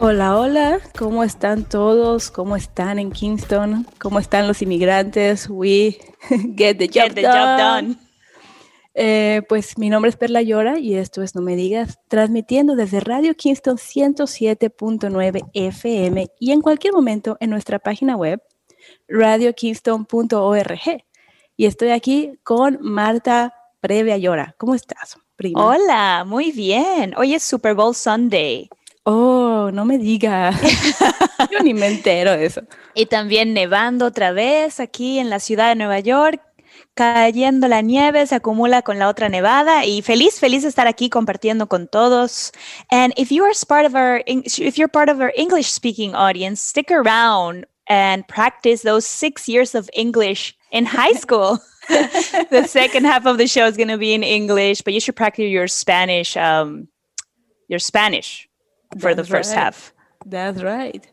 Hola, 0.00 0.38
hola, 0.38 0.80
¿cómo 0.98 1.24
están 1.24 1.64
todos? 1.64 2.30
¿Cómo 2.30 2.56
están 2.56 2.98
en 2.98 3.10
Kingston? 3.10 3.86
¿Cómo 3.98 4.18
están 4.18 4.46
los 4.46 4.60
inmigrantes? 4.60 5.48
We 5.48 5.98
get 6.56 6.78
the 6.78 6.88
job, 6.88 7.08
Get 7.08 7.14
the 7.14 7.22
done. 7.22 7.34
job 7.34 7.58
done. 7.58 7.96
Eh, 8.96 9.42
pues 9.48 9.78
mi 9.78 9.90
nombre 9.90 10.08
es 10.08 10.16
Perla 10.16 10.42
Llora 10.42 10.78
y 10.78 10.94
esto 10.94 11.22
es 11.22 11.34
No 11.34 11.42
Me 11.42 11.56
Digas, 11.56 11.98
transmitiendo 12.08 12.76
desde 12.76 13.00
Radio 13.00 13.34
Kingston 13.34 13.76
107.9 13.76 15.50
FM 15.52 16.28
y 16.38 16.52
en 16.52 16.60
cualquier 16.60 16.92
momento 16.92 17.36
en 17.40 17.50
nuestra 17.50 17.78
página 17.78 18.16
web 18.16 18.40
radiokingston.org. 19.08 21.04
Y 21.56 21.66
estoy 21.66 21.90
aquí 21.90 22.38
con 22.42 22.78
Marta 22.80 23.54
Previa 23.80 24.16
Llora. 24.16 24.54
¿Cómo 24.58 24.74
estás, 24.74 25.16
prima? 25.36 25.64
Hola, 25.64 26.24
muy 26.26 26.52
bien. 26.52 27.14
Hoy 27.16 27.34
es 27.34 27.42
Super 27.42 27.74
Bowl 27.74 27.94
Sunday. 27.94 28.68
Oh, 29.06 29.70
no 29.70 29.84
me 29.84 29.98
digas. 29.98 30.56
Yo 31.50 31.60
ni 31.60 31.74
me 31.74 31.88
entero 31.88 32.32
de 32.32 32.46
eso. 32.46 32.62
Y 32.94 33.06
también 33.06 33.52
nevando 33.52 34.06
otra 34.06 34.32
vez 34.32 34.80
aquí 34.80 35.18
en 35.18 35.28
la 35.28 35.40
ciudad 35.40 35.68
de 35.68 35.74
Nueva 35.74 36.00
York. 36.00 36.40
Cayendo 36.94 37.68
la 37.68 37.82
nieve, 37.82 38.26
se 38.26 38.36
acumula 38.36 38.82
con 38.82 38.98
la 38.98 39.08
otra 39.08 39.28
nevada 39.28 39.84
y 39.84 40.00
feliz, 40.00 40.40
feliz 40.40 40.62
de 40.62 40.68
estar 40.68 40.86
aquí 40.86 41.10
compartiendo 41.10 41.68
con 41.68 41.86
todos. 41.88 42.52
And 42.90 43.12
if 43.16 43.30
you 43.30 43.44
are 43.44 43.52
part 43.68 43.84
of 43.84 43.94
our, 43.94 44.22
if 44.26 44.78
you're 44.78 44.88
part 44.88 45.10
of 45.10 45.20
our 45.20 45.32
English 45.36 45.70
speaking 45.70 46.14
audience, 46.14 46.62
stick 46.62 46.90
around 46.90 47.66
and 47.88 48.26
practice 48.26 48.82
those 48.82 49.06
six 49.06 49.48
years 49.48 49.74
of 49.74 49.90
English 49.92 50.56
in 50.70 50.86
high 50.86 51.12
school. 51.12 51.58
the 51.88 52.66
second 52.66 53.04
half 53.04 53.26
of 53.26 53.36
the 53.38 53.48
show 53.48 53.66
is 53.66 53.76
going 53.76 53.88
to 53.88 53.98
be 53.98 54.14
in 54.14 54.22
English, 54.22 54.80
but 54.82 54.94
you 54.94 55.00
should 55.00 55.16
practice 55.16 55.50
your 55.50 55.68
Spanish, 55.68 56.36
um, 56.36 56.88
your 57.68 57.80
Spanish 57.80 58.48
for 58.98 59.10
the 59.10 59.22
That's 59.22 59.28
first 59.28 59.50
right. 59.50 59.64
half. 59.64 59.92
That's 60.26 60.62
right. 60.62 61.06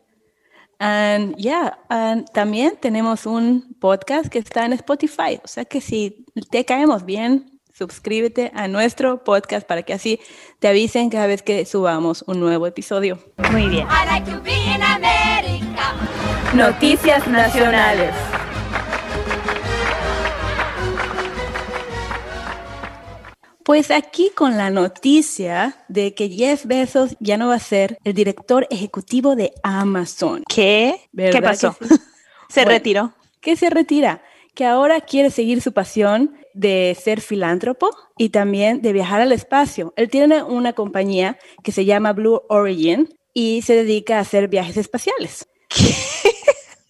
And 0.78 1.36
yeah, 1.36 1.74
and 1.88 2.26
también 2.32 2.76
tenemos 2.80 3.26
un 3.26 3.76
podcast 3.80 4.28
que 4.28 4.40
está 4.40 4.64
en 4.64 4.72
Spotify. 4.72 5.40
O 5.44 5.48
sea 5.48 5.64
que 5.64 5.80
si 5.80 6.24
te 6.50 6.64
caemos 6.64 7.04
bien, 7.04 7.60
suscríbete 7.72 8.50
a 8.54 8.66
nuestro 8.66 9.22
podcast 9.22 9.66
para 9.66 9.82
que 9.82 9.92
así 9.92 10.18
te 10.58 10.68
avisen 10.68 11.08
cada 11.08 11.26
vez 11.26 11.42
que 11.42 11.64
subamos 11.66 12.24
un 12.26 12.40
nuevo 12.40 12.66
episodio. 12.66 13.18
Muy 13.52 13.68
bien. 13.68 13.86
I 13.86 14.06
like 14.06 14.30
to 14.30 14.40
be 14.42 14.54
in 14.54 14.82
America. 14.82 15.94
Noticias 16.54 17.26
nacionales. 17.28 18.12
Pues 23.64 23.90
aquí 23.90 24.30
con 24.34 24.56
la 24.56 24.70
noticia 24.70 25.76
de 25.88 26.14
que 26.14 26.28
Jeff 26.28 26.64
Bezos 26.66 27.16
ya 27.20 27.36
no 27.36 27.48
va 27.48 27.54
a 27.56 27.60
ser 27.60 27.98
el 28.04 28.12
director 28.14 28.66
ejecutivo 28.70 29.36
de 29.36 29.52
Amazon. 29.62 30.42
¿Qué? 30.48 31.08
¿Verdad 31.12 31.32
¿Qué 31.40 31.42
pasó? 31.42 31.76
sí? 31.80 31.88
Se 32.48 32.60
Bueno. 32.60 32.70
retiró. 32.70 33.14
que 33.40 33.56
se 33.56 33.70
retira, 33.70 34.22
que 34.54 34.66
ahora 34.66 35.00
quiere 35.00 35.30
seguir 35.30 35.62
su 35.62 35.72
pasión 35.72 36.36
de 36.54 36.96
ser 37.02 37.20
filántropo 37.22 37.88
y 38.18 38.28
también 38.28 38.82
de 38.82 38.92
viajar 38.92 39.20
al 39.22 39.32
espacio. 39.32 39.94
Él 39.96 40.10
tiene 40.10 40.42
una 40.42 40.74
compañía 40.74 41.38
que 41.64 41.72
se 41.72 41.84
llama 41.86 42.12
Blue 42.12 42.42
Origin 42.50 43.08
y 43.32 43.62
se 43.62 43.74
dedica 43.74 44.18
a 44.18 44.20
hacer 44.20 44.48
viajes 44.48 44.76
espaciales. 44.76 45.46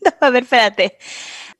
No, 0.04 0.10
a 0.20 0.30
ver, 0.30 0.42
espérate. 0.42 0.98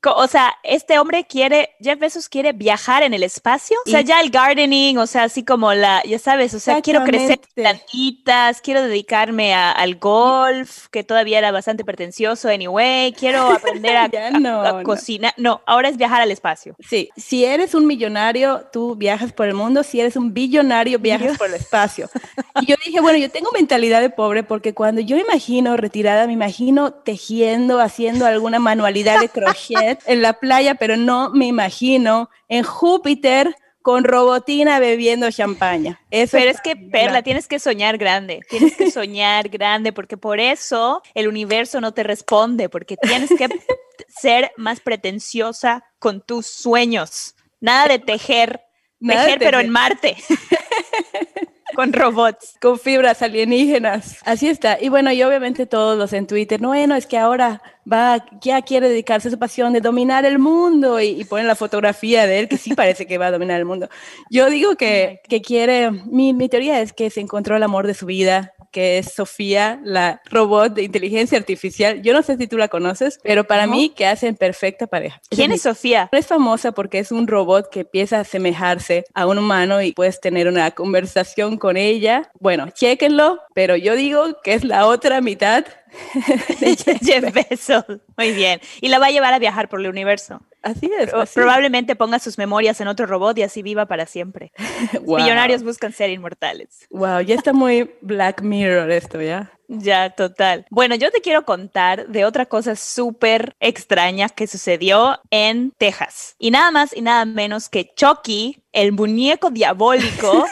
O 0.05 0.27
sea, 0.27 0.53
este 0.63 0.99
hombre 0.99 1.25
quiere, 1.25 1.71
Jeff 1.79 1.97
Bezos 1.99 2.27
quiere 2.29 2.51
viajar 2.53 3.03
en 3.03 3.13
el 3.13 3.23
espacio. 3.23 3.77
O 3.85 3.89
sea, 3.89 4.01
Y- 4.01 4.05
ya 4.05 4.19
el 4.21 4.29
gardening, 4.29 4.97
o 4.97 5.07
sea, 5.07 5.23
así 5.23 5.43
como 5.43 5.73
la, 5.73 6.03
ya 6.03 6.19
sabes, 6.19 6.53
o 6.53 6.59
sea, 6.59 6.81
quiero 6.81 7.03
crecer 7.05 7.39
plantitas, 7.53 8.61
quiero 8.61 8.81
dedicarme 8.83 9.53
a- 9.53 9.71
al 9.71 9.95
golf, 9.95 10.87
que 10.89 11.03
todavía 11.03 11.37
era 11.39 11.51
bastante 11.51 11.83
pretencioso 11.83 12.49
anyway, 12.49 13.13
quiero 13.13 13.47
aprender 13.51 13.95
a, 13.95 14.03
a- 14.27 14.31
no, 14.39 14.61
a 14.61 14.71
no. 14.73 14.83
cocinar. 14.83 15.33
No, 15.37 15.61
ahora 15.65 15.89
es 15.89 15.97
viajar 15.97 16.21
al 16.21 16.31
espacio. 16.31 16.75
Sí, 16.87 17.09
si 17.15 17.45
eres 17.45 17.73
un 17.73 17.85
millonario, 17.87 18.65
tú 18.71 18.95
viajas 18.95 19.31
por 19.33 19.47
el 19.47 19.53
mundo, 19.53 19.83
si 19.83 19.99
eres 19.99 20.15
un 20.15 20.33
billonario, 20.33 20.99
viajas 20.99 21.37
por 21.37 21.47
el 21.47 21.55
espacio. 21.55 22.09
Y 22.61 22.65
yo 22.65 22.75
dije, 22.85 22.99
bueno, 23.01 23.17
yo 23.17 23.29
tengo 23.29 23.49
mentalidad 23.53 24.01
de 24.01 24.09
pobre 24.09 24.43
porque 24.43 24.73
cuando 24.73 25.01
yo 25.01 25.17
imagino 25.17 25.77
retirada, 25.77 26.27
me 26.27 26.33
imagino 26.33 26.91
tejiendo, 26.93 27.79
haciendo 27.79 28.25
alguna 28.25 28.59
manualidad 28.59 29.19
de 29.19 29.29
crochet 29.29 29.92
en 30.05 30.21
la 30.21 30.33
playa, 30.33 30.75
pero 30.75 30.97
no 30.97 31.29
me 31.29 31.45
imagino 31.47 32.29
en 32.47 32.63
Júpiter 32.63 33.55
con 33.83 34.05
robotina 34.05 34.79
bebiendo 34.79 35.29
champaña. 35.29 35.99
Eso 36.09 36.37
Pero 36.37 36.49
es 36.49 36.61
que, 36.61 36.77
Perla, 36.77 37.21
tienes 37.21 37.47
que 37.47 37.59
soñar 37.59 37.97
grande, 37.97 38.39
tienes 38.49 38.77
que 38.77 38.89
soñar 38.89 39.49
grande, 39.49 39.91
porque 39.91 40.15
por 40.15 40.39
eso 40.39 41.03
el 41.13 41.27
universo 41.27 41.81
no 41.81 41.93
te 41.93 42.01
responde, 42.03 42.69
porque 42.69 42.95
tienes 42.95 43.29
que 43.29 43.49
ser 44.07 44.53
más 44.55 44.79
pretenciosa 44.79 45.83
con 45.99 46.21
tus 46.21 46.47
sueños. 46.47 47.35
Nada 47.59 47.87
de 47.89 47.99
tejer, 47.99 48.61
Nada 48.99 49.23
de 49.23 49.33
tejer, 49.33 49.39
pero 49.39 49.59
en 49.59 49.69
Marte, 49.69 50.15
con 51.75 51.93
robots. 51.93 52.55
con 52.61 52.79
fibras 52.79 53.21
alienígenas. 53.21 54.17
Así 54.25 54.47
está. 54.47 54.77
Y 54.81 54.89
bueno, 54.89 55.11
y 55.11 55.21
obviamente 55.23 55.65
todos 55.65 55.97
los 55.97 56.13
en 56.13 56.27
Twitter, 56.27 56.61
no, 56.61 56.69
bueno, 56.69 56.95
es 56.95 57.05
que 57.05 57.17
ahora 57.17 57.61
va, 57.91 58.25
ya 58.41 58.61
quiere 58.61 58.89
dedicarse 58.89 59.27
a 59.27 59.31
su 59.31 59.39
pasión 59.39 59.73
de 59.73 59.81
dominar 59.81 60.25
el 60.25 60.39
mundo 60.39 60.99
y, 60.99 61.09
y 61.19 61.23
ponen 61.25 61.47
la 61.47 61.55
fotografía 61.55 62.25
de 62.25 62.39
él 62.39 62.47
que 62.47 62.57
sí 62.57 62.73
parece 62.75 63.05
que 63.05 63.17
va 63.17 63.27
a 63.27 63.31
dominar 63.31 63.59
el 63.59 63.65
mundo. 63.65 63.89
Yo 64.29 64.49
digo 64.49 64.75
que, 64.75 65.21
que 65.27 65.41
quiere, 65.41 65.91
mi, 65.91 66.33
mi 66.33 66.49
teoría 66.49 66.81
es 66.81 66.93
que 66.93 67.09
se 67.09 67.21
encontró 67.21 67.55
el 67.57 67.63
amor 67.63 67.87
de 67.87 67.93
su 67.93 68.05
vida, 68.05 68.52
que 68.73 68.97
es 68.97 69.13
Sofía, 69.13 69.79
la 69.85 70.21
robot 70.29 70.73
de 70.73 70.83
inteligencia 70.83 71.37
artificial. 71.37 72.01
Yo 72.01 72.11
no 72.11 72.21
sé 72.23 72.35
si 72.35 72.47
tú 72.47 72.57
la 72.57 72.67
conoces, 72.67 73.19
pero 73.23 73.45
para 73.45 73.65
No. 73.67 73.73
mí 73.73 73.89
que 73.95 74.05
hacen 74.05 74.35
perfecta 74.35 74.87
pareja. 74.87 75.21
¿Quién 75.29 75.51
mi 75.51 75.55
es 75.55 75.61
Sofía? 75.61 76.09
es 76.11 76.27
famosa 76.27 76.73
porque 76.73 76.99
es 76.99 77.11
un 77.13 77.27
robot 77.27 77.69
que 77.69 77.81
empieza 77.81 78.17
a 78.17 78.21
asemejarse 78.21 79.05
a 79.13 79.27
un 79.27 79.37
humano 79.37 79.81
y 79.81 79.93
puedes 79.93 80.19
tener 80.19 80.47
una 80.49 80.71
conversación 80.71 81.57
con 81.57 81.77
ella. 81.77 82.31
Bueno, 82.39 82.69
chéquenlo, 82.71 83.39
pero 83.53 83.75
yo 83.75 83.95
digo 83.95 84.41
que 84.43 84.53
es 84.55 84.63
la 84.63 84.87
otra 84.87 85.21
mitad. 85.21 85.63
de 86.59 86.75
Jeff 86.75 86.99
Jeff 87.03 87.33
Bezos. 87.33 87.85
Muy 88.17 88.31
bien. 88.31 88.59
Y 88.81 88.89
la 88.89 88.99
va 88.99 89.07
a 89.07 89.11
llevar 89.11 89.33
a 89.33 89.39
viajar 89.39 89.69
por 89.69 89.79
el 89.79 89.87
universo. 89.87 90.41
Así 90.61 90.89
es. 90.97 91.09
Pro- 91.09 91.21
así. 91.21 91.33
Probablemente 91.35 91.95
ponga 91.95 92.19
sus 92.19 92.37
memorias 92.37 92.79
en 92.81 92.87
otro 92.87 93.05
robot 93.05 93.37
y 93.37 93.43
así 93.43 93.61
viva 93.61 93.85
para 93.85 94.05
siempre. 94.05 94.51
Wow. 95.03 95.17
Millonarios 95.19 95.63
buscan 95.63 95.91
ser 95.91 96.09
inmortales. 96.11 96.85
Wow, 96.89 97.21
ya 97.21 97.35
está 97.35 97.51
muy 97.51 97.91
Black 98.01 98.41
Mirror 98.41 98.89
esto, 98.91 99.21
¿ya? 99.21 99.51
Ya, 99.67 100.11
total. 100.11 100.65
Bueno, 100.69 100.95
yo 100.95 101.11
te 101.11 101.19
quiero 101.19 101.45
contar 101.45 102.07
de 102.07 102.25
otra 102.25 102.45
cosa 102.45 102.75
súper 102.75 103.55
extraña 103.59 104.29
que 104.29 104.47
sucedió 104.47 105.19
en 105.29 105.71
Texas. 105.71 106.35
Y 106.39 106.51
nada 106.51 106.71
más 106.71 106.95
y 106.95 107.01
nada 107.01 107.25
menos 107.25 107.69
que 107.69 107.91
Chucky, 107.95 108.61
el 108.71 108.91
muñeco 108.93 109.49
diabólico, 109.49 110.45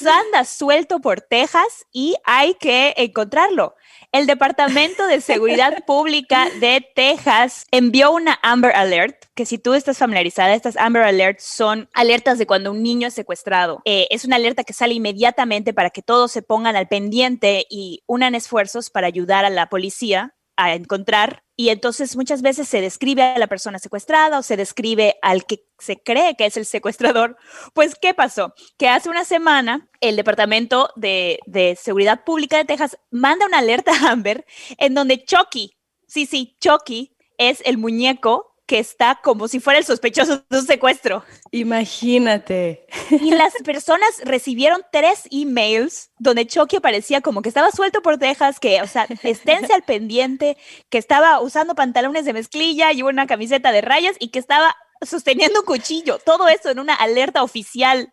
anda 0.00 0.44
suelto 0.44 1.00
por 1.00 1.20
Texas 1.20 1.86
y 1.92 2.14
hay 2.24 2.54
que 2.54 2.94
encontrarlo. 2.96 3.74
El 4.14 4.26
Departamento 4.26 5.08
de 5.08 5.20
Seguridad 5.20 5.82
Pública 5.88 6.46
de 6.60 6.88
Texas 6.94 7.66
envió 7.72 8.12
una 8.12 8.38
Amber 8.42 8.70
Alert, 8.76 9.24
que 9.34 9.44
si 9.44 9.58
tú 9.58 9.74
estás 9.74 9.98
familiarizada, 9.98 10.54
estas 10.54 10.76
Amber 10.76 11.02
Alerts 11.02 11.42
son 11.42 11.88
alertas 11.94 12.38
de 12.38 12.46
cuando 12.46 12.70
un 12.70 12.80
niño 12.80 13.08
es 13.08 13.14
secuestrado. 13.14 13.82
Eh, 13.84 14.06
es 14.10 14.24
una 14.24 14.36
alerta 14.36 14.62
que 14.62 14.72
sale 14.72 14.94
inmediatamente 14.94 15.74
para 15.74 15.90
que 15.90 16.00
todos 16.00 16.30
se 16.30 16.42
pongan 16.42 16.76
al 16.76 16.86
pendiente 16.86 17.66
y 17.68 18.04
unan 18.06 18.36
esfuerzos 18.36 18.88
para 18.88 19.08
ayudar 19.08 19.44
a 19.44 19.50
la 19.50 19.68
policía 19.68 20.36
a 20.56 20.74
encontrar 20.74 21.42
y 21.56 21.68
entonces 21.68 22.16
muchas 22.16 22.42
veces 22.42 22.68
se 22.68 22.80
describe 22.80 23.22
a 23.22 23.38
la 23.38 23.46
persona 23.46 23.78
secuestrada 23.78 24.38
o 24.38 24.42
se 24.42 24.56
describe 24.56 25.16
al 25.22 25.44
que 25.46 25.66
se 25.78 26.02
cree 26.02 26.36
que 26.36 26.46
es 26.46 26.56
el 26.56 26.66
secuestrador. 26.66 27.36
Pues, 27.74 27.94
¿qué 27.94 28.14
pasó? 28.14 28.54
Que 28.76 28.88
hace 28.88 29.08
una 29.08 29.24
semana 29.24 29.88
el 30.00 30.16
Departamento 30.16 30.90
de, 30.96 31.38
de 31.46 31.76
Seguridad 31.76 32.24
Pública 32.24 32.56
de 32.56 32.64
Texas 32.64 32.98
manda 33.10 33.46
una 33.46 33.58
alerta 33.58 33.92
a 33.92 34.10
Amber 34.12 34.44
en 34.78 34.94
donde 34.94 35.24
Chucky, 35.24 35.76
sí, 36.06 36.26
sí, 36.26 36.56
Chucky 36.60 37.16
es 37.38 37.62
el 37.64 37.78
muñeco 37.78 38.53
que 38.66 38.78
está 38.78 39.20
como 39.22 39.46
si 39.48 39.60
fuera 39.60 39.78
el 39.78 39.84
sospechoso 39.84 40.44
de 40.48 40.58
un 40.58 40.66
secuestro. 40.66 41.24
Imagínate. 41.50 42.86
Y 43.10 43.30
las 43.30 43.52
personas 43.64 44.08
recibieron 44.24 44.82
tres 44.90 45.24
emails 45.30 46.10
donde 46.18 46.46
Chucky 46.46 46.76
aparecía 46.76 47.20
como 47.20 47.42
que 47.42 47.50
estaba 47.50 47.70
suelto 47.70 48.00
por 48.00 48.18
Texas, 48.18 48.58
que, 48.58 48.80
o 48.80 48.86
sea, 48.86 49.06
esténse 49.22 49.72
al 49.74 49.82
pendiente, 49.82 50.56
que 50.88 50.98
estaba 50.98 51.40
usando 51.40 51.74
pantalones 51.74 52.24
de 52.24 52.32
mezclilla 52.32 52.92
y 52.92 53.02
una 53.02 53.26
camiseta 53.26 53.72
de 53.72 53.82
rayas 53.82 54.16
y 54.18 54.28
que 54.28 54.38
estaba 54.38 54.74
sosteniendo 55.02 55.60
un 55.60 55.66
cuchillo. 55.66 56.18
Todo 56.18 56.48
eso 56.48 56.70
en 56.70 56.78
una 56.78 56.94
alerta 56.94 57.42
oficial. 57.42 58.12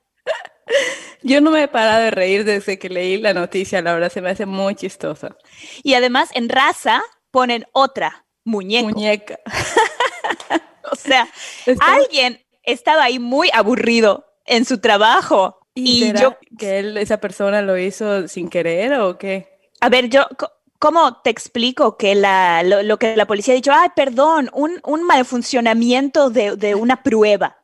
Yo 1.24 1.42
no 1.42 1.52
me 1.52 1.64
he 1.64 1.68
parado 1.68 2.04
de 2.04 2.12
reír 2.12 2.44
desde 2.44 2.78
que 2.78 2.90
leí 2.90 3.18
la 3.18 3.34
noticia, 3.34 3.82
la 3.82 3.94
verdad 3.94 4.12
se 4.12 4.22
me 4.22 4.30
hace 4.30 4.46
muy 4.46 4.76
chistosa. 4.76 5.36
Y 5.84 5.94
además 5.94 6.30
en 6.34 6.50
raza 6.50 7.02
ponen 7.32 7.66
otra, 7.72 8.26
muñeco. 8.44 8.90
Muñeca. 8.90 9.40
O 10.94 10.96
sea, 10.96 11.28
Está- 11.66 11.96
alguien 11.96 12.42
estaba 12.64 13.04
ahí 13.04 13.20
muy 13.20 13.50
aburrido 13.54 14.26
en 14.46 14.66
su 14.66 14.80
trabajo. 14.80 15.58
¿Y, 15.74 16.12
yo, 16.14 16.36
que 16.60 16.80
él, 16.80 16.98
esa 16.98 17.20
persona 17.20 17.62
lo 17.62 17.78
hizo 17.78 18.28
sin 18.28 18.50
querer 18.50 18.94
o 18.96 19.18
qué? 19.18 19.48
a 19.80 19.90
ver, 19.90 20.10
yo, 20.10 20.28
¿cómo 20.80 21.22
te 21.22 21.30
explico 21.30 21.98
que 21.98 22.14
la, 22.14 22.62
lo, 22.64 22.84
lo 22.84 22.98
que 23.00 23.16
la 23.16 23.26
policía 23.26 23.54
ha 23.54 23.56
dicho? 23.56 23.72
Ay, 23.74 23.90
perdón, 23.96 24.50
un, 24.54 24.80
un 24.84 25.04
malfuncionamiento 25.06 26.30
de, 26.30 26.56
de 26.56 26.76
una 26.76 27.02
prueba. 27.04 27.58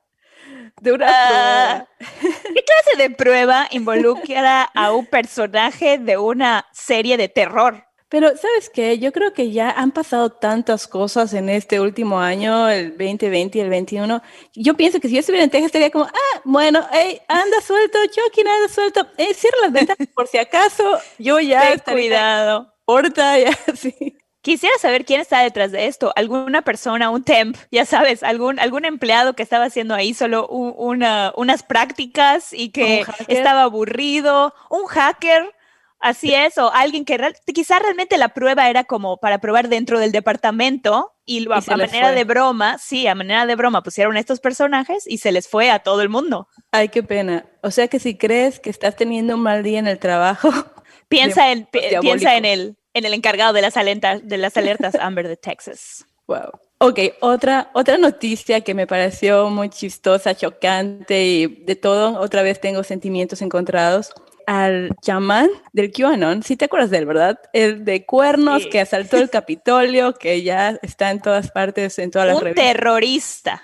De 0.82 0.94
una 0.94 1.08
Ah, 1.10 1.86
¿Qué 2.22 2.64
clase 2.64 2.98
de 2.98 3.10
prueba 3.10 3.68
involucra 3.72 4.64
a 4.64 4.92
un 4.94 5.06
personaje 5.08 5.98
de 5.98 6.18
una 6.18 6.66
serie 6.72 7.18
de 7.18 7.28
terror? 7.30 7.87
Pero, 8.10 8.30
¿sabes 8.38 8.70
qué? 8.74 9.00
Yo 9.00 9.12
creo 9.12 9.34
que 9.34 9.52
ya 9.52 9.70
han 9.70 9.92
pasado 9.92 10.30
tantas 10.30 10.88
cosas 10.88 11.34
en 11.34 11.50
este 11.50 11.82
último 11.82 12.22
año, 12.22 12.70
el 12.70 12.92
2020 12.92 13.58
y 13.58 13.62
el 13.62 13.70
21. 13.70 14.22
Yo 14.56 14.76
pienso 14.76 15.02
que 15.02 15.10
si 15.10 15.16
yo 15.16 15.20
estuviera 15.20 15.44
en 15.44 15.50
Texas 15.50 15.68
estaría 15.68 15.92
como, 15.92 16.06
ah, 16.06 16.42
bueno, 16.46 16.88
hey, 16.94 17.20
anda 17.28 17.60
suelto, 17.60 17.98
Chucky, 18.06 18.42
anda 18.42 18.70
suelto, 18.74 19.08
eh, 19.18 19.34
cierra 19.34 19.58
las 19.64 19.74
ventanas 19.74 20.08
por 20.14 20.28
si 20.28 20.38
acaso, 20.38 20.98
yo 21.18 21.42
ya 21.42 21.74
estaría 21.74 22.04
cuidado. 22.04 22.74
corta, 22.86 23.38
ya, 23.40 23.52
sí. 23.76 24.18
Quisiera 24.42 24.78
saber 24.80 25.04
quién 25.04 25.20
está 25.20 25.42
detrás 25.42 25.74
de 25.74 25.88
esto. 25.88 26.14
Alguna 26.16 26.62
persona, 26.62 27.10
un 27.10 27.26
temp, 27.26 27.58
ya 27.70 27.86
sabes, 27.86 28.24
algún, 28.24 28.60
algún 28.62 28.86
empleado 28.86 29.34
que 29.34 29.44
estaba 29.44 29.66
haciendo 29.66 29.94
ahí 29.94 30.14
solo 30.14 30.48
una, 30.48 31.34
unas 31.36 31.64
prácticas 31.64 32.54
y 32.54 32.70
que 32.70 33.06
estaba 33.28 33.64
aburrido. 33.64 34.54
Un 34.70 34.86
hacker, 34.86 35.54
así 36.00 36.34
es, 36.34 36.58
o 36.58 36.72
alguien 36.74 37.06
que 37.06 37.18
real- 37.18 37.36
quizá 37.54 37.80
realmente 37.80 38.18
la 38.18 38.30
prueba 38.30 38.70
era 38.70 38.84
como 38.84 39.18
para 39.18 39.40
probar 39.40 39.68
dentro 39.70 40.00
del 40.00 40.12
departamento 40.12 41.14
y, 41.26 41.42
lo- 41.42 41.56
Y 41.56 41.60
a, 41.68 41.76
manera 41.78 42.08
fue. 42.08 42.16
de 42.16 42.24
broma, 42.24 42.78
sí, 42.78 43.08
a 43.08 43.16
manera 43.16 43.46
de 43.46 43.56
broma 43.56 43.84
pusieron 43.84 44.18
estos 44.18 44.40
personajes 44.40 45.06
y 45.08 45.18
se 45.18 45.32
les 45.32 45.48
fue 45.48 45.70
a 45.72 45.80
todo 45.80 46.02
el 46.02 46.10
mundo. 46.10 46.48
Ay, 46.72 46.90
qué 46.90 47.04
pena. 47.04 47.46
O 47.64 47.72
sea 47.72 47.88
que 47.88 48.00
si 48.00 48.18
crees 48.18 48.60
que 48.60 48.70
estás 48.70 48.96
teniendo 48.96 49.36
un 49.36 49.42
mal 49.42 49.64
día 49.64 49.80
en 49.80 49.88
el 49.88 50.00
trabajo, 50.00 50.50
Piensa, 51.10 51.52
en, 51.54 51.68
piensa 52.02 52.36
en, 52.36 52.44
el, 52.46 52.78
en 52.94 53.06
el 53.06 53.14
encargado 53.14 53.54
de 53.54 53.62
las, 53.62 53.78
alertas, 53.78 54.28
de 54.28 54.38
las 54.38 54.58
alertas 54.58 54.96
Amber 55.00 55.28
de 55.28 55.38
Texas. 55.38 56.06
Wow. 56.28 56.52
Ok, 56.80 57.00
otra, 57.22 57.72
otra 57.74 57.98
noticia 57.98 58.62
que 58.62 58.74
me 58.74 58.86
pareció 58.86 59.50
muy 59.50 59.70
chistosa, 59.70 60.36
chocante 60.36 61.24
y 61.26 61.48
de 61.48 61.76
todo, 61.76 62.20
otra 62.20 62.42
vez 62.44 62.60
tengo 62.62 62.84
sentimientos 62.84 63.42
encontrados. 63.42 64.12
Al 64.48 64.96
chamán 65.02 65.50
del 65.74 65.92
QAnon, 65.92 66.42
si 66.42 66.56
te 66.56 66.66
acuerdas 66.66 66.90
de 66.90 67.00
él, 67.00 67.06
¿verdad? 67.06 67.38
El 67.54 67.84
de 67.86 68.06
cuernos 68.06 68.64
Sí. 68.64 68.70
que 68.70 68.80
asaltó 68.80 69.18
el 69.18 69.30
Capitolio, 69.30 70.14
que 70.14 70.42
ya 70.42 70.80
está 70.82 71.12
en 71.12 71.22
todas 71.22 71.52
partes, 71.52 72.00
en 72.00 72.10
todas 72.12 72.30
las 72.30 72.38
Un 72.38 72.44
revistas. 72.44 72.66
terrorista. 72.66 73.62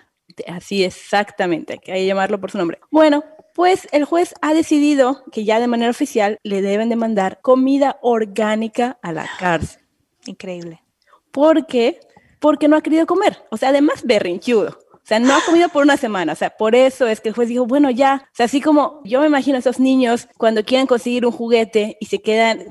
Así 0.47 0.83
exactamente, 0.83 1.77
que 1.80 1.94
hay 1.94 2.01
que 2.01 2.07
llamarlo 2.07 2.39
por 2.41 2.51
su 2.51 2.57
nombre. 2.57 2.80
Bueno, 2.91 3.24
pues 3.56 3.88
el 3.94 4.03
juez 4.03 4.33
ha 4.41 4.53
decidido 4.53 5.24
que 5.31 5.45
ya 5.45 5.59
de 5.59 5.68
manera 5.68 5.89
oficial 5.91 6.38
le 6.44 6.62
deben 6.62 6.89
de 6.89 6.95
mandar 6.97 7.39
comida 7.41 7.97
orgánica 8.01 8.97
a 9.01 9.13
la 9.13 9.29
cárcel. 9.39 9.81
Increíble. 10.25 10.83
¿Por 11.31 11.65
qué? 11.65 12.00
Porque 12.39 12.68
no 12.68 12.75
ha 12.75 12.81
querido 12.81 13.06
comer. 13.06 13.38
O 13.51 13.57
sea, 13.57 13.69
además 13.69 14.03
berrinchudo. 14.03 14.79
O 15.03 15.05
sea, 15.05 15.19
no 15.19 15.35
ha 15.35 15.41
comido 15.41 15.67
por 15.67 15.83
una 15.83 15.97
semana. 15.97 16.31
O 16.31 16.35
sea, 16.35 16.50
por 16.51 16.75
eso 16.75 17.07
es 17.07 17.19
que 17.19 17.27
el 17.29 17.35
juez 17.35 17.50
dijo, 17.50 17.65
bueno, 17.65 17.89
ya. 17.89 18.21
O 18.31 18.35
sea, 18.35 18.45
así 18.45 18.61
como 18.61 19.01
yo 19.03 19.19
me 19.19 19.27
imagino 19.27 19.57
a 19.57 19.59
esos 19.59 19.77
niños 19.79 20.29
cuando 20.38 20.63
quieren 20.63 20.88
conseguir 20.88 21.25
un 21.25 21.33
juguete 21.33 21.97
y 22.00 22.05
se 22.05 22.21
quedan 22.21 22.65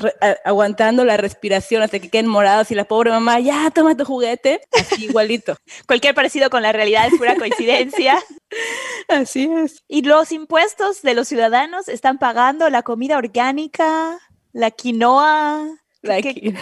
aguantando 0.44 1.04
la 1.04 1.18
respiración 1.18 1.82
hasta 1.82 1.98
que 1.98 2.08
queden 2.08 2.26
morados 2.28 2.70
y 2.70 2.74
la 2.74 2.84
pobre 2.84 3.10
mamá, 3.10 3.38
ya, 3.40 3.70
toma 3.70 3.96
tu 3.96 4.04
juguete. 4.06 4.62
Así 4.72 5.04
igualito. 5.04 5.56
Cualquier 5.86 6.14
parecido 6.14 6.48
con 6.48 6.62
la 6.62 6.72
realidad 6.72 7.06
es 7.06 7.18
pura 7.18 7.36
coincidencia. 7.36 8.18
Así 9.08 9.50
es. 9.52 9.82
y 9.88 10.02
los 10.02 10.32
impuestos 10.32 11.02
de 11.02 11.14
los 11.14 11.28
ciudadanos 11.28 11.88
están 11.88 12.18
pagando 12.18 12.70
la 12.70 12.82
comida 12.82 13.18
orgánica, 13.18 14.18
la 14.52 14.70
quinoa, 14.70 15.68
La 16.02 16.20
¿qué- 16.20 16.34
qui- 16.34 16.58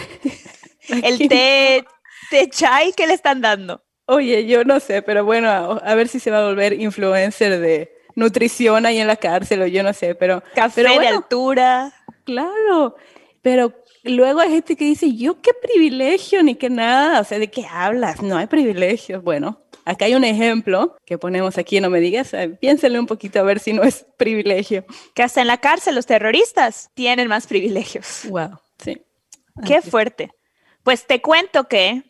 el 1.03 1.29
té, 1.29 1.85
té 2.29 2.49
chai 2.49 2.91
que 2.93 3.07
le 3.07 3.13
están 3.13 3.39
dando. 3.41 3.83
Oye, 4.05 4.45
yo 4.45 4.63
no 4.63 4.79
sé, 4.79 5.01
pero 5.01 5.23
bueno, 5.23 5.49
a, 5.49 5.95
ver 5.95 6.07
si 6.07 6.19
se 6.19 6.31
va 6.31 6.39
a 6.39 6.45
volver 6.45 6.73
influencer 6.73 7.59
de 7.59 7.93
nutrición 8.15 8.85
ahí 8.85 8.99
en 8.99 9.07
la 9.07 9.15
cárcel 9.15 9.61
o 9.61 9.67
yo 9.67 9.83
no 9.83 9.93
sé, 9.93 10.15
pero... 10.15 10.43
Café 10.53 10.83
pero 10.83 10.99
de 10.99 11.07
altura. 11.07 11.93
Claro, 12.25 12.95
pero 13.41 13.73
luego 14.03 14.39
hay 14.39 14.49
gente 14.49 14.75
que 14.75 14.85
dice, 14.85 15.15
yo 15.15 15.41
qué 15.41 15.51
privilegio 15.53 16.43
ni 16.43 16.55
qué 16.55 16.69
nada, 16.69 17.21
o 17.21 17.23
sea, 17.23 17.39
¿de 17.39 17.49
qué 17.49 17.65
hablas? 17.69 18.21
No 18.21 18.37
hay 18.37 18.47
privilegios. 18.47 19.23
Bueno, 19.23 19.61
acá 19.85 20.05
hay 20.05 20.15
un 20.15 20.23
ejemplo 20.23 20.95
que 21.05 21.17
ponemos 21.17 21.57
aquí, 21.57 21.79
no 21.79 21.89
me 21.89 21.99
digas, 21.99 22.31
piénsale 22.59 22.99
un 22.99 23.07
poquito 23.07 23.39
a 23.39 23.43
ver 23.43 23.59
si 23.59 23.73
no 23.73 23.83
es 23.83 24.05
privilegio. 24.17 24.85
Que 25.13 25.23
hasta 25.23 25.41
en 25.41 25.47
la 25.47 25.57
cárcel 25.57 25.95
los 25.95 26.05
terroristas 26.05 26.89
tienen 26.93 27.27
más 27.27 27.47
privilegios. 27.47 28.25
Wow, 28.29 28.59
sí. 28.83 29.01
Qué 29.65 29.77
Así 29.77 29.89
fuerte. 29.89 30.31
Pues 30.83 31.05
te 31.05 31.21
cuento 31.21 31.67
que 31.67 32.03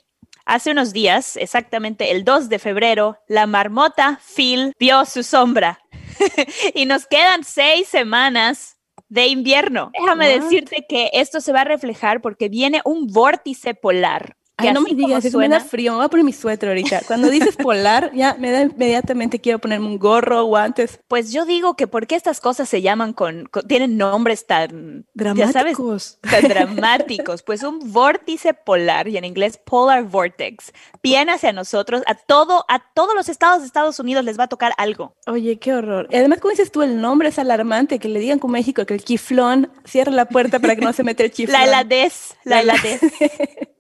hace 0.51 0.71
unos 0.71 0.92
días, 0.92 1.38
exactamente 1.38 2.12
el 2.12 2.25
2 2.25 2.50
de 2.50 2.59
febrero, 2.59 3.18
la 3.30 3.48
marmota 3.48 4.19
Phil 4.36 4.74
vio 4.77 5.06
su 5.06 5.24
sombra. 5.24 5.80
y 6.75 6.86
nos 6.86 7.07
quedan 7.07 7.45
seis 7.45 7.88
semanas 7.88 8.77
de 9.07 9.27
invierno. 9.27 9.92
Déjame 9.98 10.27
decirte 10.27 10.86
que 10.89 11.09
esto 11.13 11.39
se 11.39 11.53
va 11.53 11.62
a 11.62 11.65
reflejar 11.65 12.21
porque 12.21 12.50
viene 12.50 12.81
un 12.83 13.07
vórtice 13.07 13.75
polar. 13.75 14.36
Ay, 14.69 14.74
no 14.74 14.81
me 14.81 14.94
digas, 14.94 15.24
eso 15.25 15.38
me 15.38 15.48
da 15.50 15.60
suena- 15.60 15.69
frío, 15.69 15.92
me 15.94 15.98
voy 15.98 16.06
a 16.06 16.10
poner 16.10 16.25
mi 16.25 16.34
suéter 16.34 16.69
ahorita. 16.69 17.02
Cuando 17.08 17.30
dices 17.30 17.56
polar, 17.56 18.12
ya 18.13 18.36
me 18.40 18.52
da 18.52 18.62
inmediatamente 18.62 19.40
quiero 19.40 19.60
ponerme 19.60 19.88
un 19.88 19.98
gorro, 20.00 20.44
guantes. 20.46 21.00
Pues 21.08 21.31
yo 21.31 21.46
digo 21.46 21.75
que 21.75 21.88
porque 21.88 22.16
estas 22.16 22.40
cosas 22.40 22.69
se 22.69 22.81
llaman 22.81 23.13
con, 23.13 23.46
con- 23.46 23.68
tienen 23.68 23.98
nombres 23.98 24.46
tan 24.46 25.06
ya 25.13 25.52
sabes, 25.52 25.78
Dramáticos. 25.78 26.19
tan 26.22 26.44
dramáticos. 26.48 27.44
Pues 27.52 27.63
un 27.63 27.92
vórtice 27.92 28.54
polar, 28.54 29.08
y 29.08 29.18
en 29.18 29.25
inglés 29.25 29.58
polar 29.58 30.04
vortex, 30.06 30.72
viene 31.04 31.31
hacia 31.34 31.52
nosotros, 31.54 32.02
a 32.08 32.16
todo, 32.16 32.66
a 32.69 32.80
todos 32.94 33.13
los 33.16 33.30
estados 33.30 33.62
de 33.62 33.68
Estados 33.68 34.00
Unidos 34.00 34.24
les 34.25 34.40
va 34.40 34.46
a 34.46 34.48
tocar 34.48 34.74
algo. 34.77 35.15
Oye, 35.27 35.58
qué 35.60 35.74
horror. 35.74 36.08
Además, 36.13 36.39
como 36.39 36.51
dices 36.51 36.72
tú, 36.72 36.82
el 36.82 37.01
nombre 37.01 37.30
es 37.30 37.39
alarmante, 37.39 38.00
que 38.00 38.08
le 38.08 38.20
digan 38.20 38.39
con 38.39 38.51
México 38.51 38.86
que 38.86 38.94
el 38.94 39.03
chiflón 39.03 39.72
cierra 39.86 40.12
la 40.12 40.25
puerta 40.25 40.60
para 40.60 40.75
que 40.75 40.82
no 40.86 40.94
se 40.94 41.03
meta 41.03 41.24
el 41.24 41.32
chiflón. 41.32 41.60
La 41.60 41.65
heladez, 41.65 42.36
la 42.44 42.58
La 42.63 42.74
heladez. 42.75 43.01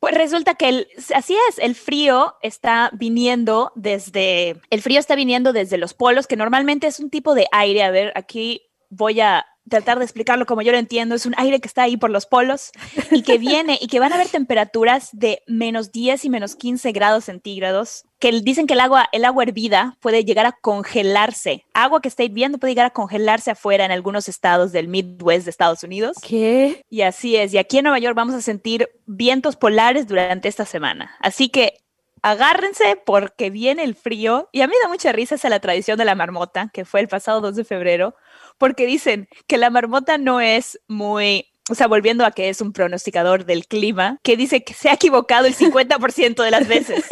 Pues 0.00 0.14
resulta 0.16 0.56
que 0.56 0.68
el, 0.68 0.88
así 1.14 1.36
es, 1.48 1.58
el 1.58 1.76
frío 1.76 2.34
está 2.42 2.90
viniendo 2.92 3.70
desde, 3.76 4.60
el 4.70 4.82
frío 4.82 4.98
está 4.98 5.14
viniendo 5.14 5.52
desde 5.52 5.78
los 5.78 5.94
polos, 5.94 6.26
que 6.26 6.36
normalmente 6.36 6.88
es 6.88 6.98
un 6.98 7.08
tipo 7.08 7.36
de 7.36 7.46
aire. 7.52 7.84
A 7.84 7.92
ver, 7.92 8.12
aquí 8.16 8.62
voy 8.90 9.20
a 9.20 9.46
tratar 9.68 9.98
de 9.98 10.04
explicarlo 10.04 10.46
como 10.46 10.62
yo 10.62 10.72
lo 10.72 10.78
entiendo. 10.78 11.14
Es 11.14 11.26
un 11.26 11.34
aire 11.36 11.60
que 11.60 11.68
está 11.68 11.82
ahí 11.82 11.96
por 11.96 12.10
los 12.10 12.26
polos 12.26 12.72
y 13.10 13.22
que 13.22 13.38
viene 13.38 13.78
y 13.80 13.86
que 13.86 14.00
van 14.00 14.12
a 14.12 14.16
haber 14.16 14.28
temperaturas 14.28 15.10
de 15.12 15.42
menos 15.46 15.92
10 15.92 16.24
y 16.24 16.30
menos 16.30 16.56
15 16.56 16.92
grados 16.92 17.24
centígrados, 17.24 18.04
que 18.18 18.32
dicen 18.40 18.66
que 18.66 18.74
el 18.74 18.80
agua, 18.80 19.08
el 19.12 19.24
agua 19.24 19.44
hervida 19.44 19.96
puede 20.00 20.24
llegar 20.24 20.46
a 20.46 20.52
congelarse. 20.52 21.64
Agua 21.74 22.00
que 22.00 22.08
está 22.08 22.22
hirviendo 22.22 22.58
puede 22.58 22.72
llegar 22.72 22.86
a 22.86 22.90
congelarse 22.90 23.50
afuera 23.50 23.84
en 23.84 23.90
algunos 23.90 24.28
estados 24.28 24.72
del 24.72 24.88
Midwest 24.88 25.44
de 25.44 25.50
Estados 25.50 25.82
Unidos. 25.82 26.16
¿Qué? 26.26 26.84
Y 26.88 27.02
así 27.02 27.36
es. 27.36 27.54
Y 27.54 27.58
aquí 27.58 27.78
en 27.78 27.84
Nueva 27.84 27.98
York 27.98 28.16
vamos 28.16 28.34
a 28.34 28.42
sentir 28.42 28.88
vientos 29.06 29.56
polares 29.56 30.06
durante 30.06 30.48
esta 30.48 30.64
semana. 30.64 31.16
Así 31.20 31.48
que 31.48 31.82
agárrense 32.22 32.96
porque 33.04 33.50
viene 33.50 33.82
el 33.84 33.94
frío. 33.94 34.48
Y 34.52 34.62
a 34.62 34.66
mí 34.66 34.72
me 34.72 34.82
da 34.82 34.88
mucha 34.88 35.12
risa 35.12 35.34
esa 35.34 35.48
la 35.48 35.60
tradición 35.60 35.98
de 35.98 36.04
la 36.04 36.14
marmota, 36.14 36.70
que 36.72 36.84
fue 36.84 37.00
el 37.00 37.08
pasado 37.08 37.40
2 37.40 37.56
de 37.56 37.64
febrero, 37.64 38.14
porque 38.62 38.86
dicen 38.86 39.28
que 39.48 39.58
la 39.58 39.70
marmota 39.70 40.18
no 40.18 40.40
es 40.40 40.78
muy... 40.86 41.48
O 41.68 41.74
sea, 41.74 41.88
volviendo 41.88 42.24
a 42.24 42.30
que 42.30 42.48
es 42.48 42.60
un 42.60 42.72
pronosticador 42.72 43.44
del 43.44 43.66
clima, 43.66 44.20
que 44.22 44.36
dice 44.36 44.62
que 44.62 44.72
se 44.72 44.88
ha 44.88 44.92
equivocado 44.92 45.48
el 45.48 45.56
50% 45.56 46.44
de 46.44 46.50
las 46.52 46.68
veces. 46.68 47.04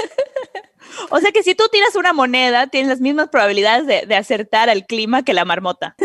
O 1.11 1.19
sea 1.19 1.33
que 1.33 1.43
si 1.43 1.57
tú 1.57 1.65
tiras 1.73 1.97
una 1.97 2.13
moneda, 2.13 2.69
tienes 2.69 2.89
las 2.89 3.01
mismas 3.01 3.31
probabilidades 3.31 3.87
de, 3.87 4.07
de 4.07 4.15
acertar 4.15 4.71
al 4.71 4.87
clima 4.87 5.25
que 5.25 5.35
la 5.35 5.45
marmota. 5.45 5.97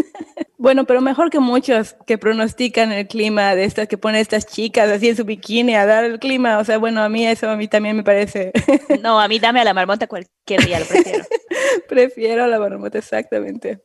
Bueno, 0.58 0.86
pero 0.86 1.00
mejor 1.00 1.30
que 1.30 1.40
muchos 1.40 1.96
que 2.08 2.18
pronostican 2.18 2.92
el 2.92 3.08
clima 3.08 3.54
de 3.54 3.66
estas 3.66 3.88
que 3.88 4.00
ponen 4.00 4.22
estas 4.22 4.48
chicas 4.48 4.90
así 4.90 5.10
en 5.10 5.16
su 5.16 5.26
bikini 5.26 5.76
a 5.76 5.86
dar 5.86 6.06
el 6.06 6.18
clima. 6.18 6.58
O 6.58 6.64
sea, 6.64 6.80
bueno, 6.80 7.04
a 7.04 7.10
mí 7.10 7.28
eso 7.28 7.48
a 7.50 7.56
mí 7.56 7.68
también 7.68 7.96
me 7.98 8.04
parece. 8.04 8.52
No, 9.04 9.20
a 9.20 9.28
mí 9.28 9.38
dame 9.38 9.62
a 9.62 9.64
la 9.64 9.76
marmota 9.76 10.08
cualquier 10.08 10.66
día, 10.66 10.80
lo 10.80 10.88
prefiero. 10.88 11.24
Prefiero 11.88 12.46
a 12.46 12.48
la 12.48 12.58
marmota, 12.58 12.98
exactamente. 12.98 13.80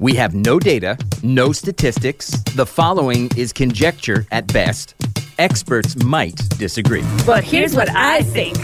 We 0.00 0.14
have 0.14 0.32
no 0.32 0.60
data, 0.60 0.96
no 1.24 1.50
statistics. 1.50 2.30
The 2.54 2.64
following 2.64 3.30
is 3.36 3.52
conjecture 3.52 4.26
at 4.30 4.46
best. 4.52 4.94
Experts 5.40 5.96
might 6.04 6.36
disagree. 6.56 7.02
But 7.26 7.42
here's 7.42 7.74
what 7.74 7.88
I 7.90 8.22
think. 8.22 8.56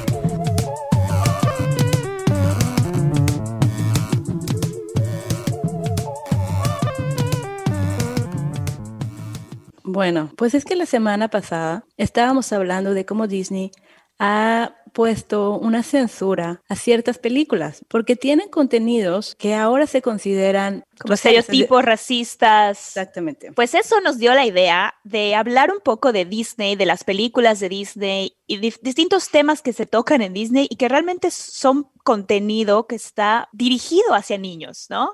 Bueno, 9.83 10.31
pues 10.37 10.55
es 10.55 10.65
que 10.65 10.77
la 10.77 10.87
semana 10.87 11.29
pasada 11.29 11.85
estábamos 11.97 12.53
hablando 12.53 12.95
de 12.95 13.05
cómo 13.05 13.27
Disney 13.27 13.73
ha 14.19 14.77
puesto 14.95 15.59
una 15.59 15.83
censura 15.83 16.63
a 16.69 16.77
ciertas 16.77 17.19
películas 17.19 17.85
porque 17.89 18.15
tienen 18.15 18.49
contenidos 18.49 19.35
que 19.35 19.55
ahora 19.55 19.89
se 19.89 20.01
consideran 20.01 20.85
como 21.01 21.15
estereotipos 21.15 21.85
racistas. 21.85 22.79
Exactamente. 22.79 23.53
Pues 23.53 23.75
eso 23.75 24.01
nos 24.01 24.19
dio 24.19 24.33
la 24.35 24.47
idea 24.47 24.95
de 25.03 25.35
hablar 25.35 25.73
un 25.73 25.81
poco 25.81 26.13
de 26.13 26.25
Disney, 26.25 26.77
de 26.77 26.87
las 26.87 27.03
películas 27.03 27.59
de 27.59 27.69
Disney 27.69 28.37
y 28.47 28.59
de 28.59 28.73
distintos 28.83 29.31
temas 29.31 29.63
que 29.63 29.73
se 29.73 29.85
tocan 29.85 30.23
en 30.23 30.33
Disney 30.33 30.69
y 30.71 30.77
que 30.77 30.89
realmente 30.89 31.33
son 31.33 31.91
contenido 32.05 32.87
que 32.87 32.95
está 32.95 33.49
dirigido 33.53 34.15
hacia 34.15 34.39
niños, 34.39 34.87
¿no? 34.91 35.11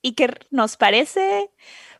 Y 0.00 0.12
que 0.12 0.32
nos 0.50 0.76
parece 0.76 1.50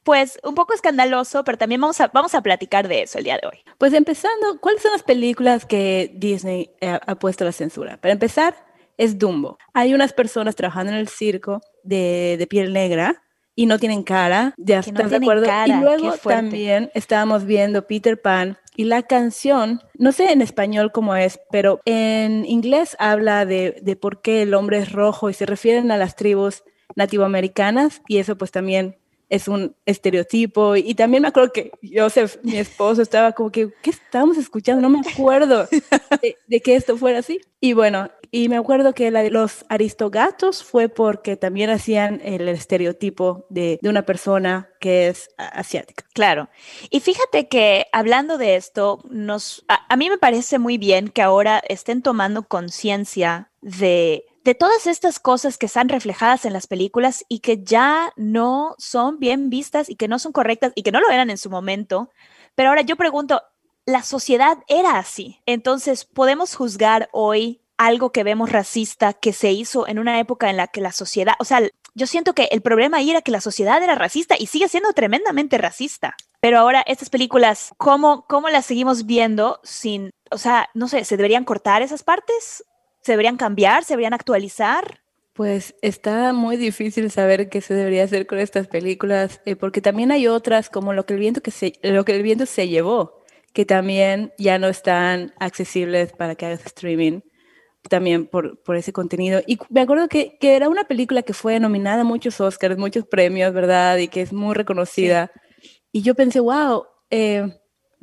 pues 0.09 0.41
un 0.43 0.55
poco 0.55 0.73
escandaloso, 0.73 1.45
pero 1.45 1.59
también 1.59 1.83
vamos 1.83 2.01
a, 2.01 2.09
vamos 2.09 2.35
a 2.35 2.41
platicar 2.41 2.89
de 2.89 3.03
eso 3.03 3.19
el 3.19 3.25
día 3.25 3.39
de 3.43 3.47
hoy. 3.47 3.59
Pues 3.77 3.93
empezando, 3.93 4.59
¿cuáles 4.59 4.81
son 4.81 4.93
las 4.93 5.03
películas 5.03 5.67
que 5.67 6.11
Disney 6.15 6.71
ha, 6.81 6.95
ha 6.95 7.19
puesto 7.19 7.45
la 7.45 7.53
censura? 7.53 7.99
Para 7.99 8.13
empezar, 8.13 8.55
es 8.97 9.19
Dumbo. 9.19 9.59
Hay 9.75 9.93
unas 9.93 10.15
personas 10.15 10.57
trabajando 10.57 10.93
en 10.93 10.99
el 10.99 11.09
circo 11.09 11.61
de, 11.83 12.37
de 12.39 12.47
piel 12.47 12.73
negra 12.73 13.23
y 13.55 13.67
no 13.67 13.79
tienen 13.79 14.03
cara, 14.03 14.55
ya 14.57 14.81
Que 14.81 14.93
no 14.93 14.97
estás 15.01 15.11
de 15.11 15.17
acuerdo. 15.19 15.45
cara, 15.45 15.77
y 15.77 15.79
luego 15.83 16.17
también 16.17 16.91
estábamos 16.95 17.45
viendo 17.45 17.87
Peter 17.87 18.19
Pan 18.19 18.57
y 18.77 18.85
la 18.85 19.03
canción, 19.03 19.83
no 19.99 20.13
sé 20.13 20.33
en 20.33 20.41
español 20.41 20.91
cómo 20.91 21.17
es, 21.17 21.39
pero 21.51 21.81
en 21.85 22.47
inglés 22.47 22.97
habla 22.99 23.45
de, 23.45 23.79
de 23.83 23.95
por 23.95 24.23
qué 24.23 24.41
el 24.41 24.55
hombre 24.55 24.79
es 24.79 24.91
rojo 24.91 25.29
y 25.29 25.35
se 25.35 25.45
refieren 25.45 25.91
a 25.91 25.99
las 25.99 26.17
tribus 26.17 26.63
nativoamericanas 26.97 28.01
y 28.09 28.19
eso 28.19 28.39
pues 28.39 28.51
también 28.51 28.98
es 29.29 29.49
un 29.49 29.77
estereotipo 29.85 30.77
y 30.77 30.95
también 30.95 31.23
me 31.23 31.29
acuerdo 31.29 31.53
que 31.53 31.71
Joseph, 31.83 32.37
mi 32.43 32.57
esposo, 32.57 33.03
estaba 33.03 33.33
como 33.33 33.51
que, 33.51 33.71
¿qué 33.83 33.91
estábamos 33.91 34.39
escuchando? 34.39 34.81
No 34.81 34.89
me 34.89 35.01
acuerdo 35.09 35.69
de, 36.23 36.37
de 36.47 36.61
que 36.61 36.77
esto 36.77 36.97
fuera 36.97 37.19
así. 37.19 37.41
Y 37.61 37.73
bueno, 37.73 38.11
y 38.31 38.49
me 38.49 38.57
acuerdo 38.57 38.93
que 38.93 39.11
la 39.11 39.23
de 39.23 39.31
los 39.31 39.65
aristogatos 39.69 40.63
fue 40.63 40.89
porque 40.89 41.37
también 41.37 41.71
hacían 41.71 42.21
el 42.23 42.49
estereotipo 42.49 43.47
de, 43.49 43.79
de 43.81 43.89
una 43.89 44.03
persona 44.03 44.69
que 44.81 45.09
es 45.09 45.31
asiática. 45.39 46.05
Claro. 46.13 46.49
Y 46.91 47.01
fíjate 47.01 47.49
que 47.49 47.87
hablando 47.93 48.39
de 48.39 48.57
esto, 48.57 49.03
nos, 49.11 49.65
a, 49.69 49.93
a 49.93 49.97
mí 49.97 50.11
me 50.11 50.19
parece 50.19 50.59
muy 50.59 50.79
bien 50.79 51.09
que 51.09 51.23
ahora 51.23 51.63
estén 51.69 52.03
tomando 52.03 52.43
conciencia 52.45 53.51
de, 53.61 54.25
de 54.49 54.55
todas 54.55 54.87
estas 54.87 55.21
cosas 55.21 55.59
que 55.59 55.67
están 55.67 55.91
reflejadas 55.91 56.47
en 56.47 56.55
las 56.55 56.67
películas 56.67 57.23
y 57.29 57.41
que 57.41 57.63
ya 57.63 58.15
no 58.17 58.77
son 58.79 59.19
bien 59.19 59.51
vistas 59.51 59.91
y 59.91 59.97
que 59.97 60.09
no 60.09 60.19
son 60.19 60.33
correctas 60.33 60.73
y 60.75 60.85
que 60.85 60.91
no 60.91 61.03
lo 61.03 61.11
eran 61.11 61.29
en 61.29 61.37
su 61.37 61.51
momento. 61.51 62.09
Pero 62.55 62.71
ahora 62.71 62.81
yo 62.81 62.97
pregunto, 62.97 63.43
la 63.85 64.03
sociedad 64.03 64.57
era 64.67 64.99
así. 64.99 65.43
Entonces, 65.45 66.07
¿podemos 66.07 66.57
juzgar 66.57 67.11
hoy 67.13 67.61
algo 67.77 68.11
que 68.11 68.25
vemos 68.25 68.51
racista 68.51 69.13
que 69.13 69.35
se 69.35 69.53
hizo 69.53 69.87
en 69.87 69.99
una 69.99 70.19
época 70.19 70.49
en 70.49 70.57
la 70.57 70.67
que 70.67 70.81
la 70.81 70.93
sociedad, 70.93 71.35
o 71.41 71.45
sea, 71.45 71.61
yo 71.95 72.07
siento 72.07 72.33
que 72.33 72.49
el 72.51 72.63
problema 72.63 72.97
ahí 72.97 73.11
era 73.11 73.21
que 73.21 73.31
la 73.31 73.43
sociedad 73.43 73.83
era 73.83 73.97
racista 73.97 74.35
y 74.39 74.47
sigue 74.47 74.69
siendo 74.69 74.95
tremendamente 74.95 75.59
racista. 75.59 76.17
Pero 76.41 76.59
ahora 76.59 76.83
estas 76.87 77.11
películas, 77.11 77.73
¿cómo, 77.77 78.25
cómo 78.27 78.49
las 78.49 78.65
seguimos 78.65 79.05
viendo 79.05 79.61
sin, 79.63 80.11
o 80.31 80.39
sea, 80.39 80.71
no 80.73 80.89
sé, 80.89 81.05
¿se 81.05 81.19
deberían 81.19 81.45
cortar 81.45 81.83
esas 81.83 82.03
partes? 82.03 82.65
¿Se 83.09 83.13
deberían 83.13 83.39
cambiar? 83.39 83.85
¿Se 83.85 83.95
deberían 83.95 84.13
actualizar? 84.13 85.01
Pues 85.33 85.75
está 85.81 86.35
muy 86.35 86.59
difícil 86.59 87.11
saber 87.11 87.49
qué 87.49 87.63
se 87.63 87.73
debería 87.73 88.05
hacer 88.05 88.27
con 88.27 88.39
estas 88.39 88.67
películas, 88.67 89.41
eh, 89.47 89.57
porque 89.57 89.81
también 89.81 90.13
hay 90.13 90.27
otras 90.27 90.69
como 90.69 90.93
lo 90.93 91.07
que 91.07 91.15
el 91.15 91.21
viento 91.21 91.41
que 91.41 91.51
se, 91.51 91.73
lo 91.83 92.05
que 92.05 92.15
el 92.15 92.23
viento 92.23 92.45
se 92.45 92.69
llevó, 92.69 93.25
que 93.55 93.65
también 93.65 94.35
ya 94.37 94.59
no 94.59 94.69
están 94.69 95.33
accesibles 95.41 96.13
para 96.13 96.35
que 96.35 96.45
hagas 96.45 96.67
streaming, 96.67 97.21
también 97.89 98.27
por, 98.27 98.63
por 98.63 98.77
ese 98.77 98.93
contenido. 98.93 99.41
Y 99.47 99.57
me 99.71 99.81
acuerdo 99.81 100.07
que, 100.09 100.37
que 100.39 100.55
era 100.55 100.69
una 100.69 100.85
película 100.85 101.23
que 101.23 101.33
fue 101.33 101.59
nominada 101.61 102.03
a 102.03 102.05
muchos 102.05 102.39
Oscars, 102.43 102.77
muchos 102.77 103.07
premios, 103.07 103.55
¿verdad? 103.55 103.97
Y 103.97 104.09
que 104.09 104.21
es 104.21 104.35
muy 104.35 104.55
reconocida. 104.55 105.33
Y 105.93 106.03
yo 106.03 106.15
pensé, 106.15 106.41
wow, 106.41 106.85
eh, 107.09 107.59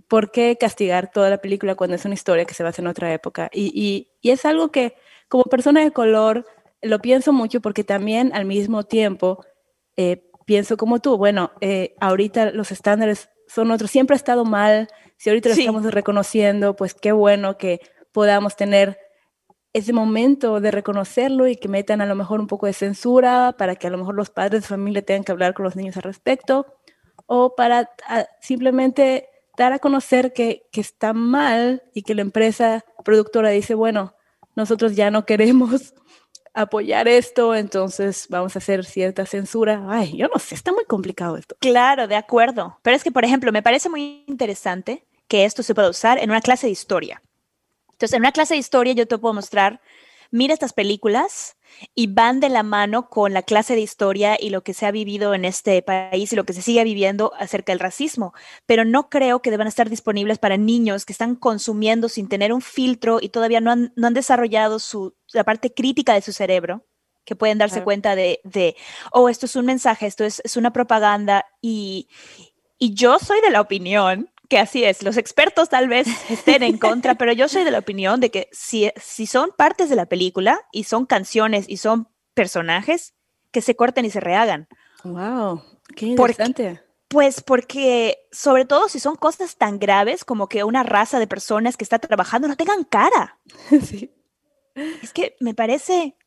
¿por 0.08 0.32
qué 0.32 0.58
castigar 0.60 1.12
toda 1.12 1.30
la 1.30 1.38
película 1.40 1.76
cuando 1.76 1.96
es 1.96 2.06
una 2.06 2.14
historia 2.14 2.46
que 2.46 2.54
se 2.54 2.64
basa 2.64 2.82
en 2.82 2.88
otra 2.88 3.14
época? 3.14 3.50
Y, 3.54 3.72
y, 3.76 4.10
y 4.22 4.32
es 4.32 4.46
algo 4.46 4.72
que 4.72 4.96
como 5.28 5.44
persona 5.46 5.84
de 5.84 5.92
color 5.92 6.46
lo 6.82 7.00
pienso 7.00 7.34
mucho 7.34 7.62
porque 7.62 7.84
también 7.84 8.32
al 8.34 8.46
mismo 8.46 8.84
tiempo 8.84 9.44
eh, 9.98 10.30
pienso 10.46 10.78
como 10.78 11.00
tú, 11.00 11.18
bueno, 11.18 11.52
eh, 11.62 11.96
ahorita 12.00 12.52
los 12.52 12.72
estándares 12.72 13.30
son 13.48 13.72
otros, 13.72 13.90
siempre 13.92 14.16
ha 14.16 14.18
estado 14.18 14.46
mal, 14.46 14.88
si 15.18 15.30
ahorita 15.30 15.50
lo 15.50 15.56
Sí. 15.56 15.62
estamos 15.62 15.84
reconociendo, 15.92 16.76
pues 16.76 16.94
qué 16.94 17.12
bueno 17.12 17.58
que 17.58 17.80
podamos 18.12 18.56
tener 18.56 18.98
ese 19.74 19.92
momento 19.94 20.62
de 20.62 20.72
reconocerlo 20.72 21.48
y 21.48 21.56
que 21.58 21.68
metan 21.68 22.02
a 22.02 22.06
lo 22.06 22.16
mejor 22.16 22.40
un 22.40 22.48
poco 22.48 22.66
de 22.66 22.74
censura 22.74 23.56
para 23.58 23.76
que 23.76 23.88
a 23.88 23.90
lo 23.90 23.98
mejor 23.98 24.16
los 24.16 24.30
padres 24.30 24.62
de 24.62 24.68
familia 24.68 25.02
tengan 25.04 25.24
que 25.24 25.32
hablar 25.34 25.54
con 25.54 25.66
los 25.66 25.76
niños 25.76 25.98
al 25.98 26.04
respecto 26.04 26.66
o 27.28 27.56
para 27.56 27.90
ah, 28.08 28.26
simplemente 28.40 29.28
dar 29.58 29.74
a 29.74 29.80
conocer 29.80 30.34
que, 30.34 30.68
que 30.72 30.82
está 30.82 31.14
mal 31.14 31.84
y 31.94 32.04
que 32.04 32.16
la 32.16 32.22
empresa 32.22 32.84
productora 33.04 33.50
dice, 33.50 33.76
bueno, 33.76 34.16
nosotros 34.56 34.96
ya 34.96 35.12
no 35.12 35.26
queremos 35.26 35.94
apoyar 36.54 37.08
esto, 37.08 37.54
entonces 37.54 38.28
vamos 38.30 38.56
a 38.56 38.60
hacer 38.60 38.86
cierta 38.86 39.26
censura. 39.26 39.86
Ay, 39.90 40.18
yo 40.18 40.28
no 40.28 40.40
sé, 40.40 40.56
está 40.56 40.72
muy 40.72 40.86
complicado 40.86 41.38
esto. 41.38 41.56
Claro, 41.60 42.08
de 42.08 42.16
acuerdo. 42.16 42.80
Pero 42.82 42.96
es 42.96 43.04
que, 43.04 43.12
por 43.12 43.26
ejemplo, 43.26 43.52
me 43.52 43.62
parece 43.62 43.90
muy 43.90 44.24
interesante 44.28 45.06
que 45.28 45.46
esto 45.46 45.64
se 45.64 45.76
pueda 45.76 45.90
usar 45.90 46.18
en 46.18 46.30
una 46.30 46.42
clase 46.42 46.68
de 46.68 46.72
historia. 46.72 47.22
Entonces, 47.92 48.14
en 48.14 48.22
una 48.22 48.32
clase 48.32 48.54
de 48.54 48.60
historia 48.60 48.94
yo 48.94 49.08
te 49.08 49.18
puedo 49.18 49.34
mostrar, 49.34 49.82
mira 50.36 50.54
estas 50.54 50.74
películas 50.74 51.56
y 51.94 52.08
van 52.08 52.40
de 52.40 52.50
la 52.50 52.62
mano 52.62 53.10
con 53.10 53.34
la 53.34 53.42
clase 53.42 53.74
de 53.74 53.82
historia 53.82 54.38
y 54.40 54.50
lo 54.50 54.64
que 54.64 54.74
se 54.74 54.86
ha 54.86 54.92
vivido 54.92 55.34
en 55.34 55.46
este 55.46 55.82
país 55.82 56.32
y 56.32 56.36
lo 56.36 56.44
que 56.44 56.54
se 56.54 56.62
sigue 56.62 56.84
viviendo 56.84 57.34
acerca 57.38 57.72
del 57.72 57.80
racismo. 57.80 58.34
Pero 58.66 58.84
no 58.84 59.10
creo 59.10 59.42
que 59.42 59.50
deban 59.50 59.68
estar 59.68 59.90
disponibles 59.90 60.38
para 60.38 60.58
niños 60.58 61.06
que 61.06 61.14
están 61.14 61.36
consumiendo 61.36 62.10
sin 62.10 62.28
tener 62.28 62.52
un 62.52 62.62
filtro 62.62 63.20
y 63.22 63.30
todavía 63.30 63.62
no 63.62 63.72
han, 63.72 63.94
no 63.96 64.08
han 64.08 64.14
desarrollado 64.14 64.80
su, 64.80 65.16
la 65.32 65.46
parte 65.46 65.74
crítica 65.74 66.14
de 66.14 66.22
su 66.22 66.34
cerebro 66.34 66.86
que 67.24 67.36
pueden 67.36 67.58
darse 67.58 67.76
Claro. 67.76 67.86
cuenta 67.86 68.16
de, 68.16 68.42
de, 68.44 68.76
oh, 69.12 69.30
esto 69.30 69.46
es 69.46 69.56
un 69.56 69.66
mensaje, 69.66 70.06
esto 70.06 70.26
es, 70.26 70.42
es 70.44 70.58
una 70.58 70.72
propaganda 70.72 71.46
y, 71.62 72.08
y 72.78 72.94
yo 72.94 73.20
soy 73.20 73.42
de 73.42 73.52
la 73.52 73.62
opinión 73.62 74.30
que 74.50 74.58
así 74.60 74.84
es, 74.84 75.02
los 75.04 75.18
expertos 75.18 75.70
tal 75.70 75.88
vez 75.88 76.08
estén 76.30 76.64
en 76.64 76.78
contra, 76.78 77.16
pero 77.16 77.32
yo 77.34 77.48
soy 77.48 77.64
de 77.64 77.72
la 77.72 77.80
opinión 77.80 78.20
de 78.20 78.32
que 78.32 78.50
si, 78.52 78.92
si 78.96 79.26
son 79.28 79.52
partes 79.58 79.90
de 79.90 79.96
la 79.96 80.06
película 80.08 80.62
y 80.72 80.84
son 80.86 81.06
canciones 81.06 81.66
y 81.68 81.78
son 81.78 82.08
personajes, 82.34 83.14
que 83.52 83.62
se 83.62 83.76
corten 83.76 84.06
y 84.06 84.10
se 84.10 84.20
rehagan. 84.20 84.68
Wow, 85.04 85.62
qué 85.96 86.14
Porque- 86.18 86.34
interesante. 86.44 86.82
Pues 87.08 87.42
porque, 87.44 88.18
sobre 88.32 88.66
todo 88.66 88.90
si 88.90 89.00
son 89.00 89.16
cosas 89.16 89.58
tan 89.58 89.78
graves 89.78 90.26
como 90.26 90.50
que 90.50 90.64
una 90.64 90.82
raza 90.84 91.20
de 91.20 91.28
personas 91.28 91.78
que 91.78 91.84
está 91.84 92.00
trabajando 92.00 92.48
no 92.48 92.56
tengan 92.58 92.84
cara. 92.84 93.40
sí, 93.84 94.12
Es 94.76 95.14
que 95.14 95.36
me 95.40 95.54
parece 95.54 96.18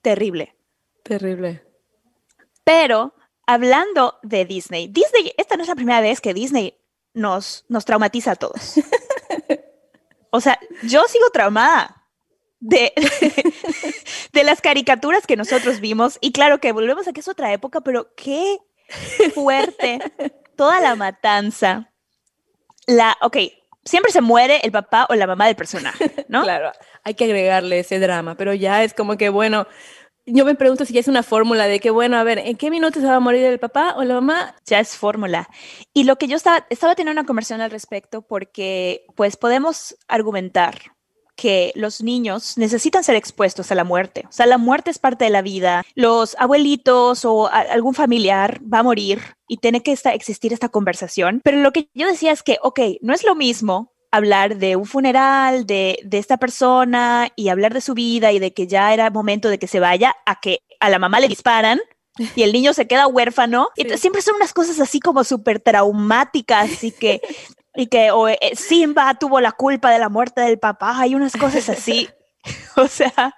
terrible. 0.00 0.56
terrible. 1.04 1.62
Pero 2.64 3.14
hablando 3.46 4.18
de 4.22 4.44
Disney, 4.46 4.88
Disney, 4.88 5.32
esta 5.36 5.56
no 5.56 5.62
es 5.62 5.68
la 5.68 5.74
primera 5.76 6.00
vez 6.00 6.20
que 6.20 6.34
Disney 6.34 6.76
nos, 7.16 7.64
nos 7.68 7.84
traumatiza 7.84 8.32
a 8.32 8.36
todos. 8.36 8.74
O 10.30 10.40
sea, 10.40 10.58
yo 10.82 11.02
sigo 11.08 11.30
traumada 11.32 12.04
de, 12.60 12.92
de 14.34 14.44
las 14.44 14.60
caricaturas 14.60 15.26
que 15.26 15.36
nosotros 15.36 15.80
vimos. 15.80 16.18
Y 16.20 16.32
claro 16.32 16.58
que 16.60 16.72
volvemos 16.72 17.08
a 17.08 17.14
que 17.14 17.20
es 17.20 17.28
otra 17.28 17.54
época, 17.54 17.80
pero 17.80 18.12
qué 18.14 18.58
fuerte 19.34 19.98
toda 20.56 20.80
la 20.80 20.94
matanza. 20.94 21.90
La, 22.86 23.16
ok, 23.22 23.38
siempre 23.86 24.12
se 24.12 24.20
muere 24.20 24.60
el 24.62 24.72
papá 24.72 25.06
o 25.08 25.14
la 25.14 25.26
mamá 25.26 25.46
del 25.46 25.56
personaje, 25.56 26.26
¿no? 26.28 26.42
Claro, 26.44 26.72
hay 27.02 27.14
que 27.14 27.24
agregarle 27.24 27.78
ese 27.78 27.98
drama, 27.98 28.34
pero 28.36 28.52
ya 28.52 28.84
es 28.84 28.92
como 28.92 29.16
que, 29.16 29.30
bueno, 29.30 29.66
yo 30.26 30.44
me 30.44 30.54
pregunto 30.54 30.84
si 30.84 30.92
ya 30.92 31.00
es 31.00 31.08
una 31.08 31.22
fórmula 31.22 31.66
de 31.66 31.80
que, 31.80 31.90
bueno, 31.90 32.16
a 32.18 32.24
ver, 32.24 32.38
¿en 32.40 32.56
qué 32.56 32.70
minuto 32.70 33.00
se 33.00 33.06
va 33.06 33.16
a 33.16 33.20
morir 33.20 33.44
el 33.44 33.58
papá 33.58 33.94
o 33.96 34.04
la 34.04 34.14
mamá? 34.14 34.54
ya 34.66 34.80
es 34.80 34.96
fórmula. 34.96 35.48
Y 35.94 36.04
lo 36.04 36.16
que 36.16 36.26
yo 36.28 36.36
estaba, 36.36 36.66
estaba 36.70 36.94
teniendo 36.94 37.20
una 37.20 37.26
conversación 37.26 37.60
al 37.60 37.70
respecto 37.70 38.22
porque 38.22 39.06
pues 39.14 39.36
podemos 39.36 39.96
argumentar 40.08 40.78
que 41.36 41.70
los 41.74 42.02
niños 42.02 42.56
necesitan 42.56 43.04
ser 43.04 43.14
expuestos 43.14 43.70
a 43.70 43.74
la 43.74 43.84
muerte. 43.84 44.24
O 44.26 44.32
sea, 44.32 44.46
la 44.46 44.56
muerte 44.56 44.90
es 44.90 44.98
parte 44.98 45.24
de 45.26 45.30
la 45.30 45.42
vida. 45.42 45.84
Los 45.94 46.34
abuelitos 46.38 47.26
o 47.26 47.48
algún 47.48 47.92
familiar 47.94 48.60
va 48.62 48.78
a 48.78 48.82
morir 48.82 49.20
y 49.46 49.58
tiene 49.58 49.82
que 49.82 49.92
esta- 49.92 50.14
existir 50.14 50.54
esta 50.54 50.70
conversación. 50.70 51.42
Pero 51.44 51.58
lo 51.58 51.72
que 51.72 51.90
yo 51.94 52.06
decía 52.06 52.32
es 52.32 52.42
que, 52.42 52.56
ok, 52.62 52.80
no 53.02 53.12
es 53.12 53.22
lo 53.22 53.34
mismo 53.34 53.92
hablar 54.16 54.56
de 54.56 54.76
un 54.76 54.86
funeral 54.86 55.66
de, 55.66 55.98
de 56.04 56.18
esta 56.18 56.36
persona 56.36 57.28
y 57.36 57.48
hablar 57.48 57.72
de 57.74 57.80
su 57.80 57.94
vida 57.94 58.32
y 58.32 58.38
de 58.38 58.52
que 58.52 58.66
ya 58.66 58.92
era 58.92 59.10
momento 59.10 59.48
de 59.48 59.58
que 59.58 59.66
se 59.66 59.80
vaya 59.80 60.14
a 60.26 60.40
que 60.40 60.60
a 60.80 60.90
la 60.90 60.98
mamá 60.98 61.20
le 61.20 61.28
disparan 61.28 61.80
y 62.34 62.42
el 62.42 62.52
niño 62.52 62.72
se 62.72 62.86
queda 62.86 63.06
huérfano. 63.06 63.68
Y 63.76 63.84
t- 63.84 63.98
siempre 63.98 64.22
son 64.22 64.36
unas 64.36 64.52
cosas 64.52 64.80
así 64.80 65.00
como 65.00 65.22
súper 65.24 65.60
traumáticas 65.60 66.82
y 66.84 66.90
que, 66.92 67.20
y 67.74 67.86
que 67.88 68.10
o, 68.10 68.28
eh, 68.28 68.38
Simba 68.54 69.14
tuvo 69.18 69.40
la 69.40 69.52
culpa 69.52 69.90
de 69.90 69.98
la 69.98 70.08
muerte 70.08 70.40
del 70.40 70.58
papá. 70.58 70.98
Hay 70.98 71.14
unas 71.14 71.36
cosas 71.36 71.68
así. 71.68 72.08
O 72.76 72.86
sea, 72.86 73.34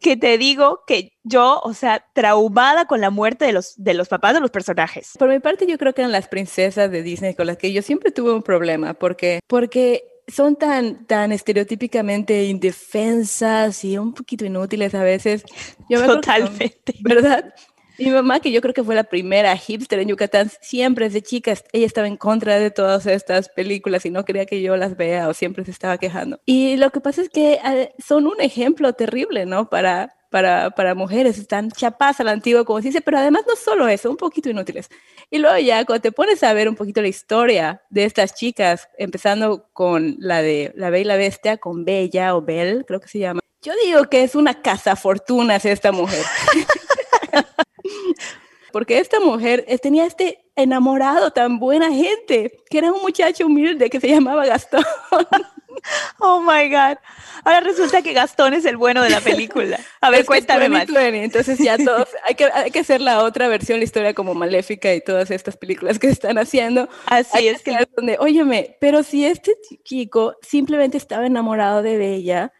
que 0.00 0.16
te 0.16 0.36
digo 0.36 0.80
que 0.84 1.12
yo, 1.22 1.60
o 1.62 1.74
sea, 1.74 2.04
traumada 2.12 2.86
con 2.86 3.00
la 3.00 3.10
muerte 3.10 3.44
de 3.44 3.52
los, 3.52 3.74
de 3.76 3.94
los 3.94 4.08
papás 4.08 4.34
de 4.34 4.40
los 4.40 4.50
personajes. 4.50 5.12
Por 5.16 5.28
mi 5.28 5.38
parte, 5.38 5.64
yo 5.68 5.78
creo 5.78 5.94
que 5.94 6.00
eran 6.00 6.10
las 6.10 6.26
princesas 6.26 6.90
de 6.90 7.04
Disney 7.04 7.34
con 7.36 7.46
las 7.46 7.56
que 7.56 7.72
yo 7.72 7.82
siempre 7.82 8.10
tuve 8.10 8.32
un 8.32 8.42
problema, 8.42 8.94
porque, 8.94 9.38
porque 9.46 10.02
son 10.28 10.56
tan, 10.56 11.06
tan 11.06 11.32
estereotípicamente 11.32 12.44
indefensas 12.44 13.84
y 13.84 13.98
un 13.98 14.12
poquito 14.12 14.44
inútiles 14.44 14.94
a 14.94 15.02
veces. 15.02 15.44
Yo 15.88 16.00
me 16.00 16.06
Totalmente. 16.06 16.94
¿Verdad? 17.00 17.54
Mi 17.98 18.10
mamá, 18.10 18.38
que 18.38 18.52
yo 18.52 18.60
creo 18.60 18.72
que 18.72 18.84
fue 18.84 18.94
la 18.94 19.04
primera 19.04 19.56
hipster 19.56 19.98
en 19.98 20.08
Yucatán, 20.08 20.50
siempre 20.60 21.06
desde 21.06 21.20
chica, 21.20 21.54
ella 21.72 21.86
estaba 21.86 22.06
en 22.06 22.16
contra 22.16 22.58
de 22.60 22.70
todas 22.70 23.06
estas 23.06 23.48
películas 23.48 24.06
y 24.06 24.10
no 24.10 24.24
quería 24.24 24.46
que 24.46 24.62
yo 24.62 24.76
las 24.76 24.96
vea 24.96 25.28
o 25.28 25.34
siempre 25.34 25.64
se 25.64 25.72
estaba 25.72 25.98
quejando. 25.98 26.38
Y 26.46 26.76
lo 26.76 26.90
que 26.90 27.00
pasa 27.00 27.22
es 27.22 27.28
que 27.28 27.54
eh, 27.54 27.92
son 27.98 28.28
un 28.28 28.40
ejemplo 28.40 28.92
terrible, 28.92 29.46
¿no? 29.46 29.68
Para, 29.68 30.14
para, 30.30 30.70
para 30.70 30.94
mujeres, 30.94 31.38
están 31.38 31.70
chapas 31.70 32.20
a 32.20 32.24
la 32.24 32.32
antigua, 32.32 32.64
como 32.64 32.80
se 32.80 32.88
dice, 32.88 33.00
pero 33.00 33.18
además 33.18 33.42
no 33.46 33.56
solo 33.56 33.88
eso, 33.88 34.10
un 34.10 34.16
poquito 34.16 34.50
inútiles. 34.50 34.88
Y 35.30 35.38
luego 35.38 35.58
ya, 35.58 35.84
cuando 35.84 36.02
te 36.02 36.12
pones 36.12 36.42
a 36.42 36.52
ver 36.52 36.68
un 36.68 36.74
poquito 36.74 37.00
la 37.00 37.08
historia 37.08 37.82
de 37.90 38.04
estas 38.04 38.34
chicas, 38.34 38.88
empezando 38.98 39.68
con 39.72 40.16
la 40.18 40.42
de 40.42 40.72
La 40.74 40.90
Bella 40.90 41.00
y 41.00 41.04
la 41.04 41.16
Bestia, 41.16 41.56
con 41.56 41.84
Bella 41.84 42.36
o 42.36 42.42
Belle, 42.42 42.84
creo 42.84 43.00
que 43.00 43.08
se 43.08 43.18
llama. 43.18 43.40
Yo 43.62 43.72
digo 43.84 44.04
que 44.04 44.22
es 44.22 44.34
una 44.34 44.62
cazafortunas 44.62 45.64
esta 45.64 45.92
mujer. 45.92 46.24
Porque 48.72 48.98
esta 48.98 49.18
mujer 49.18 49.64
eh, 49.66 49.78
tenía 49.78 50.04
este 50.04 50.44
enamorado 50.54 51.30
tan 51.30 51.58
buena 51.58 51.90
gente, 51.90 52.52
que 52.68 52.78
era 52.78 52.92
un 52.92 53.00
muchacho 53.00 53.46
humilde 53.46 53.88
que 53.88 54.00
se 54.00 54.08
llamaba 54.08 54.46
Gastón. 54.46 54.84
Oh 56.20 56.40
my 56.40 56.68
God. 56.68 56.98
Ahora 57.44 57.60
resulta 57.60 58.02
que 58.02 58.12
Gastón 58.12 58.54
es 58.54 58.64
el 58.64 58.76
bueno 58.76 59.02
de 59.02 59.10
la 59.10 59.20
película. 59.20 59.78
A 60.00 60.10
ver, 60.10 60.20
Es 60.22 60.26
cuéntame 60.26 60.68
20, 60.68 60.92
más. 60.92 61.02
20, 61.02 61.24
Entonces 61.24 61.58
ya 61.58 61.78
todos, 61.78 62.08
hay 62.28 62.34
que, 62.34 62.44
hay 62.44 62.70
que 62.70 62.80
hacer 62.80 63.00
la 63.00 63.22
otra 63.22 63.48
versión, 63.48 63.78
la 63.78 63.84
historia 63.84 64.14
como 64.14 64.34
Maléfica 64.34 64.92
y 64.94 65.00
todas 65.00 65.30
estas 65.30 65.56
películas 65.56 65.98
que 65.98 66.08
están 66.08 66.38
haciendo. 66.38 66.88
Así 67.06 67.36
Hay 67.36 67.48
es 67.48 67.62
que 67.62 67.76
donde, 67.96 68.16
óyeme, 68.18 68.76
pero 68.80 69.02
si 69.02 69.24
este 69.24 69.54
chico 69.84 70.34
simplemente 70.42 70.96
estaba 70.96 71.26
enamorado 71.26 71.82
de 71.82 71.96
Bella 71.96 72.52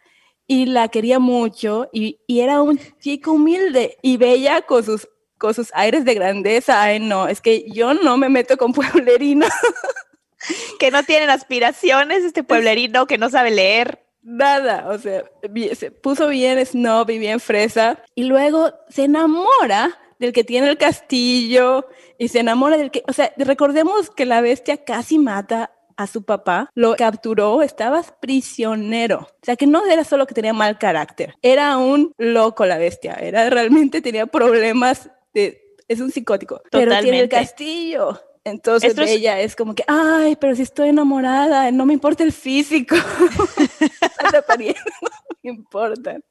y 0.47 0.67
la 0.67 0.89
quería 0.89 1.19
mucho 1.19 1.89
y, 1.93 2.21
y 2.27 2.41
era 2.41 2.63
un 2.63 2.81
chico 3.01 3.33
humilde 3.33 3.99
y 4.03 4.17
Bella 4.17 4.63
con 4.63 4.85
sus 4.85 5.09
con 5.39 5.55
sus 5.55 5.71
aires 5.75 6.05
de 6.05 6.15
grandeza, 6.15 6.83
ay 6.83 6.99
no, 6.99 7.29
es 7.29 7.41
que 7.41 7.65
yo 7.71 7.95
no 7.95 8.17
me 8.17 8.29
meto 8.29 8.57
con 8.57 8.73
pueblerinos, 8.73 9.51
que 10.79 10.91
no 10.91 11.03
tienen 11.03 11.31
aspiraciones, 11.31 12.25
este 12.25 12.43
pueblerino 12.43 13.07
que 13.07 13.19
no 13.19 13.31
sabe 13.31 13.51
leer. 13.51 14.05
nada, 14.23 14.89
o 14.91 14.99
sea, 14.99 15.25
se 15.75 15.91
puso 15.91 16.29
bien 16.29 16.65
snob 16.65 17.09
y 17.11 17.19
bien 17.19 17.41
fresa 17.41 18.03
y 18.15 18.25
luego 18.25 18.73
se 18.89 19.05
enamora 19.05 19.99
del 20.19 20.33
que 20.33 20.45
tiene 20.45 20.69
el 20.69 20.77
castillo 20.77 21.87
y 22.19 22.29
se 22.29 22.41
enamora 22.41 22.77
del 22.77 22.91
que, 22.91 23.03
o 23.07 23.13
sea, 23.13 23.33
recordemos 23.37 24.11
que 24.11 24.27
la 24.27 24.41
bestia 24.41 24.85
casi 24.85 25.19
mata 25.19 25.73
a 25.97 26.07
su 26.07 26.23
papá, 26.23 26.71
lo 26.75 26.95
capturó, 26.95 27.61
estabas 27.63 28.15
prisionero. 28.21 29.19
O 29.19 29.45
sea, 29.45 29.57
que 29.57 29.67
no 29.67 29.85
era 29.85 30.05
solo 30.05 30.29
que 30.29 30.35
tenía 30.35 30.53
mal 30.53 30.79
carácter, 30.79 31.35
era 31.43 31.77
un 31.77 32.13
loco 32.19 32.65
la 32.67 32.79
bestia, 32.79 33.15
era 33.15 33.51
realmente 33.51 34.01
tenía 34.01 34.27
problemas 34.27 35.11
de, 35.35 35.61
es 35.89 36.01
un 36.01 36.13
psicótico, 36.13 36.63
pero 36.71 36.93
tiene 37.01 37.21
el 37.21 37.29
Totalmente. 37.29 37.37
castillo. 37.37 38.21
Entonces 38.49 38.91
Esto 38.91 39.03
es- 39.03 39.11
ella 39.11 39.41
es 39.41 39.55
como 39.57 39.75
que, 39.75 39.85
ay, 39.87 40.37
pero 40.41 40.55
si 40.57 40.63
estoy 40.63 40.89
enamorada, 40.91 41.71
no 41.71 41.87
me 41.87 41.93
importa 41.95 42.23
el 42.25 42.33
físico. 42.33 42.97
Las 44.23 44.35
apariencias 44.35 44.85
no 45.03 45.09
me 45.43 45.51
importan. 45.51 46.23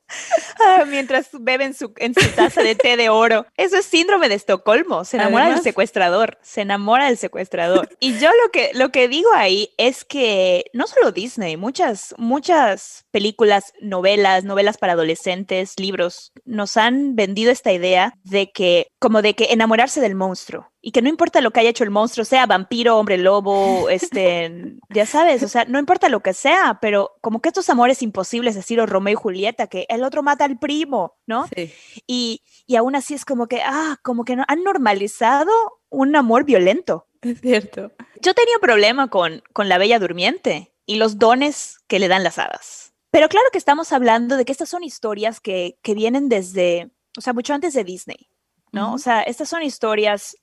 Ah, 0.59 0.85
mientras 0.87 1.27
beben 1.33 1.73
su, 1.73 1.93
en 1.97 2.13
su 2.13 2.27
taza 2.31 2.61
de 2.61 2.75
té 2.75 2.97
de 2.97 3.09
oro. 3.09 3.45
Eso 3.57 3.77
es 3.77 3.85
síndrome 3.85 4.29
de 4.29 4.35
Estocolmo. 4.35 5.05
Se 5.05 5.17
enamora 5.17 5.43
del 5.45 5.53
Además- 5.53 5.63
secuestrador. 5.63 6.37
Se 6.41 6.61
enamora 6.61 7.05
del 7.07 7.17
secuestrador. 7.17 7.89
Y 7.99 8.17
yo 8.19 8.29
lo 8.43 8.51
que, 8.51 8.71
lo 8.73 8.89
que 8.89 9.07
digo 9.07 9.29
ahí 9.33 9.69
es 9.77 10.03
que 10.05 10.65
no 10.73 10.87
solo 10.87 11.11
Disney, 11.11 11.57
muchas, 11.57 12.15
muchas 12.17 13.05
películas, 13.11 13.73
novelas, 13.81 14.43
novelas 14.43 14.77
para 14.77 14.93
adolescentes, 14.93 15.79
libros, 15.79 16.31
nos 16.45 16.77
han 16.77 17.15
vendido 17.15 17.51
esta 17.51 17.71
idea 17.71 18.13
de 18.23 18.51
que, 18.51 18.87
como 18.99 19.21
de 19.21 19.35
que 19.35 19.45
enamorarse 19.51 20.01
del 20.01 20.15
monstruo. 20.15 20.71
Y 20.79 20.91
que 20.91 21.01
no 21.01 21.09
importa 21.09 21.41
lo 21.41 21.51
que 21.51 21.59
haya 21.59 21.71
hecho 21.71 21.83
el 21.83 21.89
monstruo, 21.89 22.23
sea 22.23 22.45
vampiro, 22.45 22.97
hombre 22.97 23.17
lobo, 23.17 23.89
este, 23.89 24.77
ya 24.89 25.05
sabes, 25.05 25.43
o 25.43 25.49
sea, 25.49 25.65
no 25.65 25.79
importa 25.79 26.07
lo 26.07 26.21
que 26.21 26.31
sea, 26.33 26.77
pero 26.81 27.17
como 27.19 27.41
que 27.41 27.49
estos 27.49 27.69
amores 27.69 28.01
imposibles, 28.01 28.55
estilo 28.55 28.85
Romeo 28.85 29.11
y 29.13 29.15
Julieta, 29.15 29.67
que 29.67 29.85
el 29.97 30.03
otro 30.03 30.23
mata 30.23 30.45
al 30.45 30.57
primo, 30.57 31.17
¿no? 31.25 31.47
Sí. 31.55 31.73
Y, 32.07 32.41
y 32.65 32.75
aún 32.75 32.95
así 32.95 33.13
es 33.13 33.25
como 33.25 33.47
que, 33.47 33.62
ah, 33.63 33.97
como 34.01 34.23
que 34.23 34.36
no, 34.36 34.45
han 34.47 34.63
normalizado 34.63 35.51
un 35.89 36.15
amor 36.15 36.45
violento. 36.45 37.07
Es 37.21 37.41
cierto. 37.41 37.91
Yo 38.21 38.33
tenía 38.33 38.55
un 38.55 38.62
problema 38.62 39.10
con, 39.10 39.43
con 39.53 39.69
la 39.69 39.77
Bella 39.77 39.99
Durmiente 39.99 40.73
y 40.86 40.95
los 40.95 41.17
dones 41.17 41.77
que 41.88 41.99
le 41.99 42.07
dan 42.07 42.23
las 42.23 42.39
hadas. 42.39 42.93
Pero 43.12 43.29
claro 43.29 43.47
que 43.51 43.57
estamos 43.57 43.91
hablando 43.91 44.38
de 44.38 44.45
que 44.45 44.51
estas 44.51 44.69
son 44.69 44.83
historias 44.83 45.39
que, 45.39 45.77
que 45.81 45.93
vienen 45.93 46.29
desde, 46.29 46.91
o 47.17 47.21
sea, 47.21 47.33
mucho 47.33 47.53
antes 47.53 47.73
de 47.73 47.83
Disney, 47.83 48.29
¿no? 48.71 48.93
O 48.93 48.97
sea, 48.97 49.21
estas 49.21 49.49
son 49.49 49.63
historias 49.63 50.38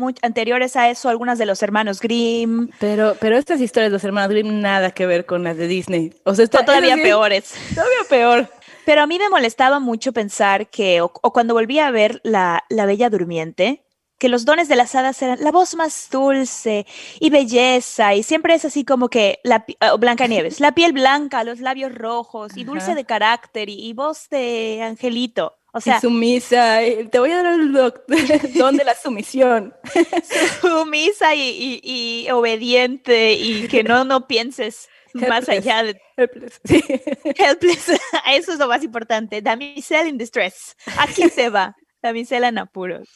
muy 0.00 0.14
anteriores 0.22 0.74
a 0.76 0.90
eso, 0.90 1.08
algunas 1.08 1.38
de 1.38 1.46
los 1.46 1.62
hermanos 1.62 2.00
Grimm, 2.00 2.70
Pero, 2.80 3.16
pero 3.20 3.36
estas 3.36 3.60
historias 3.60 3.90
de 3.90 3.92
los 3.92 4.04
hermanos 4.04 4.30
Grimm 4.30 4.60
nada 4.60 4.90
que 4.90 5.06
ver 5.06 5.26
con 5.26 5.44
las 5.44 5.56
de 5.56 5.68
Disney. 5.68 6.12
O 6.24 6.34
sea, 6.34 6.44
está 6.44 6.64
todavía 6.64 6.96
peores. 6.96 7.54
Todavía 7.74 8.04
peor. 8.08 8.48
Pero 8.84 9.02
a 9.02 9.06
mí 9.06 9.18
me 9.18 9.28
molestaba 9.28 9.78
mucho 9.78 10.12
pensar 10.12 10.68
que, 10.70 11.00
o, 11.00 11.12
o 11.22 11.32
cuando 11.32 11.54
volví 11.54 11.78
a 11.78 11.90
ver 11.90 12.20
la, 12.24 12.64
la 12.68 12.86
Bella 12.86 13.10
Durmiente, 13.10 13.84
que 14.18 14.28
los 14.28 14.44
dones 14.44 14.68
de 14.68 14.76
las 14.76 14.94
hadas 14.94 15.20
eran 15.22 15.38
la 15.42 15.50
voz 15.50 15.74
más 15.76 16.08
dulce 16.10 16.86
y 17.20 17.30
belleza, 17.30 18.14
y 18.14 18.22
siempre 18.22 18.54
es 18.54 18.64
así 18.66 18.84
como 18.84 19.08
que 19.08 19.38
la 19.44 19.64
pi- 19.64 19.76
ah, 19.80 19.94
Blancanieves, 19.96 20.60
la 20.60 20.72
piel 20.72 20.92
blanca, 20.92 21.42
los 21.44 21.60
labios 21.60 21.94
rojos, 21.94 22.56
y 22.56 22.64
dulce 22.64 22.86
Ajá. 22.90 22.94
de 22.96 23.04
carácter, 23.06 23.68
y, 23.70 23.74
y 23.88 23.92
voz 23.94 24.28
de 24.28 24.82
angelito. 24.82 25.56
O 25.72 25.80
sea, 25.80 25.98
y 25.98 26.00
sumisa. 26.00 26.84
y 26.84 27.06
Te 27.08 27.18
voy 27.20 27.30
a 27.30 27.42
dar 27.42 27.54
el 27.60 27.72
don 28.58 28.76
de 28.76 28.84
la 28.84 28.94
sumisión. 28.94 29.72
sumisa 30.60 31.34
y, 31.34 31.80
y- 31.82 32.24
y 32.26 32.30
obediente, 32.30 33.32
y 33.34 33.68
que 33.68 33.82
no, 33.84 34.04
no 34.04 34.26
pienses 34.26 34.88
más 35.14 35.48
allá 35.48 35.82
de 35.82 36.00
Helpless. 36.16 36.60
Sí. 36.64 36.84
helpless. 37.36 37.88
Eso 38.30 38.52
es 38.52 38.58
lo 38.58 38.68
más 38.68 38.82
importante. 38.82 39.42
Damisela 39.42 40.08
in 40.08 40.18
distress. 40.18 40.76
Aquí 40.98 41.28
se 41.28 41.48
va. 41.48 41.76
Damisela 42.02 42.48
en 42.48 42.58
apuros. 42.58 43.08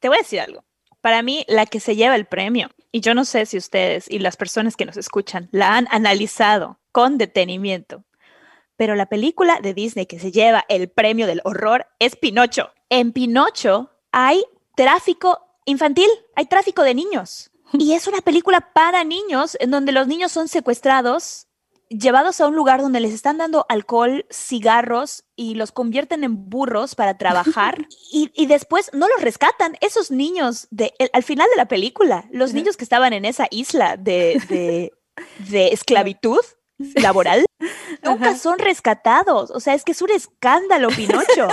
Te 0.00 0.08
voy 0.08 0.18
a 0.18 0.20
decir 0.20 0.40
algo. 0.40 0.64
Para 1.00 1.22
mí, 1.22 1.44
la 1.48 1.66
que 1.66 1.80
se 1.80 1.94
lleva 1.94 2.16
el 2.16 2.26
premio, 2.26 2.70
y 2.90 3.00
yo 3.00 3.14
no 3.14 3.24
sé 3.24 3.46
si 3.46 3.56
ustedes 3.56 4.10
y 4.10 4.18
las 4.18 4.36
personas 4.36 4.76
que 4.76 4.84
nos 4.84 4.96
escuchan 4.96 5.48
la 5.52 5.76
han 5.76 5.86
analizado 5.90 6.80
con 6.90 7.18
detenimiento, 7.18 8.04
pero 8.76 8.94
la 8.94 9.06
película 9.06 9.60
de 9.60 9.74
Disney 9.74 10.06
que 10.06 10.18
se 10.18 10.32
lleva 10.32 10.64
el 10.68 10.88
premio 10.88 11.26
del 11.26 11.40
horror 11.44 11.86
es 11.98 12.16
Pinocho. 12.16 12.72
En 12.88 13.12
Pinocho 13.12 13.90
hay 14.12 14.42
tráfico 14.76 15.38
infantil, 15.64 16.08
hay 16.34 16.46
tráfico 16.46 16.82
de 16.82 16.94
niños. 16.94 17.50
Y 17.72 17.92
es 17.94 18.06
una 18.06 18.20
película 18.20 18.72
para 18.72 19.04
niños 19.04 19.56
en 19.60 19.70
donde 19.70 19.92
los 19.92 20.06
niños 20.06 20.32
son 20.32 20.48
secuestrados 20.48 21.44
llevados 21.90 22.38
a 22.42 22.46
un 22.46 22.54
lugar 22.54 22.82
donde 22.82 23.00
les 23.00 23.14
están 23.14 23.38
dando 23.38 23.64
alcohol, 23.70 24.26
cigarros 24.30 25.24
y 25.36 25.54
los 25.54 25.72
convierten 25.72 26.22
en 26.22 26.50
burros 26.50 26.94
para 26.94 27.16
trabajar 27.16 27.86
y, 28.12 28.30
y 28.34 28.44
después 28.46 28.90
no 28.92 29.08
los 29.08 29.22
rescatan. 29.22 29.76
Esos 29.80 30.10
niños, 30.10 30.68
de, 30.70 30.92
el- 30.98 31.08
al 31.14 31.22
final 31.22 31.48
de 31.50 31.56
la 31.56 31.66
película, 31.66 32.26
los 32.30 32.52
niños 32.52 32.76
que 32.76 32.84
estaban 32.84 33.14
en 33.14 33.24
esa 33.24 33.46
isla 33.50 33.96
de, 33.96 34.38
de, 34.50 34.92
de 35.50 35.68
esclavitud 35.68 36.40
laboral, 36.96 37.46
nunca 38.02 38.36
son 38.36 38.58
rescatados. 38.58 39.50
O 39.50 39.58
sea, 39.60 39.72
es 39.72 39.82
que 39.82 39.92
es 39.92 40.02
un 40.02 40.10
escándalo, 40.10 40.88
Pinocho. 40.90 41.48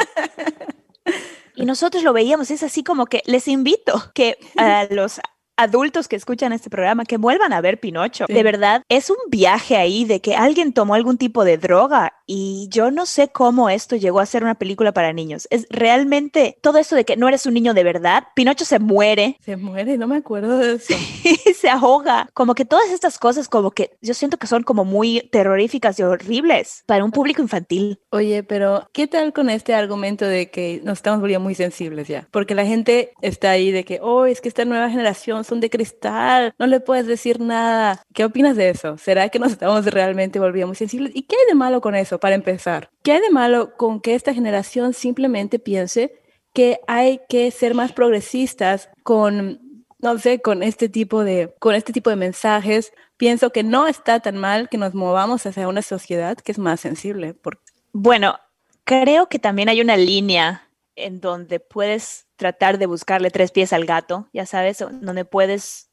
Y 1.56 1.64
nosotros 1.66 2.04
lo 2.04 2.12
veíamos, 2.12 2.52
es 2.52 2.62
así 2.64 2.84
como 2.84 3.06
que 3.06 3.22
les 3.26 3.48
invito 3.48 4.12
que 4.14 4.38
a 4.58 4.86
los 4.92 5.22
adultos 5.58 6.08
que 6.08 6.16
escuchan 6.16 6.54
este 6.54 6.70
programa 6.70 7.06
que 7.06 7.18
vuelvan 7.18 7.54
a 7.54 7.62
ver 7.62 7.80
Pinocho. 7.80 8.26
De 8.28 8.44
verdad, 8.44 8.84
es 8.90 9.10
un 9.10 9.18
viaje 9.30 9.78
ahí 9.78 10.06
de 10.06 10.20
que 10.20 10.36
alguien 10.36 10.74
tomó 10.74 10.96
algún 10.96 11.18
tipo 11.18 11.44
de 11.46 11.58
droga 11.58 12.14
y 12.26 12.68
yo 12.70 12.92
no 12.92 13.06
sé 13.06 13.30
cómo 13.30 13.70
esto 13.70 13.96
llegó 13.96 14.20
a 14.20 14.26
ser 14.26 14.44
una 14.44 14.56
película 14.56 14.92
para 14.92 15.14
niños. 15.14 15.48
Es 15.52 15.68
realmente 15.70 16.58
todo 16.62 16.78
esto 16.78 16.96
de 16.96 17.06
que 17.06 17.18
no 17.18 17.28
eres 17.28 17.46
un 17.46 17.54
niño 17.54 17.74
de 17.74 17.84
verdad. 17.84 18.26
Pinocho 18.36 18.66
se 18.66 18.80
muere, 18.80 19.38
Se 19.42 19.56
muere, 19.56 19.98
no 19.98 20.08
me 20.08 20.18
acuerdo 20.18 20.58
de 20.58 20.74
eso. 20.74 20.94
se 21.60 21.70
ahoga. 21.70 22.30
Como 22.34 22.56
que 22.56 22.66
todas 22.66 22.90
estas 22.90 23.18
cosas, 23.20 23.48
como 23.48 23.72
que 23.72 23.98
yo 24.02 24.14
siento 24.14 24.38
que 24.38 24.48
son 24.48 24.64
como 24.64 24.86
muy 24.86 25.22
terroríficas 25.32 26.00
y 26.00 26.04
horribles 26.04 26.84
para 26.86 27.06
un 27.06 27.12
público 27.12 27.42
infantil. 27.42 28.00
Oye, 28.10 28.44
pero 28.44 28.88
¿qué 28.92 29.08
tal 29.08 29.34
con 29.34 29.50
este 29.50 29.74
argumento 29.74 30.26
de 30.26 30.50
que 30.50 30.82
nos 30.84 31.00
estamos 31.00 31.22
volviendo 31.22 31.44
muy 31.44 31.56
sensibles 31.56 32.08
ya? 32.08 32.28
Porque 32.32 32.56
la 32.56 32.66
gente 32.66 33.14
está 33.22 33.52
ahí 33.52 33.72
de 33.72 33.84
que, 33.86 34.00
oh, 34.02 34.26
es 34.26 34.42
que 34.42 34.50
esta 34.50 34.66
nueva 34.66 34.90
generación 34.90 35.45
son 35.46 35.60
de 35.62 35.70
cristal, 35.70 36.54
no 36.60 36.68
le 36.68 36.80
puedes 36.80 37.08
decir 37.08 37.40
nada. 37.40 38.02
¿Qué 38.14 38.26
opinas 38.26 38.56
de 38.58 38.70
eso? 38.70 38.98
¿Será 38.98 39.30
que 39.30 39.40
nos 39.40 39.52
estamos 39.54 39.86
realmente 39.86 40.40
volviendo 40.40 40.68
muy 40.68 40.76
sensibles? 40.76 41.12
¿Y 41.16 41.24
qué 41.24 41.36
hay 41.36 41.48
de 41.48 41.56
malo 41.56 41.82
con 41.82 41.96
eso, 41.96 42.20
para 42.20 42.36
empezar? 42.36 42.90
¿Qué 43.04 43.14
hay 43.14 43.22
de 43.22 43.30
malo 43.30 43.76
con 43.78 44.02
que 44.02 44.16
esta 44.16 44.34
generación 44.34 44.94
simplemente 44.94 45.60
piense 45.60 46.14
que 46.54 46.80
hay 46.88 47.22
que 47.30 47.52
ser 47.52 47.74
más 47.76 47.92
progresistas 47.94 48.90
con 49.04 49.62
no 50.00 50.20
sé, 50.20 50.40
con 50.40 50.62
este 50.62 50.88
tipo 50.88 51.24
de 51.24 51.56
con 51.60 51.74
este 51.74 51.92
tipo 51.92 52.10
de 52.12 52.16
mensajes, 52.16 52.92
pienso 53.18 53.50
que 53.52 53.64
no 53.64 53.88
está 53.88 54.20
tan 54.20 54.38
mal 54.38 54.70
que 54.70 54.78
nos 54.78 54.94
movamos 54.94 55.46
hacia 55.48 55.68
una 55.68 55.82
sociedad 55.82 56.38
que 56.38 56.52
es 56.52 56.60
más 56.60 56.80
sensible, 56.82 57.34
por- 57.34 57.60
Bueno, 57.92 58.36
creo 58.84 59.30
que 59.30 59.40
también 59.40 59.68
hay 59.70 59.82
una 59.82 59.98
línea 59.98 60.65
en 60.96 61.20
donde 61.22 61.60
puedes 61.60 62.28
tratar 62.36 62.78
de 62.78 62.86
buscarle 62.86 63.32
tres 63.32 63.52
pies 63.52 63.74
al 63.74 63.86
gato, 63.86 64.30
ya 64.34 64.46
sabes, 64.46 64.80
donde 64.80 65.26
puedes, 65.26 65.90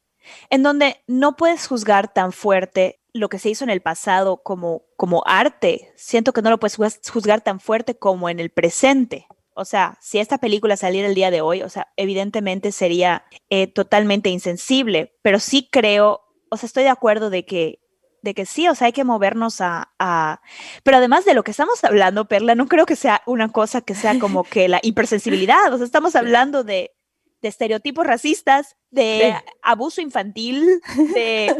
en 0.49 0.63
donde 0.63 1.01
no 1.07 1.35
puedes 1.35 1.67
juzgar 1.67 2.13
tan 2.13 2.31
fuerte 2.31 2.99
lo 3.13 3.29
que 3.29 3.37
se 3.39 3.49
hizo 3.49 3.63
en 3.63 3.69
el 3.69 3.81
pasado 3.81 4.41
como, 4.43 4.85
como 4.97 5.23
arte. 5.25 5.91
Siento 5.95 6.33
que 6.33 6.41
no 6.41 6.49
lo 6.49 6.59
puedes 6.59 6.77
juz- 6.77 6.99
juzgar 7.11 7.41
tan 7.41 7.59
fuerte 7.59 7.95
como 7.95 8.27
en 8.29 8.39
el 8.39 8.49
presente. 8.49 9.27
O 9.55 9.65
sea, 9.65 9.97
si 10.01 10.17
esta 10.17 10.39
película 10.39 10.77
saliera 10.77 11.07
el 11.07 11.13
día 11.13 11.29
de 11.29 11.41
hoy, 11.41 11.61
o 11.61 11.69
sea, 11.69 11.93
evidentemente 11.95 12.71
sería 12.71 13.25
eh, 13.51 13.67
totalmente 13.67 14.29
insensible, 14.29 15.15
pero 15.21 15.39
sí 15.39 15.69
creo, 15.71 16.21
o 16.49 16.57
sea, 16.57 16.65
estoy 16.65 16.83
de 16.83 16.89
acuerdo 16.89 17.29
de 17.29 17.45
que, 17.45 17.82
de 18.23 18.33
que 18.33 18.45
sí, 18.47 18.67
o 18.67 18.73
sea, 18.73 18.87
hay 18.87 18.93
que 18.93 19.03
movernos 19.03 19.61
a, 19.61 19.91
a 19.99 20.41
pero 20.81 20.97
además 20.97 21.25
de 21.25 21.35
lo 21.35 21.43
que 21.43 21.51
estamos 21.51 21.83
hablando, 21.83 22.27
Perla, 22.27 22.55
no 22.55 22.67
creo 22.67 22.85
que 22.87 22.95
sea 22.95 23.21
una 23.27 23.51
cosa 23.51 23.81
que 23.81 23.93
sea 23.93 24.17
como 24.17 24.43
que 24.53 24.67
la 24.67 24.79
hipersensibilidad. 24.81 25.71
O 25.71 25.77
sea, 25.77 25.85
estamos 25.85 26.15
hablando 26.15 26.63
de, 26.63 26.95
de 27.41 27.47
estereotipos 27.49 28.07
racistas, 28.07 28.77
de 28.89 29.35
Sí. 29.37 29.51
abuso 29.61 30.01
infantil, 30.01 30.81
de, 31.13 31.53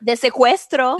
de 0.00 0.16
secuestro 0.16 0.96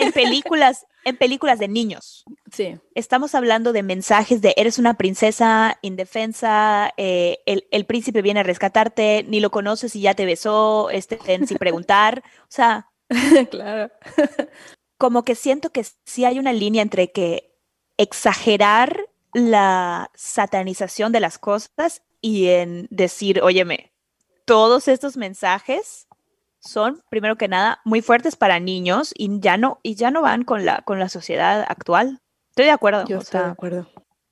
en 0.00 0.12
películas, 0.12 0.86
en 1.04 1.16
películas 1.16 1.58
de 1.58 1.68
niños. 1.68 2.24
sí. 2.52 2.76
Estamos 2.94 3.34
hablando 3.34 3.72
de 3.72 3.82
mensajes 3.82 4.40
de 4.42 4.52
eres 4.58 4.78
una 4.78 4.94
princesa 4.94 5.78
indefensa, 5.82 6.92
eh, 6.98 7.38
el, 7.46 7.66
el 7.70 7.86
príncipe 7.86 8.20
viene 8.22 8.40
a 8.40 8.42
rescatarte, 8.42 9.24
ni 9.28 9.40
lo 9.40 9.50
conoces 9.50 9.96
y 9.96 10.02
ya 10.02 10.14
te 10.14 10.26
besó, 10.26 10.90
este, 10.90 11.18
sin 11.46 11.56
preguntar. 11.58 12.22
O 12.42 12.50
sea, 12.50 12.88
claro. 13.50 13.90
como 14.98 15.24
que 15.24 15.34
siento 15.34 15.70
que 15.70 15.84
sí 16.04 16.24
hay 16.24 16.38
una 16.38 16.52
línea 16.52 16.82
entre 16.82 17.12
que 17.12 17.54
exagerar 17.96 19.08
la 19.32 20.10
satanización 20.14 21.12
de 21.12 21.20
las 21.20 21.38
cosas 21.38 22.02
y 22.20 22.48
en 22.48 22.88
decir, 22.90 23.42
óyeme, 23.42 23.92
todos 24.44 24.88
estos 24.88 25.16
mensajes 25.16 26.08
son, 26.60 27.02
primero 27.10 27.36
que 27.36 27.48
nada, 27.48 27.80
muy 27.84 28.00
fuertes 28.00 28.36
para 28.36 28.58
niños 28.60 29.12
y 29.16 29.40
ya 29.40 29.56
no, 29.56 29.78
y 29.82 29.94
ya 29.94 30.10
no 30.10 30.22
van 30.22 30.44
con 30.44 30.64
la, 30.64 30.82
con 30.82 30.98
la 30.98 31.08
sociedad 31.08 31.64
actual. 31.68 32.20
Estoy 32.50 32.66
de 32.66 32.70
acuerdo. 32.70 33.04
Yo 33.06 33.18
estoy 33.18 33.40
de 33.40 33.46
acuerdo. 33.46 33.88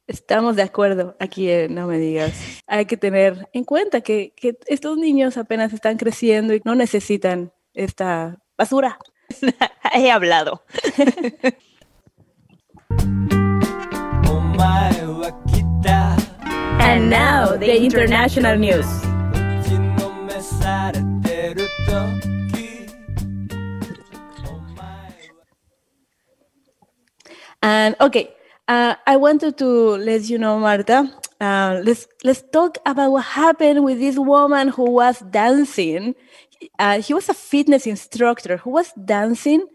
Estamos 0.06 0.56
de 0.56 0.62
acuerdo 0.62 1.16
aquí, 1.18 1.48
eh, 1.48 1.68
no 1.68 1.87
me 1.87 1.98
digas. 1.98 2.34
Hay 2.66 2.87
que 2.87 2.96
tener 2.96 3.48
en 3.52 3.64
cuenta 3.64 4.00
que, 4.00 4.34
que 4.37 4.58
estos 4.66 4.98
niños 4.98 5.37
apenas 5.37 5.72
están 5.72 5.96
creciendo 5.96 6.54
y 6.54 6.62
no 6.64 6.74
necesitan 6.74 7.52
esta 7.72 8.38
basura. 8.59 8.97
He 9.95 10.09
hablado. 10.09 10.61
And 16.81 17.11
now 17.11 17.57
the 17.57 17.83
international 17.83 18.57
news. 18.57 18.87
And 27.62 27.97
okay, 28.01 28.29
uh, 28.69 28.95
I 29.07 29.17
wanted 29.17 29.57
to 29.59 29.67
let 29.97 30.29
you 30.29 30.38
know, 30.38 30.59
Marta. 30.59 31.11
Uh, 31.40 31.81
let's 31.83 32.07
let's 32.23 32.43
talk 32.53 32.79
about 32.85 33.11
what 33.11 33.25
happened 33.25 33.83
with 33.85 33.99
this 33.99 34.19
woman 34.19 34.69
who 34.69 34.90
was 34.90 35.21
dancing 35.31 36.14
uh, 36.79 37.00
he 37.00 37.14
was 37.14 37.29
a 37.29 37.35
fitness 37.35 37.87
instructor 37.87 38.57
who 38.59 38.70
was 38.70 38.92
dancing 39.05 39.66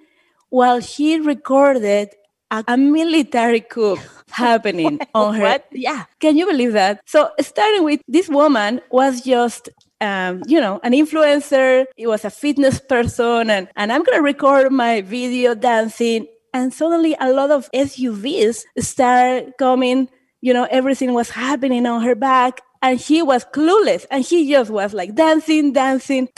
while 0.49 0.79
he 0.79 1.19
recorded 1.19 2.09
a, 2.51 2.63
a 2.67 2.77
military 2.77 3.61
coup 3.61 3.97
happening 4.31 4.99
on 5.13 5.35
her. 5.35 5.41
What? 5.41 5.65
Yeah, 5.71 6.05
can 6.19 6.37
you 6.37 6.45
believe 6.45 6.73
that? 6.73 7.01
So 7.05 7.31
starting 7.41 7.83
with 7.83 8.01
this 8.07 8.29
woman 8.29 8.81
was 8.91 9.21
just. 9.21 9.69
Um, 10.01 10.43
you 10.47 10.61
know, 10.61 10.79
an 10.81 10.93
influencer, 10.93 11.83
it 11.97 12.07
was 12.07 12.23
a 12.23 12.29
fitness 12.29 12.79
person, 12.87 13.49
and, 13.49 13.67
and 13.75 13.91
I'm 13.91 14.01
gonna 14.01 14.21
record 14.21 14.71
my 14.71 15.01
video 15.01 15.55
dancing 15.55 16.25
and 16.53 16.73
suddenly 16.73 17.15
a 17.19 17.31
lot 17.31 17.51
of 17.51 17.69
SUVs 17.71 18.63
start 18.79 19.57
coming. 19.57 20.09
You 20.41 20.53
know, 20.53 20.67
everything 20.71 21.13
was 21.13 21.29
happening 21.29 21.85
on 21.85 22.01
her 22.03 22.15
back, 22.15 22.61
and 22.81 22.99
she 22.99 23.21
was 23.21 23.45
clueless, 23.45 24.05
and 24.09 24.25
she 24.25 24.49
just 24.49 24.71
was 24.71 24.93
like 24.93 25.15
dancing, 25.15 25.73
dancing. 25.73 26.29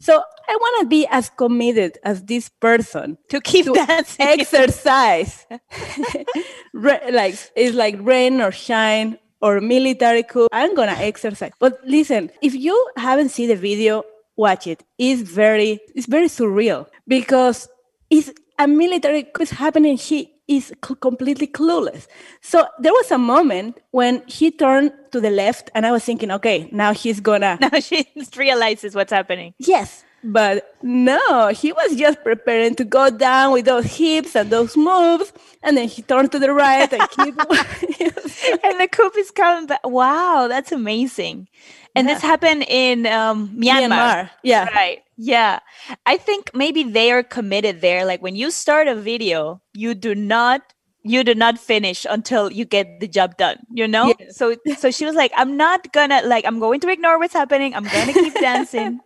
So 0.00 0.22
I 0.48 0.56
want 0.56 0.82
to 0.82 0.86
be 0.88 1.06
as 1.10 1.28
committed 1.30 1.98
as 2.04 2.22
this 2.24 2.48
person 2.48 3.18
To 3.30 3.40
keep 3.40 3.66
to 3.66 3.72
dancing. 3.74 4.26
exercise. 4.28 5.46
Like 6.74 7.34
it's 7.56 7.74
like 7.74 7.96
rain 8.00 8.40
or 8.40 8.52
shine 8.52 9.18
or 9.40 9.60
military 9.60 10.22
coup. 10.22 10.48
I'm 10.52 10.74
gonna 10.74 10.92
exercise. 10.98 11.52
But 11.58 11.78
listen, 11.86 12.30
if 12.42 12.54
you 12.54 12.74
haven't 12.96 13.30
seen 13.30 13.48
the 13.48 13.56
video, 13.56 14.04
watch 14.36 14.66
it. 14.66 14.84
It's 14.98 15.22
very 15.22 15.80
it's 15.94 16.06
very 16.06 16.26
surreal 16.28 16.86
because 17.06 17.68
it's 18.10 18.30
a 18.58 18.66
military 18.68 19.24
coup 19.24 19.42
is 19.42 19.50
happening. 19.50 19.96
He 19.96 20.32
is 20.48 20.72
c- 20.84 20.94
completely 21.00 21.46
clueless. 21.46 22.06
So 22.40 22.66
there 22.78 22.92
was 22.92 23.10
a 23.10 23.18
moment 23.18 23.78
when 23.90 24.22
he 24.26 24.50
turned 24.50 24.92
to 25.12 25.20
the 25.20 25.30
left, 25.30 25.70
and 25.74 25.86
I 25.86 25.92
was 25.92 26.04
thinking, 26.04 26.30
okay, 26.32 26.68
now 26.72 26.92
he's 26.92 27.20
gonna 27.20 27.58
Now 27.60 27.78
she 27.80 28.06
realizes 28.36 28.94
what's 28.94 29.12
happening. 29.12 29.54
Yes, 29.58 30.04
but 30.24 30.74
no, 30.82 31.48
he 31.48 31.72
was 31.72 31.96
just 31.96 32.22
preparing 32.24 32.74
to 32.76 32.84
go 32.84 33.10
down 33.10 33.52
with 33.52 33.66
those 33.66 33.84
hips 33.84 34.34
and 34.34 34.50
those 34.50 34.76
moves, 34.76 35.32
and 35.62 35.76
then 35.76 35.86
he 35.88 36.02
turned 36.02 36.32
to 36.32 36.38
the 36.38 36.52
right 36.52 36.92
and 36.92 37.08
keep. 37.10 37.38
and 38.64 38.80
the 38.80 38.88
coup 38.90 39.10
is 39.16 39.30
coming 39.30 39.66
back. 39.66 39.86
Wow, 39.86 40.46
that's 40.48 40.72
amazing. 40.72 41.48
And 41.94 42.08
this 42.08 42.22
happened 42.22 42.64
in 42.68 43.06
um, 43.06 43.48
Myanmar. 43.56 43.88
Myanmar, 43.88 44.30
yeah. 44.42 44.68
Right. 44.68 45.02
Yeah. 45.18 45.58
I 46.06 46.16
think 46.16 46.52
maybe 46.54 46.84
they 46.84 47.10
are 47.12 47.22
committed 47.22 47.80
there. 47.80 48.04
Like 48.04 48.22
when 48.22 48.36
you 48.36 48.50
start 48.50 48.88
a 48.88 48.94
video, 48.94 49.60
you 49.74 49.94
do 49.94 50.14
not 50.14 50.62
you 51.02 51.24
do 51.24 51.34
not 51.34 51.58
finish 51.58 52.06
until 52.10 52.50
you 52.52 52.64
get 52.64 53.00
the 53.00 53.06
job 53.08 53.36
done 53.38 53.56
you 53.72 53.86
know 53.86 54.12
Yes. 54.18 54.36
so 54.36 54.56
so 54.76 54.90
she 54.90 55.06
was 55.06 55.14
like 55.14 55.32
i'm 55.36 55.56
not 55.56 55.92
gonna 55.92 56.20
like 56.26 56.44
i'm 56.44 56.58
going 56.58 56.80
to 56.80 56.88
ignore 56.90 57.18
what's 57.18 57.32
happening 57.32 57.72
i'm 57.74 57.84
gonna 57.84 58.12
keep 58.12 58.34
dancing 58.40 59.00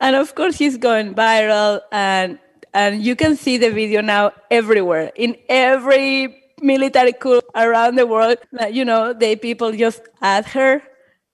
and 0.00 0.16
of 0.16 0.34
course, 0.34 0.56
he's 0.58 0.76
going 0.76 1.14
viral, 1.14 1.80
and 1.92 2.38
and 2.74 3.02
you 3.02 3.16
can 3.16 3.36
see 3.36 3.56
the 3.58 3.70
video 3.70 4.00
now 4.00 4.32
everywhere 4.50 5.12
in 5.16 5.36
every 5.48 6.36
military 6.62 7.12
coup 7.12 7.40
around 7.54 7.96
the 7.96 8.06
world. 8.06 8.38
You 8.70 8.84
know, 8.84 9.12
the 9.12 9.36
people 9.36 9.72
just 9.72 10.02
add 10.22 10.46
her 10.46 10.82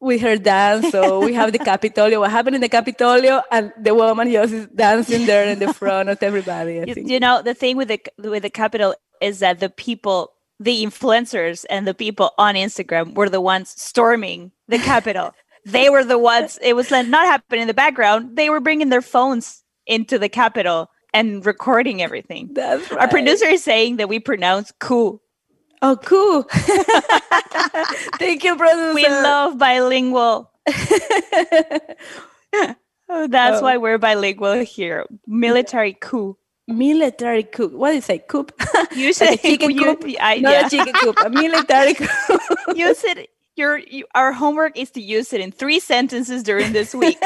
with 0.07 0.23
her 0.23 0.38
dance. 0.38 0.90
So 0.90 1.21
we 1.21 1.35
have 1.35 1.53
the 1.53 1.59
Capitolio. 1.59 2.21
What 2.21 2.31
happened 2.31 2.55
in 2.55 2.62
the 2.62 2.69
Capitolio, 2.69 3.42
and 3.51 3.73
the 3.79 3.95
woman 3.95 4.31
just 4.31 4.55
is 4.55 4.66
dancing 4.69 5.27
there 5.27 5.45
in 5.45 5.59
the 5.59 5.75
front 5.75 6.09
of 6.09 6.23
everybody. 6.23 6.81
I 6.81 6.85
you, 6.85 6.95
think. 6.95 7.11
you 7.11 7.21
know 7.21 7.42
the 7.42 7.53
thing 7.53 7.77
with 7.77 7.88
the 7.88 8.01
with 8.19 8.42
the 8.42 8.51
capital 8.51 8.95
is 9.21 9.40
that 9.40 9.61
the 9.61 9.69
people 9.69 10.33
the 10.59 10.85
influencers 10.85 11.66
and 11.69 11.87
the 11.87 11.95
people 11.95 12.33
on 12.38 12.55
instagram 12.55 13.14
were 13.14 13.29
the 13.29 13.40
ones 13.40 13.75
storming 13.77 14.53
the 14.69 14.79
capital 14.79 15.35
they 15.66 15.90
were 15.90 16.05
the 16.05 16.19
ones 16.19 16.59
it 16.62 16.75
was 16.75 16.90
like 16.90 17.07
not 17.07 17.27
happening 17.27 17.62
in 17.62 17.69
the 17.69 17.75
background 17.75 18.37
they 18.37 18.49
were 18.49 18.61
bringing 18.61 18.88
their 18.88 19.03
phones 19.03 19.64
into 19.87 20.19
the 20.19 20.29
capital 20.29 20.88
and 21.12 21.45
recording 21.45 22.01
everything 22.03 22.49
That's 22.53 22.90
our 22.92 23.09
producer 23.09 23.47
is 23.47 23.62
saying 23.62 23.97
that 23.97 24.09
we 24.09 24.19
pronounce 24.19 24.73
cool 24.81 25.21
Oh, 25.83 25.97
cool. 26.05 26.43
Thank 28.19 28.45
you, 28.45 28.57
producer. 28.57 28.95
we 28.95 29.07
love 29.09 29.59
bilingual 29.59 30.51
Oh, 33.09 33.29
that's 33.29 33.61
Oh. 33.61 33.62
why 33.62 33.77
we're 33.77 33.99
bilingual 33.99 34.65
here. 34.65 35.07
Military 35.29 35.97
coup. 36.01 36.37
Military 36.67 37.45
coup. 37.45 37.69
What 37.69 37.95
is 37.95 38.09
it? 38.11 38.27
Coup? 38.27 38.47
You 38.97 39.12
said 39.19 39.37
chicken 39.41 39.71
you- 39.71 39.85
coop? 39.97 40.05
I- 40.21 40.39
Not 40.39 40.53
yeah. 40.53 40.67
a 40.67 40.71
chicken 40.71 40.93
coop. 40.95 41.17
A 41.25 41.31
military 41.31 41.95
coup. 41.95 42.07
use 42.75 43.05
it. 43.05 43.29
Your 43.55 43.79
you, 43.79 44.07
our 44.15 44.33
homework 44.33 44.77
is 44.77 44.91
to 44.93 45.01
use 45.01 45.33
it 45.33 45.41
in 45.41 45.53
three 45.53 45.79
sentences 45.81 46.43
during 46.43 46.73
this 46.73 46.95
week 46.95 47.19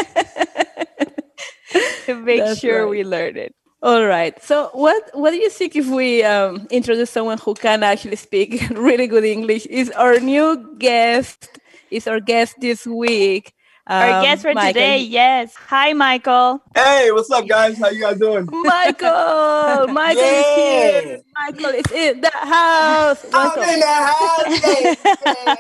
to 2.07 2.15
make 2.15 2.41
That's 2.41 2.61
sure 2.61 2.83
right. 2.85 2.91
we 2.91 3.03
learn 3.03 3.37
it. 3.37 3.55
All 3.83 4.05
right. 4.05 4.37
So, 4.43 4.71
what 4.75 5.09
what 5.15 5.31
do 5.31 5.37
you 5.39 5.49
think 5.49 5.75
if 5.75 5.89
we 5.89 6.23
um, 6.23 6.67
introduce 6.71 7.11
someone 7.11 7.39
who 7.39 7.55
can 7.55 7.83
actually 7.83 8.17
speak 8.17 8.63
really 8.77 9.07
good 9.07 9.25
English? 9.25 9.67
Is 9.67 9.91
our 9.93 10.21
new 10.21 10.77
guest? 10.79 11.49
Is 11.91 12.07
our 12.07 12.21
guest 12.21 12.57
this 12.61 12.87
week? 12.87 13.55
Our 13.87 14.19
um, 14.19 14.23
guest 14.23 14.43
for 14.43 14.53
Michael. 14.53 14.75
today, 14.75 14.99
yes. 14.99 15.55
Hi, 15.57 15.95
Michael. 15.95 16.63
Hey, 16.75 17.11
what's 17.11 17.31
up, 17.31 17.49
guys? 17.49 17.79
How 17.79 17.89
you 17.89 18.03
guys 18.03 18.19
doing? 18.19 18.47
Michael, 18.53 19.89
Michael 19.95 20.23
is 20.25 20.47
here. 20.55 21.21
Michael 21.41 21.71
is 21.71 21.91
in 21.91 22.21
the 22.21 22.31
house. 22.35 23.25
Welcome. 23.33 23.63
I'm 23.63 23.69
in 23.75 23.81
the 23.81 23.87
house. 23.87 24.97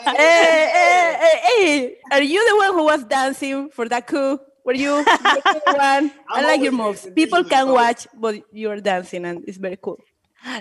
Hey, 0.16 0.68
hey, 0.72 1.16
hey, 1.22 1.40
hey! 1.42 1.96
Are 2.12 2.22
you 2.22 2.46
the 2.48 2.56
one 2.56 2.74
who 2.74 2.84
was 2.84 3.04
dancing 3.04 3.70
for 3.70 3.88
that 3.88 4.06
coup? 4.06 4.38
Were 4.70 4.76
you 4.76 4.94
one? 5.02 6.12
I 6.28 6.42
like 6.44 6.60
your 6.62 6.70
moves. 6.70 7.04
People 7.16 7.42
can 7.42 7.66
so- 7.66 7.74
watch, 7.74 8.06
but 8.14 8.36
you're 8.52 8.80
dancing, 8.80 9.24
and 9.24 9.42
it's 9.48 9.58
very 9.58 9.76
cool. 9.82 9.98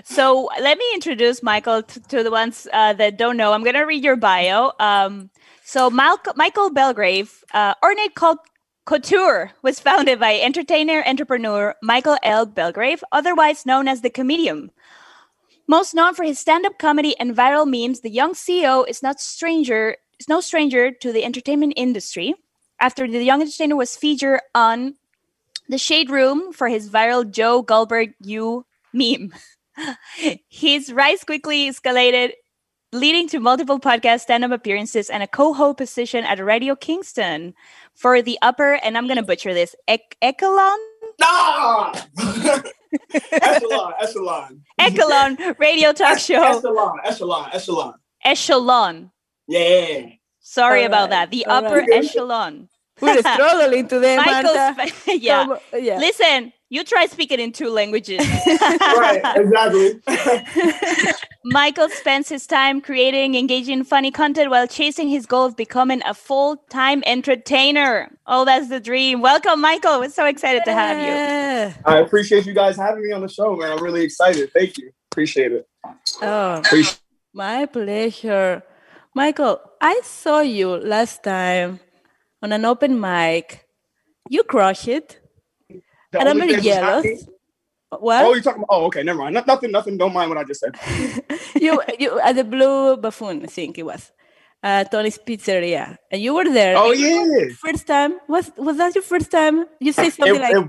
So 0.02 0.50
let 0.60 0.76
me 0.78 0.84
introduce 0.94 1.44
Michael 1.44 1.84
t- 1.84 2.00
to 2.08 2.24
the 2.24 2.30
ones 2.32 2.66
uh, 2.72 2.92
that 2.94 3.16
don't 3.16 3.36
know. 3.36 3.52
I'm 3.52 3.62
going 3.62 3.76
to 3.76 3.84
read 3.84 4.02
your 4.02 4.16
bio. 4.16 4.72
Um, 4.80 5.30
so 5.62 5.90
Mal- 5.90 6.18
Michael 6.34 6.70
Belgrave, 6.70 7.44
uh, 7.54 7.74
Ornate 7.84 8.16
Cult- 8.16 8.50
Couture 8.84 9.52
was 9.62 9.78
founded 9.78 10.18
by 10.18 10.40
entertainer 10.40 11.04
entrepreneur 11.06 11.76
Michael 11.80 12.18
L. 12.24 12.46
Belgrave, 12.46 13.04
otherwise 13.12 13.64
known 13.64 13.86
as 13.86 14.00
the 14.00 14.10
Comedian. 14.10 14.72
Most 15.68 15.94
known 15.94 16.14
for 16.14 16.24
his 16.24 16.40
stand-up 16.40 16.80
comedy 16.80 17.16
and 17.20 17.36
viral 17.36 17.64
memes, 17.64 18.00
the 18.00 18.10
young 18.10 18.32
CEO 18.32 18.84
is 18.88 19.04
not 19.04 19.20
stranger 19.20 19.98
is 20.18 20.28
no 20.28 20.40
stranger 20.40 20.90
to 20.90 21.12
the 21.12 21.24
entertainment 21.24 21.74
industry. 21.76 22.34
After 22.80 23.06
the 23.06 23.22
young 23.22 23.42
entertainer 23.42 23.76
was 23.76 23.96
featured 23.96 24.40
on 24.54 24.94
the 25.68 25.78
Shade 25.78 26.10
Room 26.10 26.52
for 26.52 26.68
his 26.68 26.88
viral 26.88 27.30
Joe 27.30 27.62
Goldberg 27.62 28.14
"You" 28.20 28.64
meme. 28.92 29.32
His 30.48 30.92
rise 30.92 31.24
quickly 31.24 31.70
escalated, 31.70 32.32
leading 32.92 33.28
to 33.28 33.38
multiple 33.38 33.78
podcast 33.78 34.20
stand 34.20 34.44
up 34.44 34.50
appearances 34.50 35.08
and 35.10 35.22
a 35.22 35.26
co 35.26 35.52
host 35.52 35.78
position 35.78 36.24
at 36.24 36.42
Radio 36.44 36.74
Kingston 36.74 37.54
for 37.94 38.20
the 38.22 38.38
upper, 38.42 38.74
and 38.82 38.96
I'm 38.96 39.06
going 39.06 39.16
to 39.16 39.22
butcher 39.22 39.54
this, 39.54 39.76
Ec- 39.86 40.16
Echelon? 40.20 40.78
Nah! 41.20 41.92
echelon, 43.30 43.92
echelon. 44.00 44.62
Echelon 44.78 45.38
radio 45.58 45.92
talk 45.92 46.18
show. 46.18 46.58
Echelon, 46.58 46.98
echelon, 47.04 47.50
echelon. 47.52 47.94
Echelon. 48.24 49.10
Yeah. 49.46 50.06
Sorry 50.40 50.80
All 50.80 50.86
about 50.86 51.10
right, 51.10 51.10
that. 51.10 51.30
The 51.30 51.46
all 51.46 51.64
upper 51.64 51.80
right. 51.80 51.92
echelon. 51.92 52.68
We're 53.00 53.18
struggling 53.34 53.88
today, 53.88 54.16
Michael's, 54.16 54.54
Marta. 54.56 54.92
fa- 54.92 55.16
yeah. 55.18 55.44
Come- 55.46 55.58
yeah. 55.82 55.98
Listen, 55.98 56.52
you 56.68 56.84
try 56.84 57.06
speaking 57.06 57.40
in 57.40 57.52
two 57.52 57.68
languages. 57.70 58.20
Right, 58.80 59.22
exactly. 59.36 60.00
Michael 61.44 61.88
spends 61.88 62.28
his 62.28 62.46
time 62.46 62.80
creating 62.80 63.34
engaging, 63.34 63.82
funny 63.84 64.10
content 64.10 64.50
while 64.50 64.66
chasing 64.66 65.08
his 65.08 65.24
goal 65.26 65.46
of 65.46 65.56
becoming 65.56 66.02
a 66.04 66.12
full 66.12 66.56
time 66.68 67.02
entertainer. 67.06 68.10
Oh, 68.26 68.44
that's 68.44 68.68
the 68.68 68.78
dream. 68.80 69.20
Welcome, 69.22 69.60
Michael. 69.60 70.00
We're 70.00 70.10
so 70.10 70.26
excited 70.26 70.62
to 70.66 70.72
have 70.72 70.98
you. 70.98 71.74
I 71.86 71.98
appreciate 71.98 72.44
you 72.46 72.52
guys 72.52 72.76
having 72.76 73.02
me 73.02 73.12
on 73.12 73.22
the 73.22 73.28
show, 73.28 73.56
man. 73.56 73.72
I'm 73.72 73.82
really 73.82 74.02
excited. 74.04 74.52
Thank 74.52 74.76
you. 74.78 74.92
Appreciate 75.10 75.52
it. 75.52 75.66
Oh, 76.20 76.56
Appreciate 76.58 77.00
my 77.32 77.64
pleasure. 77.66 78.62
Michael, 79.14 79.60
I 79.80 80.00
saw 80.04 80.40
you 80.40 80.76
last 80.76 81.24
time 81.24 81.80
on 82.42 82.52
an 82.52 82.64
open 82.64 83.00
mic. 83.00 83.66
You 84.28 84.42
crush 84.44 84.88
it. 84.88 85.20
The 85.68 86.20
And 86.20 86.28
I'm 86.28 86.38
very 86.38 86.54
was 86.54 86.64
jealous. 86.64 87.26
What? 87.98 88.24
Oh, 88.24 88.34
you're 88.34 88.42
talking 88.42 88.62
about, 88.62 88.68
oh, 88.70 88.84
okay, 88.86 89.02
never 89.02 89.18
mind. 89.18 89.34
No- 89.34 89.44
nothing, 89.46 89.72
nothing. 89.72 89.98
Don't 89.98 90.12
mind 90.12 90.30
what 90.30 90.38
I 90.38 90.44
just 90.44 90.60
said. 90.60 90.76
you 91.60 91.82
you 91.98 92.20
at 92.20 92.36
the 92.36 92.44
Blue 92.44 92.96
Buffoon, 92.96 93.42
I 93.42 93.46
think 93.46 93.78
it 93.78 93.82
was, 93.82 94.12
uh, 94.62 94.84
Tony's 94.84 95.18
Pizzeria, 95.18 95.96
and 96.10 96.22
you 96.22 96.34
were 96.34 96.44
there. 96.44 96.76
Oh, 96.76 96.92
yeah. 96.92 97.52
First 97.58 97.88
time 97.88 98.20
was 98.28 98.52
was 98.56 98.76
that 98.76 98.94
your 98.94 99.02
first 99.02 99.32
time? 99.32 99.64
You 99.80 99.92
say 99.92 100.10
something 100.10 100.36
It, 100.36 100.40
like, 100.40 100.54
it, 100.54 100.68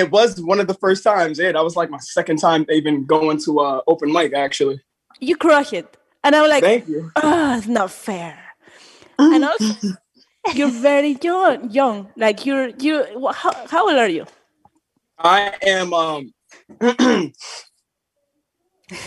it 0.00 0.10
was 0.10 0.40
one 0.40 0.58
of 0.58 0.66
the 0.66 0.74
first 0.74 1.04
times. 1.04 1.38
Yeah, 1.38 1.52
that 1.52 1.62
was 1.62 1.76
like 1.76 1.90
my 1.90 1.98
second 1.98 2.38
time 2.38 2.64
even 2.70 3.04
going 3.04 3.38
to 3.44 3.60
uh, 3.60 3.80
open 3.86 4.10
mic, 4.10 4.32
actually. 4.32 4.80
"You 5.20 5.36
crush 5.36 5.74
it," 5.74 5.96
and 6.24 6.34
I'm 6.34 6.48
like, 6.48 6.64
Thank 6.64 6.88
you. 6.88 7.10
"Oh, 7.16 7.58
it's 7.58 7.66
not 7.66 7.90
fair." 7.90 8.38
and 9.18 9.44
also, 9.50 9.74
you're 10.54 10.68
very 10.68 11.16
young. 11.22 11.70
Young, 11.70 12.08
like 12.16 12.44
you're 12.44 12.68
you. 12.68 13.04
How, 13.32 13.52
how 13.68 13.88
old 13.88 13.98
are 13.98 14.08
you? 14.08 14.26
I 15.18 15.54
am 15.62 15.94
um 15.94 16.32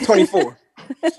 24. 0.04 0.58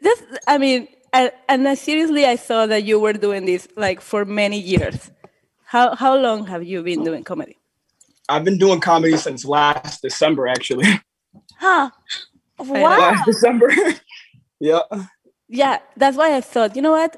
That's. 0.00 0.22
I 0.46 0.58
mean, 0.58 0.88
and, 1.12 1.32
and 1.48 1.68
I, 1.68 1.74
seriously, 1.74 2.24
I 2.24 2.36
saw 2.36 2.66
that 2.66 2.84
you 2.84 3.00
were 3.00 3.12
doing 3.12 3.44
this 3.44 3.68
like 3.76 4.00
for 4.00 4.24
many 4.24 4.58
years. 4.58 5.10
How 5.64 5.94
how 5.94 6.16
long 6.16 6.46
have 6.46 6.64
you 6.64 6.82
been 6.82 7.04
doing 7.04 7.24
comedy? 7.24 7.58
I've 8.28 8.44
been 8.44 8.58
doing 8.58 8.80
comedy 8.80 9.16
since 9.16 9.44
last 9.44 10.02
December, 10.02 10.48
actually. 10.48 10.86
Huh. 11.60 11.90
know. 12.60 12.72
Wow. 12.72 12.98
last 12.98 13.26
December. 13.26 13.68
yeah. 14.60 14.80
yeah 15.48 15.78
that's 15.96 16.16
why 16.16 16.36
i 16.36 16.40
thought 16.40 16.76
you 16.76 16.82
know 16.82 16.92
what 16.92 17.16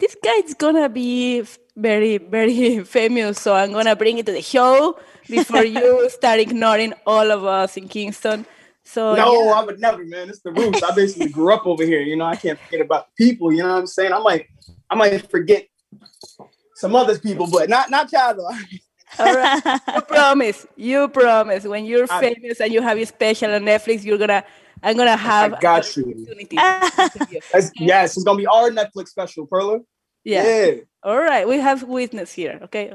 this 0.00 0.16
guy's 0.24 0.54
gonna 0.54 0.88
be 0.88 1.44
very 1.76 2.18
very 2.18 2.82
famous 2.96 3.40
so 3.40 3.54
i'm 3.54 3.72
gonna 3.72 3.94
bring 3.94 4.18
it 4.18 4.26
to 4.26 4.32
the 4.32 4.42
show 4.42 4.98
before 5.28 5.64
you 5.64 6.08
start 6.18 6.40
ignoring 6.40 6.92
all 7.06 7.30
of 7.30 7.44
us 7.44 7.76
in 7.76 7.86
kingston 7.88 8.44
so 8.82 9.14
no, 9.14 9.44
yeah. 9.44 9.50
I 9.52 9.62
would 9.62 9.78
never, 9.78 10.04
man. 10.04 10.30
It's 10.30 10.40
the 10.40 10.50
roots. 10.50 10.82
I 10.82 10.92
basically 10.96 11.28
grew 11.28 11.52
up 11.54 11.64
over 11.64 11.84
here. 11.84 12.00
You 12.00 12.16
know, 12.16 12.24
I 12.24 12.34
can't 12.34 12.58
forget 12.58 12.80
about 12.80 13.14
people. 13.14 13.52
You 13.52 13.62
know 13.62 13.68
what 13.68 13.78
I'm 13.78 13.86
saying? 13.86 14.12
I 14.12 14.18
might, 14.18 14.46
I 14.88 14.94
might 14.96 15.30
forget 15.30 15.68
some 16.74 16.96
other 16.96 17.16
people, 17.18 17.46
but 17.46 17.68
not 17.68 17.90
not 17.90 18.10
Chado. 18.10 18.40
all 19.18 19.34
right 19.34 19.80
you 19.94 20.00
promise 20.02 20.66
you 20.76 21.08
promise 21.08 21.64
when 21.64 21.84
you're 21.84 22.06
I- 22.10 22.20
famous 22.32 22.60
and 22.60 22.72
you 22.72 22.80
have 22.82 22.96
your 22.96 23.06
special 23.06 23.52
on 23.52 23.62
netflix 23.62 24.04
you're 24.04 24.18
gonna 24.18 24.42
i'm 24.82 24.96
gonna 24.96 25.16
have 25.16 25.54
I 25.54 25.60
got 25.60 25.96
you. 25.96 26.04
opportunity 26.04 26.56
to 26.56 27.02
interview. 27.02 27.40
That's, 27.52 27.70
yes, 27.76 28.16
it's 28.16 28.24
gonna 28.24 28.38
be 28.38 28.46
our 28.46 28.70
Netflix 28.70 29.08
special, 29.08 29.46
Perla. 29.46 29.80
Yeah. 30.24 30.72
all 31.02 31.18
right 31.18 31.48
we 31.48 31.58
have 31.58 31.82
witness 31.84 32.32
here 32.32 32.58
okay 32.62 32.92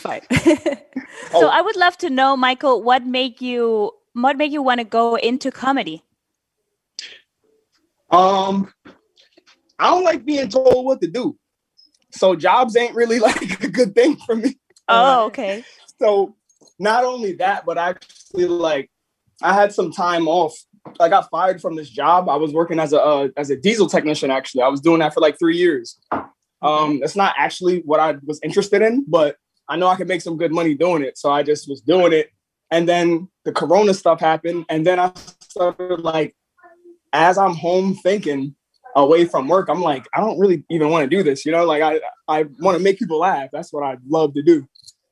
fine 0.00 0.22
So 1.32 1.46
Oh. 1.46 1.48
I 1.48 1.60
would 1.60 1.76
love 1.76 1.96
to 1.98 2.10
know, 2.10 2.36
Michael, 2.36 2.82
what 2.82 3.04
made 3.04 3.40
you 3.40 3.92
what 4.14 4.36
made 4.36 4.52
you 4.52 4.62
want 4.62 4.78
to 4.78 4.84
go 4.84 5.14
into 5.14 5.50
comedy? 5.50 6.02
Um, 8.10 8.72
I 9.78 9.88
don't 9.88 10.02
like 10.02 10.24
being 10.24 10.48
told 10.48 10.84
what 10.84 11.00
to 11.00 11.08
do, 11.08 11.36
so 12.10 12.34
jobs 12.34 12.76
ain't 12.76 12.94
really 12.94 13.18
like 13.20 13.62
a 13.62 13.68
good 13.68 13.94
thing 13.94 14.16
for 14.16 14.34
me. 14.34 14.58
Oh, 14.88 15.26
okay. 15.26 15.64
so 16.00 16.34
not 16.80 17.04
only 17.04 17.34
that, 17.34 17.64
but 17.64 17.78
actually 17.78 18.46
like 18.46 18.90
I 19.42 19.54
had 19.54 19.72
some 19.72 19.92
time 19.92 20.26
off. 20.26 20.56
I 20.98 21.08
got 21.08 21.30
fired 21.30 21.60
from 21.60 21.76
this 21.76 21.90
job. 21.90 22.28
I 22.28 22.36
was 22.36 22.52
working 22.52 22.80
as 22.80 22.92
a 22.92 23.00
uh, 23.00 23.28
as 23.36 23.50
a 23.50 23.56
diesel 23.56 23.88
technician. 23.88 24.30
Actually, 24.32 24.62
I 24.62 24.68
was 24.68 24.80
doing 24.80 24.98
that 24.98 25.14
for 25.14 25.20
like 25.20 25.38
three 25.38 25.56
years. 25.56 25.98
Um, 26.62 27.00
it's 27.02 27.16
not 27.16 27.34
actually 27.38 27.80
what 27.80 28.00
I 28.00 28.16
was 28.24 28.40
interested 28.42 28.82
in, 28.82 29.04
but 29.08 29.36
I 29.68 29.76
know 29.76 29.88
I 29.88 29.96
could 29.96 30.08
make 30.08 30.20
some 30.20 30.36
good 30.36 30.52
money 30.52 30.74
doing 30.74 31.02
it. 31.02 31.16
So 31.16 31.30
I 31.30 31.42
just 31.42 31.68
was 31.68 31.80
doing 31.80 32.12
it, 32.12 32.30
and 32.70 32.88
then 32.88 33.28
the 33.44 33.52
Corona 33.52 33.94
stuff 33.94 34.20
happened, 34.20 34.66
and 34.68 34.86
then 34.86 34.98
I 34.98 35.12
started 35.40 36.00
like, 36.00 36.36
as 37.12 37.38
I'm 37.38 37.54
home 37.54 37.94
thinking 37.94 38.54
away 38.96 39.24
from 39.24 39.48
work, 39.48 39.68
I'm 39.68 39.80
like, 39.80 40.06
I 40.14 40.20
don't 40.20 40.38
really 40.38 40.64
even 40.70 40.90
want 40.90 41.08
to 41.08 41.16
do 41.16 41.22
this. 41.22 41.46
You 41.46 41.52
know, 41.52 41.64
like 41.64 41.82
I 41.82 42.00
I 42.28 42.44
want 42.58 42.76
to 42.76 42.82
make 42.82 42.98
people 42.98 43.18
laugh. 43.18 43.48
That's 43.52 43.72
what 43.72 43.84
I 43.84 43.96
love 44.08 44.34
to 44.34 44.42
do 44.42 44.66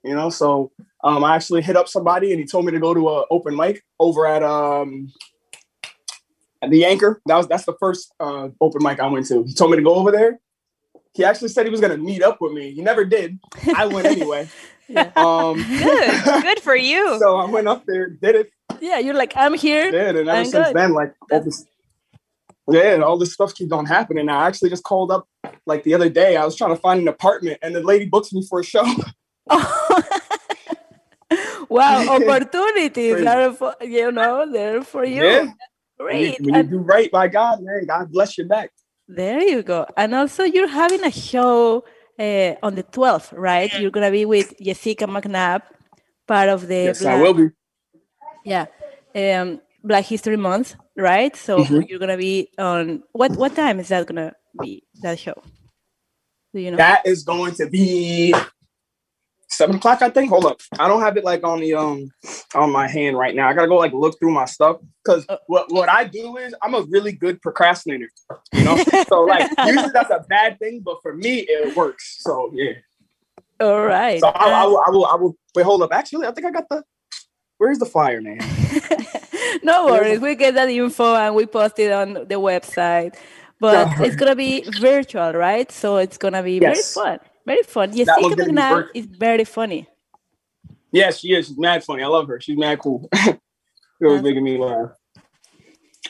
you 0.05 0.15
know 0.15 0.31
so 0.31 0.71
um 1.05 1.25
i 1.25 1.35
actually 1.35 1.63
hit 1.63 1.77
up 1.77 1.89
somebody 1.89 2.33
and 2.33 2.41
he 2.41 2.47
told 2.47 2.65
me 2.65 2.73
to 2.73 2.81
go 2.81 2.95
to 2.95 3.09
a 3.09 3.25
open 3.31 3.55
mic 3.55 3.85
over 3.99 4.27
at 4.27 4.43
um 4.43 5.13
at 6.63 6.71
the 6.71 6.85
anchor 6.85 7.21
that 7.27 7.37
was 7.37 7.47
that's 7.49 7.65
the 7.65 7.77
first 7.81 8.13
uh 8.21 8.49
open 8.61 8.83
mic 8.83 9.01
i 9.01 9.07
went 9.07 9.27
to 9.27 9.43
he 9.45 9.55
told 9.55 9.71
me 9.71 9.77
to 9.77 9.83
go 9.83 9.95
over 9.95 10.11
there 10.11 10.41
he 11.19 11.25
actually 11.25 11.49
said 11.49 11.67
he 11.67 11.71
was 11.71 11.81
going 11.81 11.93
to 11.93 12.03
meet 12.03 12.23
up 12.23 12.41
with 12.41 12.53
me 12.53 12.73
he 12.73 12.81
never 12.81 13.05
did 13.05 13.39
i 13.77 13.87
went 13.87 14.07
anyway 14.17 14.49
yeah. 14.89 15.11
um 15.17 15.57
Good. 15.57 16.25
Good 16.43 16.61
for 16.61 16.75
you. 16.75 17.19
so 17.19 17.37
i 17.37 17.45
went 17.45 17.69
up 17.69 17.85
there 17.85 18.09
did 18.09 18.35
it 18.35 18.51
yeah 18.81 18.99
you're 18.99 19.15
like 19.15 19.35
i'm 19.37 19.55
here 19.55 19.91
did 19.91 20.17
and 20.17 20.29
ever 20.29 20.39
I'm 20.39 20.45
since 20.47 20.69
good. 20.69 20.77
then 20.77 20.95
like 20.95 21.15
all 21.31 21.43
this 21.43 21.67
yeah 22.71 22.97
all 23.03 23.19
this 23.19 23.35
stuff 23.35 23.55
keeps 23.55 23.73
on 23.73 23.85
happening 23.85 24.31
i 24.31 24.47
actually 24.47 24.71
just 24.71 24.85
called 24.85 25.11
up 25.11 25.29
like 25.67 25.85
the 25.85 25.93
other 25.93 26.09
day 26.09 26.37
i 26.37 26.45
was 26.45 26.57
trying 26.57 26.75
to 26.75 26.81
find 26.81 27.01
an 27.01 27.09
apartment 27.09 27.59
and 27.61 27.75
the 27.75 27.83
lady 27.83 28.07
books 28.07 28.33
me 28.33 28.43
for 28.49 28.61
a 28.61 28.65
show 28.65 28.85
wow, 31.69 32.17
opportunities 32.17 33.27
are 33.27 33.53
for, 33.53 33.75
you 33.81 34.13
know 34.13 34.51
they're 34.51 34.83
for 34.83 35.05
you. 35.05 35.25
Yeah. 35.25 35.53
When 35.97 36.19
you, 36.19 36.33
Great. 36.33 36.41
when 36.41 36.55
you 36.55 36.63
do 36.65 36.79
right 36.79 37.11
by 37.11 37.29
God, 37.29 37.63
man, 37.63 37.87
God 37.87 38.13
bless 38.13 38.39
your 38.39 38.47
back. 38.47 38.71
There 39.09 39.41
you 39.43 39.63
go. 39.63 39.87
And 39.97 40.15
also, 40.15 40.45
you're 40.45 40.69
having 40.69 41.05
a 41.05 41.11
show 41.11 41.85
uh, 42.19 42.55
on 42.63 42.75
the 42.75 42.83
12th, 42.85 43.33
right? 43.37 43.73
You're 43.79 43.91
gonna 43.91 44.11
be 44.11 44.25
with 44.25 44.55
Jessica 44.61 45.07
McNabb, 45.07 45.63
part 46.27 46.49
of 46.49 46.67
the 46.69 46.85
Yes, 46.85 47.05
I 47.05 47.21
will 47.21 47.35
be. 47.35 47.51
yeah 48.45 48.67
um 49.15 49.61
black 49.85 50.05
history 50.05 50.37
month 50.37 50.75
right 50.97 51.35
so 51.37 51.65
Mhm. 51.65 51.89
you're 51.89 51.99
gonna 51.99 52.17
be 52.17 52.49
on 52.59 53.03
what 53.13 53.37
what 53.37 53.55
time 53.55 53.81
is 53.81 53.89
that 53.89 54.07
gonna 54.07 54.33
be 54.61 54.83
that 55.03 55.19
show 55.19 55.35
do 56.55 56.61
you 56.61 56.71
know 56.71 56.77
That 56.77 57.07
is 57.07 57.25
going 57.25 57.55
to 57.55 57.67
be 57.69 58.35
seven 59.51 59.77
o'clock, 59.77 60.03
I 60.03 60.11
think. 60.11 60.31
Hold 60.31 60.47
up, 60.47 60.61
I 60.79 60.89
don't 60.89 61.01
have 61.01 61.17
it 61.17 61.25
like 61.25 61.45
on 61.45 61.61
the 61.61 61.75
um 61.75 62.11
on 62.55 62.71
my 62.73 62.87
hand 62.89 63.17
right 63.17 63.35
now. 63.35 63.49
I 63.49 63.55
gotta 63.55 63.69
go 63.69 63.77
like 63.77 63.93
look 63.93 64.19
through 64.19 64.33
my 64.33 64.45
stuff 64.45 64.79
because 65.05 65.25
Uh. 65.29 65.37
what 65.47 65.73
what 65.73 65.89
I 65.89 66.05
do 66.05 66.37
is 66.37 66.55
I'm 66.63 66.75
a 66.75 66.83
really 66.83 67.13
good 67.13 67.41
procrastinator. 67.43 68.11
You 68.53 68.65
know, 68.65 68.77
so 69.09 69.23
like 69.23 69.51
usually 69.67 69.91
that's 69.93 70.11
a 70.11 70.25
bad 70.29 70.59
thing, 70.59 70.81
but 70.85 70.99
for 71.03 71.15
me 71.15 71.41
it 71.49 71.77
works. 71.77 72.17
So 72.21 72.51
yeah. 72.55 72.73
all 73.61 73.83
right 73.85 74.21
So 74.21 74.29
I, 74.29 74.51
I, 74.51 74.63
Uh, 74.65 74.69
will, 74.69 74.83
I 74.87 74.91
will 74.91 75.07
I 75.07 75.15
will 75.17 75.37
wait. 75.55 75.65
Hold 75.65 75.83
up. 75.83 75.93
Actually, 75.93 76.27
I 76.27 76.33
think 76.33 76.47
I 76.47 76.51
got 76.51 76.69
the. 76.69 76.83
Where's 77.59 77.79
the 77.79 77.87
flyer, 77.87 78.21
man? 78.21 78.39
no 79.65 79.87
worries 79.87 80.21
we 80.21 80.35
get 80.37 80.55
that 80.55 80.69
info 80.69 81.15
and 81.17 81.35
we 81.35 81.45
post 81.47 81.79
it 81.79 81.91
on 81.91 82.15
the 82.15 82.37
website 82.37 83.15
but 83.61 83.89
it's 84.01 84.15
gonna 84.15 84.37
be 84.37 84.63
virtual 84.79 85.33
right 85.33 85.73
so 85.73 85.97
it's 85.97 86.17
gonna 86.19 86.43
be 86.43 86.59
Yes. 86.59 86.95
very 86.95 87.19
fun 87.19 87.19
very 87.49 87.63
fun 87.63 87.91
gonna 87.91 88.53
McNabb 88.53 88.89
is 88.95 89.07
very 89.07 89.45
funny 89.45 89.87
Yes, 90.91 91.21
she 91.21 91.35
is. 91.35 91.49
She's 91.49 91.59
mad 91.59 91.85
funny. 91.85 92.03
I 92.03 92.07
love 92.07 92.29
her. 92.29 92.41
She's 92.41 92.57
mad 92.57 92.79
cool. 92.79 93.09
she 93.15 93.35
always 94.03 94.23
making 94.23 94.45
me 94.45 94.59
laugh. 94.59 94.91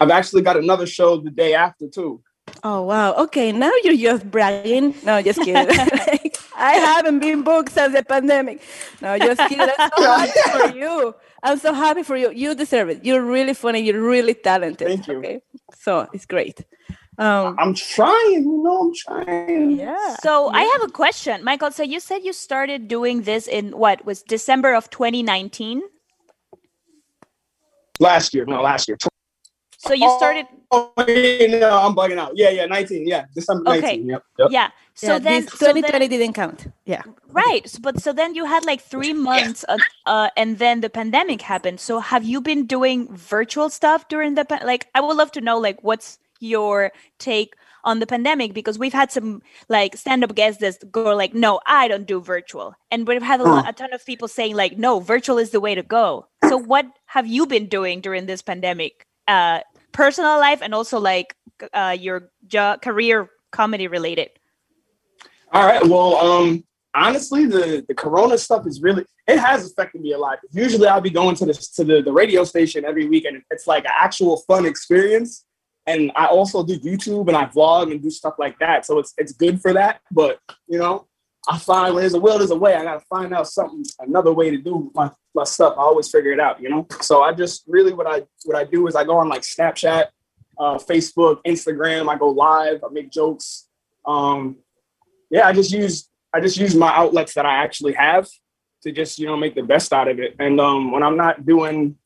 I've 0.01 0.11
actually 0.11 0.43
got 0.43 0.57
another 0.57 0.87
show 0.87 1.17
the 1.17 1.31
day 1.31 1.55
after 1.55 1.89
too. 1.89 2.23
Oh 2.63 2.83
wow. 2.83 3.15
Okay, 3.15 3.53
now 3.53 3.73
you're 3.83 3.97
just 3.97 4.31
bragging. 4.31 4.95
No, 5.05 5.21
just 5.21 5.41
kidding. 5.41 5.55
Like, 5.55 6.39
I 6.57 6.73
haven't 6.75 7.19
been 7.19 7.43
booked 7.43 7.73
since 7.73 7.95
the 7.95 8.05
pandemic. 8.05 8.63
No, 9.03 9.19
just 9.19 9.41
kidding. 9.49 9.69
I'm 9.79 9.91
so 9.97 10.13
happy 10.13 10.51
for 10.51 10.77
you. 10.77 11.15
I'm 11.43 11.59
so 11.59 11.73
happy 11.73 12.03
for 12.03 12.17
you. 12.17 12.31
You 12.31 12.55
deserve 12.55 12.89
it. 12.91 13.05
You're 13.05 13.23
really 13.23 13.55
funny. 13.55 13.81
You're 13.81 14.03
really 14.03 14.35
talented. 14.35 14.89
Thank 14.89 15.07
you. 15.09 15.19
Okay. 15.19 15.43
So 15.77 16.09
it's 16.13 16.27
great. 16.27 16.65
Um 17.19 17.57
I'm 17.59 17.75
trying, 17.75 18.43
you 18.45 18.63
know, 18.63 18.81
I'm 18.83 18.95
trying. 18.95 19.71
yeah. 19.73 20.17
So 20.23 20.51
I 20.51 20.63
have 20.63 20.83
a 20.89 20.93
question, 20.93 21.43
Michael. 21.43 21.73
So 21.73 21.83
you 21.83 21.99
said 22.01 22.23
you 22.23 22.33
started 22.33 22.87
doing 22.87 23.23
this 23.23 23.49
in 23.49 23.77
what 23.77 24.05
was 24.05 24.23
December 24.23 24.75
of 24.75 24.89
2019. 24.91 25.83
Last 28.01 28.33
year, 28.35 28.45
no, 28.47 28.63
last 28.63 28.87
year. 28.89 28.97
So 29.81 29.93
you 29.95 30.11
started, 30.19 30.47
Oh, 30.71 30.93
wait, 30.99 31.51
no, 31.51 31.71
I'm 31.79 31.95
bugging 31.95 32.19
out. 32.19 32.33
Yeah, 32.35 32.51
yeah, 32.51 32.67
19. 32.67 33.07
Yeah, 33.07 33.25
December 33.35 33.71
Okay. 33.71 33.81
19. 33.99 34.09
Yep. 34.09 34.23
yep. 34.39 34.49
yeah. 34.51 34.69
So 34.95 35.13
yeah, 35.13 35.19
then, 35.19 35.45
this 35.45 35.53
so 35.53 35.67
2020 35.73 36.07
then, 36.09 36.19
didn't 36.21 36.35
count. 36.35 36.67
Yeah. 36.85 37.03
right. 37.31 37.63
s- 37.65 37.79
But 37.79 38.01
so 38.01 38.13
then 38.13 38.35
you 38.35 38.45
had 38.45 38.65
like 38.67 38.81
three 38.83 39.13
months, 39.15 39.65
uh, 39.69 39.79
uh, 40.07 40.31
and 40.37 40.59
then 40.59 40.81
the 40.83 40.91
pandemic 40.91 41.43
happened. 41.43 41.81
So 41.81 42.01
have 42.01 42.25
you 42.25 42.41
been 42.41 42.67
doing 42.67 43.09
virtual 43.15 43.71
stuff 43.71 44.09
during 44.09 44.35
the 44.35 44.45
pa- 44.45 44.61
like? 44.65 44.89
I 44.95 45.01
would 45.01 45.17
love 45.17 45.31
to 45.33 45.41
know 45.41 45.59
like 45.59 45.79
what's 45.83 46.19
your 46.41 46.93
take 47.19 47.55
on 47.85 48.01
the 48.01 48.07
pandemic 48.07 48.53
because 48.55 48.79
we've 48.79 48.93
had 48.93 49.11
some 49.11 49.43
like 49.69 49.97
stand-up 49.97 50.35
guests 50.35 50.61
that 50.61 50.91
go 50.91 51.15
like, 51.15 51.35
no, 51.35 51.61
I 51.67 51.89
don't 51.89 52.07
do 52.07 52.21
virtual, 52.21 52.75
and 52.91 53.07
we've 53.07 53.23
had 53.23 53.41
a, 53.41 53.45
lot, 53.45 53.69
a 53.69 53.73
ton 53.73 53.93
of 53.93 54.05
people 54.05 54.29
saying 54.29 54.55
like, 54.55 54.77
no, 54.77 55.01
virtual 55.01 55.39
is 55.39 55.51
the 55.51 55.61
way 55.61 55.75
to 55.75 55.83
go. 55.83 56.27
So 56.49 56.57
what 56.57 56.87
have 57.07 57.27
you 57.27 57.47
been 57.47 57.67
doing 57.67 58.01
during 58.01 58.27
this 58.27 58.43
pandemic? 58.43 59.07
Uh, 59.27 59.61
personal 59.93 60.39
life 60.39 60.61
and 60.63 60.75
also 60.75 60.99
like 60.99 61.35
uh, 61.73 61.97
your 61.99 62.31
job, 62.47 62.83
career, 62.83 63.29
comedy 63.51 63.87
related. 63.89 64.31
All 65.53 65.67
right. 65.67 65.85
Well, 65.85 66.17
um, 66.17 66.65
honestly, 66.95 67.47
the 67.47 67.85
the 67.89 67.95
Corona 67.95 68.39
stuff 68.39 68.67
is 68.67 68.83
really 68.83 69.05
it 69.27 69.39
has 69.39 69.71
affected 69.71 70.01
me 70.01 70.13
a 70.13 70.19
lot. 70.19 70.39
Usually, 70.53 70.87
I'll 70.87 71.01
be 71.01 71.11
going 71.11 71.35
to 71.37 71.47
the 71.47 71.55
to 71.77 71.85
the, 71.85 72.03
the 72.03 72.13
radio 72.13 72.45
station 72.45 72.85
every 72.85 73.09
week, 73.09 73.25
and 73.25 73.43
it's 73.51 73.67
like 73.67 73.85
an 73.85 73.93
actual 73.95 74.39
fun 74.47 74.67
experience. 74.67 75.45
And 75.89 76.13
I 76.15 76.27
also 76.27 76.63
do 76.63 76.79
YouTube 76.79 77.29
and 77.29 77.37
I 77.37 77.47
vlog 77.47 77.91
and 77.91 78.03
do 78.03 78.11
stuff 78.11 78.35
like 78.39 78.59
that, 78.59 78.85
so 78.85 78.99
it's 78.99 79.15
it's 79.17 79.33
good 79.33 79.61
for 79.63 79.73
that. 79.73 80.03
But 80.13 80.39
you 80.69 80.79
know, 80.79 81.07
I 81.49 81.59
find 81.59 81.95
when 81.95 82.03
there's 82.03 82.13
a 82.13 82.21
will, 82.21 82.37
there's 82.37 82.51
a 82.51 82.57
way. 82.57 82.75
I 82.75 82.85
gotta 82.85 83.05
find 83.09 83.33
out 83.33 83.49
something, 83.49 83.83
another 84.01 84.35
way 84.35 84.51
to 84.51 84.59
do 84.59 84.91
my, 84.95 85.11
my 85.35 85.45
stuff. 85.45 85.75
I 85.79 85.81
always 85.81 86.11
figure 86.11 86.33
it 86.33 86.41
out, 86.41 86.61
you 86.61 86.69
know. 86.69 86.87
So 87.01 87.23
I 87.23 87.33
just 87.33 87.65
really 87.67 87.95
what 87.95 88.07
I 88.07 88.25
what 88.45 88.57
I 88.57 88.65
do 88.65 88.87
is 88.87 88.95
I 88.95 89.05
go 89.05 89.17
on 89.17 89.31
like 89.31 89.43
Snapchat, 89.43 90.09
uh, 90.59 90.77
Facebook, 90.77 91.41
Instagram. 91.47 92.11
I 92.11 92.19
go 92.19 92.29
live. 92.29 92.85
I 92.85 92.93
make 92.93 93.11
jokes. 93.11 93.67
Um, 94.05 94.57
yeah, 95.31 95.47
I 95.47 95.55
just 95.55 95.73
use 95.73 96.11
I 96.35 96.41
just 96.41 96.59
use 96.59 96.75
my 96.75 96.95
outlets 96.95 97.33
that 97.33 97.47
I 97.47 97.63
actually 97.65 97.95
have 97.95 98.29
to 98.83 98.93
just 98.93 99.19
you 99.19 99.27
know 99.27 99.39
make 99.39 99.55
the 99.55 99.63
best 99.63 99.95
out 99.95 100.09
of 100.09 100.21
it. 100.21 100.37
And 100.39 100.61
um, 100.61 100.93
when 100.93 101.03
I'm 101.03 101.17
not 101.17 101.47
doing 101.47 101.97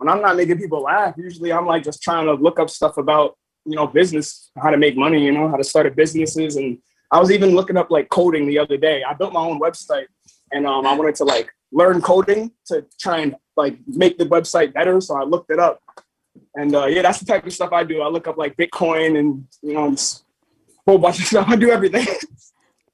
when 0.00 0.08
I'm 0.08 0.22
not 0.22 0.34
making 0.34 0.58
people 0.58 0.80
laugh, 0.80 1.14
usually 1.18 1.52
I'm 1.52 1.66
like 1.66 1.84
just 1.84 2.02
trying 2.02 2.24
to 2.24 2.32
look 2.32 2.58
up 2.58 2.70
stuff 2.70 2.96
about 2.96 3.36
you 3.66 3.76
know 3.76 3.86
business, 3.86 4.50
how 4.56 4.70
to 4.70 4.78
make 4.78 4.96
money, 4.96 5.22
you 5.22 5.30
know, 5.30 5.46
how 5.50 5.56
to 5.56 5.64
start 5.64 5.86
a 5.86 5.90
businesses. 5.90 6.56
And 6.56 6.78
I 7.12 7.20
was 7.20 7.30
even 7.30 7.54
looking 7.54 7.76
up 7.76 7.90
like 7.90 8.08
coding 8.08 8.46
the 8.46 8.58
other 8.58 8.78
day. 8.78 9.04
I 9.04 9.12
built 9.12 9.34
my 9.34 9.40
own 9.40 9.60
website, 9.60 10.06
and 10.52 10.66
um, 10.66 10.86
I 10.86 10.94
wanted 10.94 11.16
to 11.16 11.24
like 11.24 11.50
learn 11.70 12.00
coding 12.00 12.50
to 12.68 12.86
try 12.98 13.18
and 13.18 13.36
like 13.58 13.76
make 13.86 14.16
the 14.16 14.24
website 14.24 14.72
better. 14.72 15.02
So 15.02 15.20
I 15.20 15.24
looked 15.24 15.50
it 15.50 15.58
up, 15.58 15.82
and 16.54 16.74
uh, 16.74 16.86
yeah, 16.86 17.02
that's 17.02 17.20
the 17.20 17.26
type 17.26 17.46
of 17.46 17.52
stuff 17.52 17.70
I 17.70 17.84
do. 17.84 18.00
I 18.00 18.08
look 18.08 18.26
up 18.26 18.38
like 18.38 18.56
Bitcoin 18.56 19.18
and 19.18 19.46
you 19.62 19.74
know. 19.74 19.90
Just, 19.90 20.24
a 20.86 20.92
whole 20.92 20.98
bunch 20.98 21.18
of 21.18 21.26
stuff. 21.26 21.46
I 21.54 21.56
do 21.56 21.70
everything. 21.70 22.06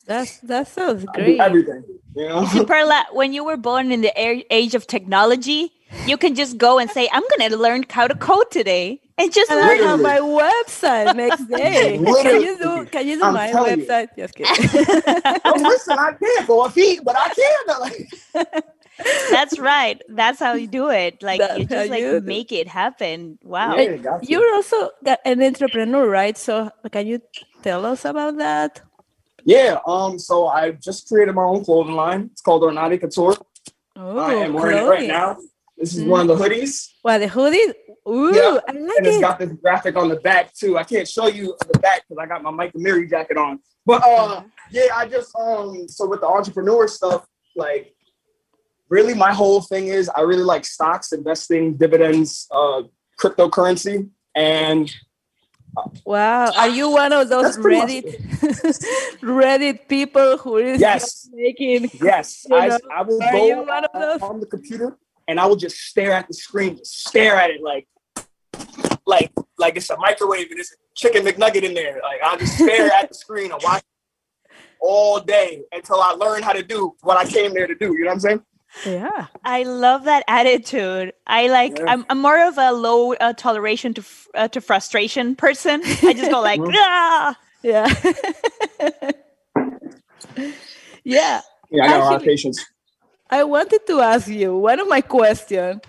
That's 0.07 0.39
that 0.41 0.67
sounds 0.67 1.05
I 1.15 1.19
do 1.19 1.25
great. 1.25 1.41
everything. 1.41 1.85
You 2.17 2.29
know. 2.29 2.65
Perla, 2.67 3.07
when 3.13 3.33
you 3.33 3.45
were 3.45 3.57
born 3.57 3.93
in 3.93 4.01
the 4.01 4.13
a- 4.21 4.45
age 4.51 4.75
of 4.75 4.89
technology, 4.89 5.73
you 6.07 6.17
can 6.17 6.35
just 6.35 6.59
go 6.59 6.79
and 6.79 6.91
say, 6.91 7.09
I'm 7.13 7.23
going 7.37 7.51
to 7.51 7.57
learn 7.57 7.85
how 7.89 8.07
to 8.07 8.15
code 8.15 8.51
today. 8.51 9.01
And 9.19 9.33
just 9.33 9.51
And 9.51 9.61
learn. 9.61 9.81
I 9.81 9.83
have 9.83 10.01
my 10.01 10.19
website 10.19 11.13
next 11.17 11.47
day. 11.47 11.99
Can 12.23 12.41
you 12.43 12.59
do 12.59 12.85
can 12.87 13.07
you 13.09 13.17
do 13.17 13.25
I'm 13.25 13.33
my 13.35 13.51
telling 13.51 13.81
you. 13.81 13.87
website? 13.87 14.09
Just 14.17 14.35
kidding. 14.35 14.55
No, 15.45 15.53
listen, 15.69 15.99
I 15.99 16.13
can't 16.13 16.47
go 16.47 16.65
a 16.65 16.71
feet, 16.71 17.01
but 17.03 17.17
I 17.19 17.31
can. 18.35 18.53
That's 19.31 19.59
right. 19.59 20.01
That's 20.09 20.39
how 20.39 20.55
you 20.55 20.67
do 20.67 20.91
it. 20.91 21.23
Like 21.23 21.41
That's 21.41 21.59
you 21.59 21.65
just 21.67 21.91
like 21.91 22.01
you 22.01 22.21
make 22.21 22.53
it 22.53 22.69
happen. 22.69 23.39
Wow. 23.43 23.77
Yeah, 23.77 23.97
got 23.97 24.23
to. 24.23 24.29
You're 24.29 24.55
also 24.55 24.91
an 25.25 25.43
entrepreneur, 25.43 26.09
right? 26.09 26.37
So 26.37 26.71
can 26.93 27.07
you 27.07 27.21
tell 27.63 27.85
us 27.87 28.05
about 28.05 28.37
that? 28.39 28.81
yeah. 29.45 29.79
Um. 29.87 30.19
So 30.19 30.47
I 30.49 30.73
just 30.73 31.09
created 31.09 31.35
my 31.35 31.43
own 31.45 31.65
clothing 31.65 31.95
line. 31.95 32.31
It's 32.33 32.43
called 32.43 32.63
Ornate 32.65 33.01
Couture. 33.01 33.37
Oh, 33.97 34.19
I 34.19 34.35
am 34.35 34.53
wearing 34.53 34.79
it 34.79 34.89
right 34.89 35.07
now. 35.09 35.39
This 35.79 35.95
is 35.95 36.05
one 36.05 36.29
of 36.29 36.39
the 36.39 36.43
hoodies, 36.43 36.89
Well, 37.05 37.19
the 37.19 37.27
hoodies. 37.27 37.75
Ooh, 38.09 38.35
Yeah, 38.35 38.61
I 38.69 38.73
like 38.73 38.97
and 38.99 39.07
it's 39.07 39.17
it. 39.17 39.21
got 39.21 39.39
this 39.39 39.53
graphic 39.53 39.97
on 39.97 40.09
the 40.09 40.17
back 40.17 40.55
too. 40.55 40.79
I 40.79 40.85
can't 40.85 41.07
show 41.09 41.27
you 41.27 41.55
the 41.73 41.79
back 41.81 42.03
because 42.09 42.23
I 42.23 42.27
got 42.27 42.43
my 42.43 42.51
Mike 42.51 42.73
Amiri 42.73 43.11
jacket 43.11 43.37
on. 43.37 43.59
But 43.85 44.03
uh, 44.05 44.43
yeah, 44.71 44.87
I 44.95 45.07
just 45.07 45.35
um. 45.37 45.87
So 45.89 46.07
with 46.09 46.21
the 46.21 46.27
entrepreneur 46.27 46.89
stuff, 46.89 47.27
like, 47.57 47.93
really, 48.89 49.13
my 49.15 49.33
whole 49.35 49.61
thing 49.61 49.89
is 49.89 50.09
I 50.09 50.21
really 50.23 50.45
like 50.45 50.65
stocks, 50.65 51.13
investing, 51.13 51.75
dividends, 51.77 52.47
uh, 52.53 52.83
cryptocurrency, 53.21 54.09
and 54.35 54.91
Wow, 56.07 56.53
are 56.57 56.69
you 56.69 56.89
one 56.91 57.13
of 57.13 57.29
those 57.29 57.59
Reddit 57.59 58.17
Reddit 59.21 59.89
people 59.89 60.39
who 60.39 60.57
is 60.57 60.81
Yes. 60.81 61.29
making? 61.35 61.91
Yes, 62.01 62.47
I, 62.51 62.69
know, 62.69 62.79
I 62.91 63.03
will 63.03 63.19
go 63.19 63.47
you 63.47 63.57
one 63.59 63.85
of 63.85 63.91
on- 63.93 64.01
those? 64.01 64.23
on 64.23 64.41
the 64.41 64.47
computer 64.47 64.97
and 65.29 65.39
I 65.41 65.47
will 65.47 65.57
just 65.57 65.77
stare 65.79 66.13
at 66.13 66.29
the 66.29 66.35
screen, 66.35 66.77
just 66.77 67.07
stare 67.09 67.37
at 67.37 67.51
it 67.51 67.61
like, 67.63 67.87
like, 69.07 69.33
like 69.59 69.77
it's 69.77 69.91
a 69.91 69.97
microwave 69.97 70.51
and 70.51 70.61
it's 70.61 70.73
a 70.73 70.77
chicken 70.95 71.25
McNugget 71.25 71.63
in 71.63 71.75
there. 71.75 72.01
Like 72.03 72.21
I'll 72.25 72.39
just 72.39 72.55
stare 72.55 72.91
at 72.93 73.09
the 73.09 73.15
screen 73.25 73.53
and 73.53 73.61
watch 73.63 73.83
all 74.81 75.21
day 75.21 75.63
until 75.73 76.01
I 76.01 76.13
learn 76.13 76.43
how 76.43 76.53
to 76.53 76.63
do 76.63 76.95
what 77.03 77.17
I 77.17 77.25
came 77.25 77.55
there 77.55 77.67
to 77.67 77.75
do. 77.75 77.93
You 77.95 78.01
know 78.01 78.07
what 78.07 78.13
I'm 78.15 78.21
saying? 78.21 78.43
Yeah, 78.85 79.27
I 79.43 79.63
love 79.63 80.05
that 80.05 80.23
attitude. 80.29 81.15
I 81.27 81.49
like. 81.49 81.79
Yeah. 81.79 81.87
I'm, 81.89 82.05
I'm 82.11 82.21
more 82.21 82.47
of 82.47 82.59
a 82.59 82.73
low 82.73 83.15
uh, 83.15 83.33
toleration 83.33 83.95
to 83.95 84.01
f- 84.03 84.29
uh, 84.35 84.49
to 84.49 84.61
frustration 84.61 85.35
person. 85.35 85.81
I 85.85 86.13
just 86.13 86.31
go 86.31 86.43
like, 86.43 86.61
ah. 86.75 87.39
yeah, 87.63 87.87
yeah. 91.05 91.41
Yeah, 91.71 91.85
I 91.85 91.89
got 91.89 91.97
a 91.97 91.99
lot 91.99 92.07
of 92.09 92.13
Actually- 92.17 92.27
patience. 92.27 92.67
I 93.31 93.45
wanted 93.45 93.87
to 93.89 94.01
ask 94.01 94.29
you. 94.29 94.57
One 94.57 94.81
of 94.81 94.89
my 94.89 95.01
questions 95.01 95.81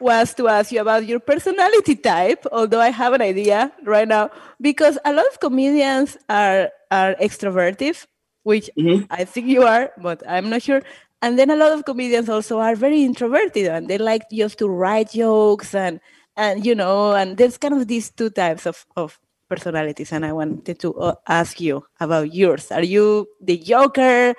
was 0.00 0.34
to 0.34 0.48
ask 0.48 0.72
you 0.72 0.80
about 0.80 1.06
your 1.06 1.20
personality 1.20 1.94
type. 1.96 2.46
Although 2.52 2.80
I 2.80 2.90
have 2.90 3.12
an 3.12 3.22
idea 3.22 3.72
right 3.84 4.08
now, 4.08 4.30
because 4.60 4.98
a 5.04 5.12
lot 5.12 5.26
of 5.32 5.40
comedians 5.40 6.16
are 6.28 6.70
are 6.90 7.14
extroverted, 7.20 8.06
which 8.42 8.70
Mhm. 8.78 9.06
I 9.10 9.24
think 9.24 9.46
you 9.48 9.62
are, 9.62 9.92
but 9.98 10.22
I'm 10.28 10.50
not 10.50 10.62
sure. 10.62 10.82
and 11.22 11.38
then 11.38 11.50
a 11.50 11.56
lot 11.56 11.72
of 11.72 11.84
comedians 11.84 12.28
also 12.28 12.60
are 12.60 12.74
very 12.74 13.02
introverted 13.04 13.66
and 13.68 13.88
they 13.88 13.98
like 13.98 14.22
just 14.32 14.58
to 14.58 14.68
write 14.68 15.12
jokes 15.12 15.74
and 15.74 16.00
and 16.36 16.64
you 16.64 16.74
know 16.74 17.12
and 17.12 17.36
there's 17.36 17.58
kind 17.58 17.74
of 17.74 17.88
these 17.88 18.10
two 18.10 18.30
types 18.30 18.66
of 18.66 18.86
of 18.96 19.18
personalities 19.48 20.12
and 20.12 20.24
i 20.24 20.32
wanted 20.32 20.78
to 20.78 20.94
uh, 20.96 21.14
ask 21.28 21.60
you 21.60 21.84
about 22.00 22.32
yours 22.34 22.70
are 22.72 22.82
you 22.82 23.26
the 23.40 23.58
joker 23.58 24.34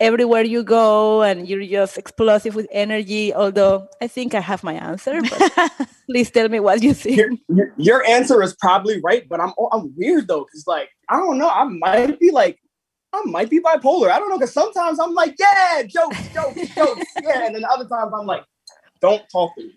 everywhere 0.00 0.44
you 0.44 0.62
go 0.62 1.22
and 1.22 1.48
you're 1.48 1.64
just 1.64 1.98
explosive 1.98 2.54
with 2.54 2.68
energy 2.70 3.34
although 3.34 3.88
i 4.00 4.06
think 4.06 4.34
i 4.34 4.40
have 4.40 4.62
my 4.62 4.74
answer 4.74 5.20
but 5.22 5.72
please 6.06 6.30
tell 6.30 6.48
me 6.48 6.60
what 6.60 6.82
you 6.82 6.94
think 6.94 7.16
Your, 7.16 7.30
your, 7.48 7.72
your 7.76 8.04
answer 8.06 8.42
is 8.42 8.54
probably 8.54 9.00
right, 9.00 9.28
but 9.28 9.40
I'm 9.40 9.52
I'm 9.72 9.92
weird 9.96 10.28
though, 10.28 10.44
cause 10.44 10.64
like 10.66 10.90
I 11.08 11.16
don't 11.16 11.38
know, 11.38 11.48
I 11.48 11.64
might 11.64 12.18
be 12.18 12.30
like 12.30 12.58
I 13.12 13.22
might 13.24 13.48
be 13.48 13.60
bipolar. 13.60 14.10
I 14.10 14.18
don't 14.18 14.28
know, 14.28 14.38
cause 14.38 14.52
sometimes 14.52 15.00
I'm 15.00 15.14
like, 15.14 15.34
yeah, 15.38 15.82
jokes, 15.82 16.28
jokes, 16.34 16.74
jokes, 16.74 17.06
yeah, 17.22 17.46
and 17.46 17.54
then 17.54 17.64
other 17.64 17.86
times 17.86 18.12
I'm 18.14 18.26
like, 18.26 18.44
don't 19.00 19.22
talk 19.30 19.54
to 19.56 19.62
me. 19.62 19.72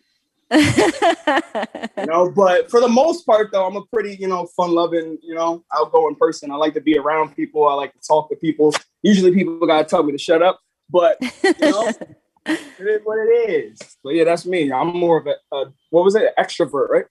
you 1.98 2.06
know, 2.06 2.30
but 2.36 2.70
for 2.70 2.82
the 2.82 2.90
most 2.90 3.26
part 3.26 3.52
though, 3.52 3.66
I'm 3.66 3.78
a 3.78 3.86
pretty, 3.86 4.16
you 4.16 4.28
know, 4.28 4.48
fun 4.48 4.72
loving, 4.72 5.18
you 5.24 5.34
know, 5.34 5.64
outgoing 5.74 6.16
person. 6.16 6.52
I 6.52 6.56
like 6.56 6.74
to 6.74 6.82
be 6.82 6.98
around 6.98 7.36
people. 7.36 7.68
I 7.68 7.74
like 7.76 7.94
to 7.94 8.00
talk 8.06 8.30
to 8.30 8.36
people. 8.36 8.74
Usually 9.04 9.32
people 9.34 9.66
gotta 9.68 9.86
tell 9.86 10.04
me 10.04 10.12
to 10.12 10.18
shut 10.18 10.42
up, 10.42 10.60
but 10.90 11.18
you 11.22 11.54
know, 11.60 11.88
it 12.46 12.60
is 12.80 13.02
what 13.04 13.18
it 13.20 13.50
is. 13.50 13.80
But 14.04 14.12
yeah, 14.16 14.24
that's 14.26 14.46
me. 14.46 14.72
I'm 14.72 14.88
more 14.96 15.18
of 15.20 15.28
a, 15.28 15.36
a 15.56 15.66
what 15.90 16.04
was 16.06 16.16
it, 16.16 16.32
extrovert, 16.40 16.90
right? 16.90 17.06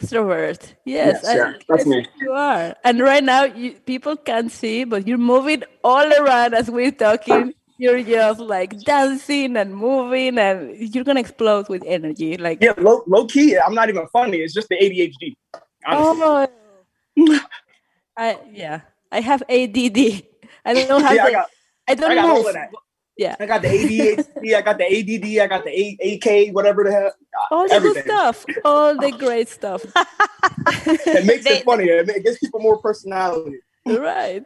extrovert 0.00 0.74
yes, 0.84 1.20
Yes, 1.22 1.36
yeah, 1.36 1.52
that's 1.68 1.86
me. 1.86 2.04
you 2.20 2.32
are 2.32 2.74
and 2.82 2.98
right 2.98 3.22
now 3.22 3.44
you, 3.44 3.72
people 3.86 4.16
can't 4.16 4.50
see 4.50 4.82
but 4.82 5.06
you're 5.06 5.16
moving 5.16 5.62
all 5.84 6.12
around 6.12 6.54
as 6.54 6.68
we're 6.68 6.90
talking 6.90 7.54
you're 7.78 8.02
just 8.02 8.40
like 8.40 8.76
dancing 8.80 9.56
and 9.56 9.76
moving 9.76 10.38
and 10.38 10.76
you're 10.92 11.04
gonna 11.04 11.20
explode 11.20 11.68
with 11.68 11.84
energy 11.86 12.36
like 12.36 12.58
Yeah, 12.60 12.72
low, 12.78 13.04
low 13.06 13.26
key. 13.26 13.56
I'm 13.58 13.74
not 13.74 13.88
even 13.88 14.06
funny. 14.08 14.38
It's 14.38 14.54
just 14.54 14.68
the 14.68 14.76
ADHD. 14.76 15.36
honestly. 15.86 16.22
oh 17.16 17.40
I 18.16 18.38
yeah 18.50 18.80
I 19.12 19.20
have 19.20 19.42
ADD 19.48 20.24
I 20.66 20.74
don't 20.74 20.88
know 20.88 20.98
how 20.98 21.12
yeah, 21.12 21.24
I 21.24 21.30
got, 21.32 21.48
I 21.88 21.94
don't 21.94 22.10
I 22.10 22.14
got 22.16 22.26
know 22.26 22.36
all 22.36 22.46
of 22.48 22.54
that. 22.54 22.70
yeah 23.16 23.36
I 23.40 23.46
got 23.46 23.62
the 23.62 23.68
ADHD. 23.68 24.54
I 24.54 24.60
got 24.62 24.76
the 24.78 24.84
ADD. 24.84 25.26
I 25.44 25.46
got 25.46 25.64
the 25.64 25.70
A- 25.82 25.98
AK, 26.14 26.54
whatever 26.54 26.84
the 26.84 26.92
hell. 26.92 27.12
all 27.50 27.66
the 27.68 27.74
everything. 27.74 28.02
good 28.04 28.12
stuff 28.12 28.44
all 28.64 28.94
the 28.98 29.12
great 29.12 29.48
stuff 29.48 29.84
It 31.16 31.24
makes 31.24 31.44
They- 31.44 31.58
it 31.60 31.64
funnier. 31.64 31.96
It 32.02 32.08
it 32.10 32.24
gives 32.24 32.38
people 32.38 32.60
more 32.60 32.78
personality. 32.78 33.58
right 33.86 34.44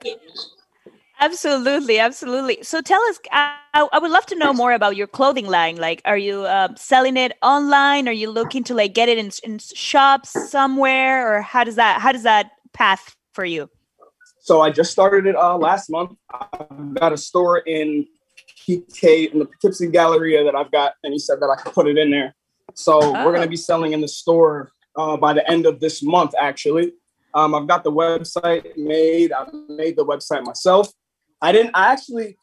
Absolutely, 1.23 1.99
absolutely. 1.99 2.57
So 2.63 2.81
tell 2.81 3.03
us, 3.11 3.21
I, 3.31 3.55
I 3.75 3.99
would 3.99 4.11
love 4.11 4.25
to 4.27 4.37
know 4.37 4.55
more 4.55 4.73
about 4.73 4.97
your 4.97 5.07
clothing 5.07 5.47
line. 5.47 5.77
Like, 5.77 6.01
are 6.07 6.17
you 6.17 6.45
uh, 6.45 6.69
selling 6.77 7.19
it 7.19 7.33
online? 7.43 8.09
Are 8.09 8.13
you 8.23 8.31
looking 8.31 8.65
to 8.65 8.75
like 8.75 8.95
get 8.95 9.11
it 9.11 9.19
in, 9.19 9.31
in 9.45 9.59
shops 9.59 10.31
somewhere, 10.31 11.31
or 11.31 11.43
how 11.43 11.63
does 11.63 11.75
that 11.77 12.01
how 12.01 12.11
does 12.13 12.23
that 12.23 12.53
path 12.73 13.15
for 13.35 13.45
you? 13.45 13.69
So 14.41 14.61
I 14.63 14.71
just 14.71 14.91
started 14.91 15.27
it 15.27 15.37
uh, 15.37 15.57
last 15.57 15.91
month. 15.91 16.13
I've 16.33 16.95
got 16.95 17.13
a 17.13 17.17
store 17.17 17.59
in 17.59 18.07
PK 18.67 19.31
in 19.33 19.39
the 19.39 19.45
Poughkeepsie 19.47 19.89
Galleria 19.89 20.45
that 20.45 20.55
I've 20.55 20.71
got, 20.73 20.95
and 21.05 21.13
he 21.13 21.19
said 21.19 21.41
that 21.41 21.47
I 21.47 21.61
could 21.61 21.73
put 21.73 21.87
it 21.87 21.99
in 21.99 22.11
there. 22.11 22.35
So 22.75 22.99
we're 23.13 23.21
Oh. 23.21 23.31
going 23.33 23.43
to 23.43 23.49
be 23.49 23.57
selling 23.57 23.93
in 23.93 24.01
the 24.01 24.09
store 24.09 24.73
uh, 24.97 25.17
by 25.17 25.33
the 25.35 25.49
end 25.51 25.67
of 25.67 25.81
this 25.81 26.03
month. 26.03 26.33
Actually, 26.41 26.93
um, 27.35 27.55
I've 27.55 27.67
got 27.69 27.85
the 27.85 27.93
website 27.93 28.77
made. 28.77 29.33
I 29.33 29.47
made 29.69 29.97
the 29.97 30.05
website 30.05 30.43
myself. 30.45 30.91
I 31.43 31.53
didn't. 31.53 31.73
I 31.75 31.93
actually 31.93 32.37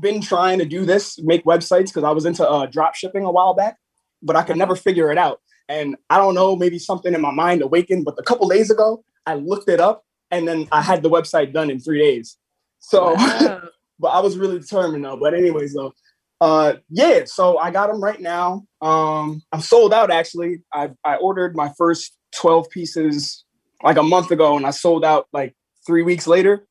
been 0.00 0.22
trying 0.22 0.58
to 0.58 0.64
do 0.64 0.86
this, 0.86 1.18
make 1.22 1.44
websites, 1.44 1.88
because 1.88 2.04
I 2.04 2.10
was 2.12 2.24
into 2.24 2.48
uh, 2.48 2.66
drop 2.66 2.94
shipping 2.94 3.24
a 3.24 3.30
while 3.30 3.52
back, 3.54 3.76
but 4.22 4.36
I 4.36 4.42
could 4.42 4.56
never 4.56 4.74
figure 4.74 5.10
it 5.12 5.18
out. 5.18 5.40
And 5.68 5.96
I 6.08 6.16
don't 6.16 6.34
know, 6.34 6.56
maybe 6.56 6.78
something 6.78 7.12
in 7.14 7.20
my 7.20 7.30
mind 7.30 7.60
awakened. 7.62 8.04
But 8.06 8.18
a 8.18 8.22
couple 8.22 8.48
days 8.48 8.70
ago, 8.70 9.04
I 9.26 9.34
looked 9.34 9.68
it 9.68 9.80
up, 9.80 10.04
and 10.32 10.48
then 10.48 10.66
I 10.72 10.82
had 10.82 11.02
the 11.02 11.10
website 11.10 11.52
done 11.52 11.70
in 11.70 11.78
three 11.78 12.00
days. 12.00 12.36
So, 12.80 13.14
Wow. 13.14 13.62
but 14.00 14.08
I 14.08 14.18
was 14.20 14.36
really 14.36 14.58
determined 14.58 15.04
though. 15.04 15.16
But 15.16 15.34
anyways, 15.34 15.74
though, 15.74 15.92
uh, 16.40 16.74
yeah. 16.88 17.22
So 17.26 17.58
I 17.58 17.70
got 17.70 17.86
them 17.92 18.02
right 18.02 18.20
now. 18.20 18.64
Um, 18.80 19.42
I'm 19.52 19.60
sold 19.60 19.92
out 19.94 20.10
actually. 20.10 20.62
I 20.72 20.90
I 21.04 21.16
ordered 21.16 21.54
my 21.54 21.72
first 21.78 22.16
twelve 22.34 22.68
pieces 22.70 23.44
like 23.84 23.96
a 23.98 24.02
month 24.02 24.32
ago, 24.32 24.56
and 24.56 24.66
I 24.66 24.70
sold 24.70 25.04
out 25.04 25.28
like 25.32 25.54
three 25.86 26.02
weeks 26.02 26.26
later. 26.26 26.66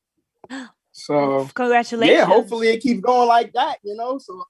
So 0.94 1.48
Congratulations! 1.54 2.18
yeah, 2.18 2.26
hopefully 2.26 2.68
it 2.68 2.82
keeps 2.82 3.00
going 3.00 3.26
like 3.26 3.54
that. 3.54 3.78
You 3.82 3.96
know, 3.96 4.18
so 4.18 4.44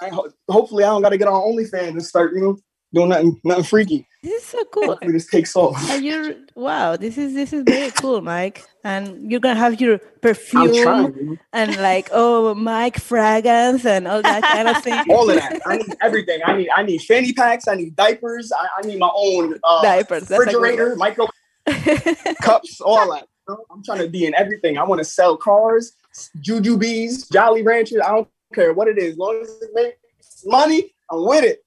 I 0.00 0.08
ho- 0.08 0.30
hopefully 0.48 0.84
I 0.84 0.90
don't 0.90 1.02
got 1.02 1.08
to 1.08 1.18
get 1.18 1.26
on 1.26 1.42
OnlyFans 1.42 1.88
and 1.88 2.04
start 2.04 2.34
you 2.34 2.40
know 2.40 2.56
doing 2.92 3.08
nothing 3.08 3.40
nothing 3.44 3.64
freaky. 3.64 4.06
this 4.22 4.42
is 4.42 4.48
so 4.48 4.64
cool 4.66 4.86
Hopefully 4.86 5.12
this 5.12 5.26
takes 5.26 5.54
off. 5.56 5.90
And 5.90 6.04
you're 6.04 6.34
wow, 6.54 6.96
this 6.96 7.16
is 7.16 7.34
this 7.34 7.52
is 7.52 7.62
very 7.64 7.90
cool, 7.92 8.20
Mike. 8.20 8.64
And 8.84 9.30
you're 9.30 9.40
gonna 9.40 9.58
have 9.58 9.80
your 9.80 9.98
perfume 9.98 10.82
trying. 10.82 11.38
and 11.52 11.76
like 11.76 12.08
oh 12.12 12.54
Mike 12.54 12.98
fragrance 12.98 13.84
and 13.84 14.08
all 14.08 14.22
that 14.22 14.42
kind 14.42 14.68
of 14.68 14.82
thing. 14.82 15.04
all 15.10 15.30
of 15.30 15.36
that. 15.36 15.60
I 15.66 15.76
need 15.76 15.96
everything. 16.02 16.40
I 16.44 16.56
need 16.56 16.68
I 16.74 16.82
need 16.82 17.02
fanny 17.02 17.32
packs. 17.32 17.68
I 17.68 17.74
need 17.74 17.96
diapers. 17.96 18.52
I, 18.52 18.66
I 18.78 18.86
need 18.86 18.98
my 18.98 19.10
own 19.14 19.58
uh, 19.64 19.82
Diapers, 19.82 20.28
that's 20.28 20.38
refrigerator, 20.38 20.96
micro 20.96 21.26
cups, 22.42 22.80
all 22.80 23.10
that. 23.12 23.26
I'm 23.48 23.82
trying 23.82 23.98
to 23.98 24.08
be 24.08 24.26
in 24.26 24.34
everything. 24.34 24.78
I 24.78 24.84
want 24.84 25.00
to 25.00 25.04
sell 25.04 25.36
cars, 25.36 25.92
Jujubes, 26.38 27.30
Jolly 27.32 27.62
Ranchers. 27.62 28.00
I 28.04 28.12
don't 28.12 28.28
care 28.54 28.72
what 28.72 28.88
it 28.88 28.98
is. 28.98 29.12
As 29.12 29.18
long 29.18 29.40
as 29.42 29.62
it 29.62 29.70
makes 29.74 30.44
money, 30.46 30.94
I'm 31.10 31.24
with 31.24 31.44
it. 31.44 31.64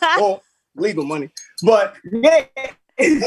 well, 0.02 0.42
legal 0.80 1.04
money, 1.04 1.30
but 1.62 1.94
yeah. 2.10 2.46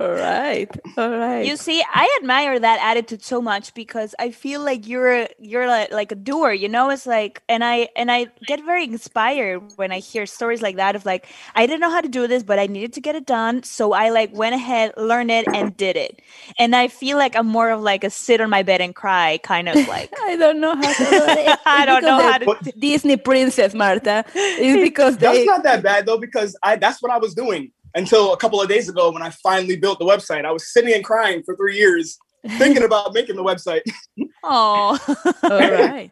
all 0.00 0.12
right, 0.12 0.70
all 0.96 1.10
right. 1.10 1.44
You 1.44 1.58
see, 1.58 1.84
I 1.92 2.18
admire 2.22 2.58
that 2.58 2.80
attitude 2.82 3.22
so 3.22 3.42
much 3.42 3.74
because 3.74 4.14
I 4.18 4.30
feel 4.30 4.64
like 4.64 4.88
you're 4.88 5.28
you're 5.38 5.66
like, 5.66 5.92
like 5.92 6.10
a 6.10 6.14
doer, 6.14 6.52
you 6.52 6.70
know. 6.70 6.88
It's 6.88 7.04
like, 7.04 7.42
and 7.50 7.62
I 7.62 7.90
and 7.94 8.10
I 8.10 8.28
get 8.46 8.64
very 8.64 8.84
inspired 8.84 9.60
when 9.76 9.92
I 9.92 9.98
hear 9.98 10.24
stories 10.24 10.62
like 10.62 10.76
that 10.76 10.96
of 10.96 11.04
like, 11.04 11.26
I 11.54 11.66
didn't 11.66 11.80
know 11.80 11.90
how 11.90 12.00
to 12.00 12.08
do 12.08 12.26
this, 12.26 12.42
but 12.42 12.58
I 12.58 12.66
needed 12.66 12.94
to 12.94 13.02
get 13.02 13.14
it 13.14 13.26
done, 13.26 13.62
so 13.62 13.92
I 13.92 14.08
like 14.08 14.34
went 14.34 14.54
ahead, 14.54 14.94
learned 14.96 15.30
it, 15.30 15.46
and 15.48 15.76
did 15.76 15.96
it. 15.96 16.22
And 16.58 16.74
I 16.74 16.88
feel 16.88 17.18
like 17.18 17.36
I'm 17.36 17.46
more 17.46 17.68
of 17.68 17.82
like 17.82 18.02
a 18.02 18.08
sit 18.08 18.40
on 18.40 18.48
my 18.48 18.62
bed 18.62 18.80
and 18.80 18.94
cry 18.94 19.38
kind 19.42 19.68
of 19.68 19.86
like. 19.86 20.10
I 20.22 20.36
don't 20.36 20.60
know 20.60 20.76
how 20.76 20.92
to 20.94 21.04
do 21.04 21.24
it. 21.28 21.58
I 21.66 21.84
don't 21.84 22.02
know 22.02 22.22
how 22.22 22.38
to. 22.38 22.46
But- 22.46 22.80
Disney 22.80 23.18
princess, 23.18 23.74
Marta. 23.74 24.24
It's 24.34 24.82
because 24.88 25.18
That's 25.18 25.36
they 25.36 25.44
not 25.44 25.62
that 25.64 25.82
bad 25.82 26.06
though, 26.06 26.16
because 26.18 26.56
I 26.62 26.76
that's 26.76 27.02
what 27.02 27.12
I 27.12 27.18
was 27.18 27.34
doing 27.34 27.72
until 27.94 28.32
a 28.32 28.36
couple 28.36 28.60
of 28.60 28.68
days 28.68 28.88
ago 28.88 29.10
when 29.10 29.22
I 29.22 29.30
finally 29.30 29.76
built 29.76 29.98
the 29.98 30.04
website. 30.04 30.44
I 30.44 30.52
was 30.52 30.72
sitting 30.72 30.92
and 30.94 31.04
crying 31.04 31.42
for 31.44 31.56
three 31.56 31.76
years, 31.76 32.18
thinking 32.58 32.82
about 32.84 33.12
making 33.14 33.36
the 33.36 33.44
website. 33.44 33.82
Oh, 34.42 34.98
all 35.42 35.50
right. 35.50 36.10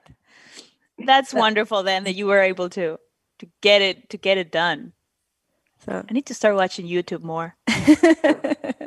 that's 1.07 1.33
wonderful 1.33 1.83
then 1.83 2.05
that 2.05 2.15
you 2.15 2.27
were 2.27 2.41
able 2.43 2.69
to 2.71 2.99
to 3.39 3.47
get 3.63 3.81
it 3.81 4.11
to 4.11 4.19
get 4.19 4.37
it 4.37 4.53
done. 4.53 4.93
So 5.87 6.05
I 6.09 6.13
need 6.13 6.27
to 6.27 6.35
start 6.35 6.55
watching 6.57 6.87
YouTube 6.87 7.23
more. 7.23 7.57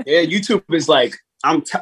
Yeah, 0.05 0.23
YouTube 0.25 0.63
is 0.73 0.87
like 0.89 1.15
I'm. 1.43 1.61
T- 1.61 1.77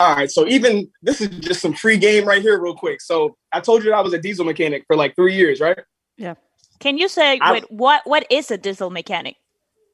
All 0.00 0.16
right, 0.16 0.30
so 0.30 0.46
even 0.46 0.90
this 1.02 1.20
is 1.20 1.28
just 1.40 1.60
some 1.60 1.74
free 1.74 1.98
game 1.98 2.24
right 2.26 2.40
here, 2.40 2.58
real 2.60 2.74
quick. 2.74 3.00
So 3.02 3.36
I 3.52 3.60
told 3.60 3.84
you 3.84 3.90
that 3.90 3.96
I 3.96 4.00
was 4.00 4.14
a 4.14 4.18
diesel 4.18 4.44
mechanic 4.46 4.84
for 4.86 4.96
like 4.96 5.14
three 5.14 5.34
years, 5.36 5.60
right? 5.60 5.78
Yeah. 6.16 6.34
Can 6.80 6.96
you 6.98 7.08
say 7.08 7.38
I- 7.40 7.52
wait, 7.52 7.70
what 7.70 8.02
what 8.04 8.26
is 8.30 8.50
a 8.50 8.56
diesel 8.58 8.88
mechanic? 8.90 9.36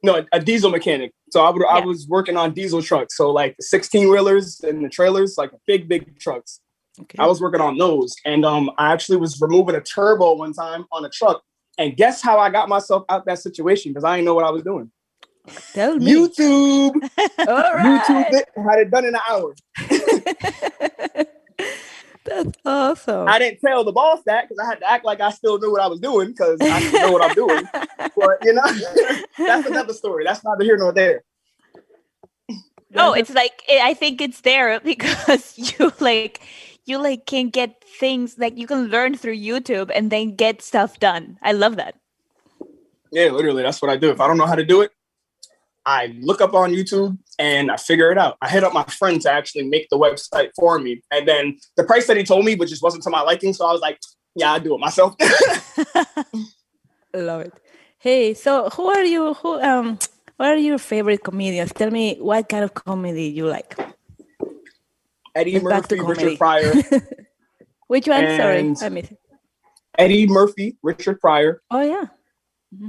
No, 0.02 0.24
a 0.32 0.40
diesel 0.40 0.70
mechanic. 0.70 1.12
So 1.30 1.44
I 1.44 1.50
would 1.50 1.64
I 1.66 1.80
was 1.80 2.06
working 2.08 2.36
on 2.36 2.52
diesel 2.54 2.82
trucks, 2.82 3.16
so 3.16 3.30
like 3.30 3.56
the 3.56 3.62
16 3.62 4.08
wheelers 4.08 4.60
and 4.60 4.84
the 4.84 4.88
trailers, 4.88 5.36
like 5.36 5.50
big 5.66 5.88
big 5.88 6.18
trucks. 6.18 6.60
okay. 7.00 7.18
I 7.18 7.26
was 7.26 7.40
working 7.40 7.60
on 7.60 7.76
those, 7.76 8.14
and 8.24 8.44
um, 8.44 8.70
I 8.78 8.92
actually 8.92 9.18
was 9.18 9.40
removing 9.40 9.74
a 9.74 9.80
turbo 9.80 10.34
one 10.34 10.52
time 10.52 10.86
on 10.92 11.04
a 11.04 11.10
truck. 11.10 11.42
And 11.78 11.96
guess 11.96 12.20
how 12.20 12.38
I 12.38 12.50
got 12.50 12.68
myself 12.68 13.04
out 13.08 13.24
that 13.26 13.38
situation? 13.38 13.92
Because 13.92 14.04
I 14.04 14.16
didn't 14.16 14.26
know 14.26 14.34
what 14.34 14.44
I 14.44 14.50
was 14.50 14.62
doing. 14.62 14.90
Tell 15.72 15.96
me. 15.96 16.12
YouTube, 16.12 16.94
all 17.38 17.72
YouTube 17.80 18.32
it, 18.32 18.48
had 18.56 18.78
it 18.80 18.90
done 18.90 19.04
in 19.04 19.14
an 19.14 19.20
hour. 19.28 19.54
That's 22.30 22.56
awesome. 22.64 23.26
I 23.26 23.40
didn't 23.40 23.58
tell 23.60 23.82
the 23.82 23.90
boss 23.90 24.20
that 24.24 24.48
because 24.48 24.64
I 24.64 24.66
had 24.68 24.78
to 24.78 24.88
act 24.88 25.04
like 25.04 25.20
I 25.20 25.30
still 25.30 25.58
knew 25.58 25.72
what 25.72 25.80
I 25.80 25.88
was 25.88 25.98
doing 25.98 26.28
because 26.28 26.60
I 26.60 26.78
didn't 26.78 27.02
know 27.02 27.10
what 27.10 27.22
I'm 27.22 27.34
doing. 27.34 27.68
But 28.16 28.38
you 28.42 28.52
know, 28.52 28.62
that's 29.38 29.68
another 29.68 29.92
story. 29.92 30.24
That's 30.24 30.44
neither 30.44 30.64
here 30.64 30.76
nor 30.76 30.92
there. 30.92 31.22
Oh, 32.94 33.12
it's 33.12 33.30
like 33.30 33.62
eh, 33.68 33.80
I 33.82 33.94
think 33.94 34.20
it's 34.20 34.40
there 34.40 34.80
because 34.92 35.54
you 35.56 35.92
like 36.00 36.40
you 36.86 37.00
like 37.02 37.26
can 37.26 37.50
get 37.50 37.82
things 37.84 38.36
like 38.38 38.58
you 38.58 38.66
can 38.66 38.88
learn 38.88 39.16
through 39.16 39.36
YouTube 39.36 39.90
and 39.94 40.10
then 40.10 40.34
get 40.34 40.60
stuff 40.60 40.98
done. 40.98 41.38
I 41.42 41.52
love 41.52 41.76
that. 41.76 41.94
Yeah, 43.12 43.30
literally, 43.30 43.62
that's 43.62 43.80
what 43.80 43.90
I 43.90 43.96
do. 43.96 44.10
If 44.10 44.20
I 44.20 44.26
don't 44.26 44.38
know 44.38 44.46
how 44.46 44.56
to 44.56 44.64
do 44.64 44.82
it, 44.82 44.92
I 45.86 46.16
look 46.20 46.40
up 46.40 46.54
on 46.54 46.72
YouTube 46.72 47.18
and 47.40 47.70
I 47.72 47.76
figure 47.78 48.12
it 48.12 48.18
out. 48.18 48.36
I 48.42 48.48
hit 48.50 48.62
up 48.62 48.72
my 48.74 48.84
friend 48.84 49.20
to 49.22 49.30
actually 49.32 49.64
make 49.64 49.88
the 49.88 49.96
website 49.98 50.50
for 50.54 50.78
me, 50.78 51.02
and 51.10 51.26
then 51.26 51.56
the 51.76 51.84
price 51.84 52.06
that 52.06 52.16
he 52.18 52.22
told 52.22 52.44
me, 52.44 52.54
which 52.54 52.68
just 52.68 52.82
wasn't 52.82 53.02
to 53.04 53.10
my 53.10 53.22
liking, 53.22 53.52
so 53.54 53.66
I 53.66 53.72
was 53.72 53.80
like, 53.80 53.98
Yeah, 54.36 54.52
I 54.52 54.58
do 54.60 54.74
it 54.74 54.78
myself. 54.78 55.14
Love 57.14 57.40
it. 57.42 57.52
Hey, 57.98 58.34
so 58.34 58.68
who 58.70 58.86
are 58.86 59.04
you? 59.04 59.34
Who 59.34 59.60
um? 59.60 59.98
What 60.36 60.48
are 60.50 60.56
your 60.56 60.78
favorite 60.78 61.22
comedians? 61.24 61.72
Tell 61.72 61.90
me 61.90 62.16
what 62.18 62.48
kind 62.48 62.64
of 62.64 62.72
comedy 62.72 63.24
you 63.28 63.46
like. 63.46 63.76
Eddie 65.34 65.52
Get 65.52 65.62
Murphy. 65.62 66.00
Richard 66.00 66.38
Pryor, 66.38 66.72
Which 67.88 68.06
one? 68.08 68.24
Sorry, 68.36 68.74
I 68.82 68.88
missed. 68.88 69.12
Eddie 69.98 70.26
Murphy, 70.26 70.76
Richard 70.82 71.20
Pryor, 71.20 71.60
Oh 71.70 71.82
yeah. 71.82 72.06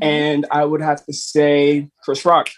and 0.01 0.45
I 0.51 0.63
would 0.65 0.81
have 0.81 1.03
to 1.07 1.13
say 1.13 1.89
Chris 2.03 2.23
Rock. 2.25 2.49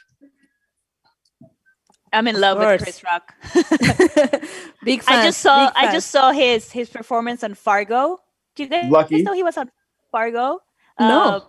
I'm 2.13 2.27
in 2.27 2.39
love 2.39 2.59
with. 2.59 2.81
Chris 2.83 3.03
Rock. 3.03 3.33
big 4.83 5.01
fan. 5.03 5.19
I 5.19 5.25
just 5.25 5.41
saw 5.41 5.71
I 5.75 5.91
just 5.91 6.09
saw 6.11 6.31
his 6.31 6.71
his 6.71 6.89
performance 6.89 7.43
on 7.43 7.53
Fargo. 7.55 8.19
Do 8.55 8.63
you 8.63 8.69
guys 8.69 8.89
Lucky. 8.91 9.23
know 9.23 9.33
he 9.33 9.43
was 9.43 9.57
on 9.57 9.71
Fargo? 10.11 10.59
No. 10.99 11.19
Uh, 11.21 11.39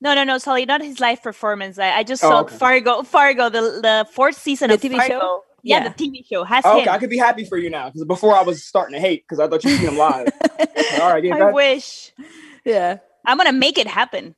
no, 0.00 0.14
no, 0.14 0.24
no. 0.24 0.38
Sorry, 0.38 0.64
not 0.66 0.82
his 0.82 0.98
live 0.98 1.22
performance. 1.22 1.78
I, 1.78 1.98
I 1.98 2.02
just 2.02 2.24
Oh, 2.24 2.28
saw 2.28 2.40
okay. 2.40 2.56
Fargo. 2.56 3.02
Fargo, 3.04 3.48
the 3.48 3.60
the 3.80 4.06
fourth 4.12 4.36
season 4.36 4.68
The 4.68 4.74
of 4.74 4.80
TV 4.80 4.96
Fargo. 4.96 5.08
show? 5.20 5.44
Yeah, 5.62 5.84
Yeah. 5.84 5.88
the 5.90 5.94
TV 5.94 6.26
show 6.26 6.42
has 6.42 6.64
Oh, 6.66 6.74
him. 6.74 6.80
okay, 6.82 6.90
I 6.90 6.98
could 6.98 7.10
be 7.10 7.18
happy 7.18 7.44
for 7.44 7.56
you 7.56 7.70
now 7.70 7.88
because 7.88 8.04
before 8.04 8.34
I 8.34 8.42
was 8.42 8.64
starting 8.64 8.94
to 8.94 9.00
hate 9.00 9.22
because 9.22 9.38
I 9.38 9.46
thought 9.46 9.62
you 9.62 9.70
seen 9.70 9.88
him 9.88 9.96
live. 9.96 10.26
All 11.00 11.12
right, 11.12 11.22
yeah, 11.22 11.36
I 11.36 11.38
that- 11.38 11.54
wish. 11.54 12.12
Yeah. 12.64 12.98
I'm 13.24 13.36
gonna 13.36 13.52
make 13.52 13.78
it 13.78 13.86
happen. 13.86 14.34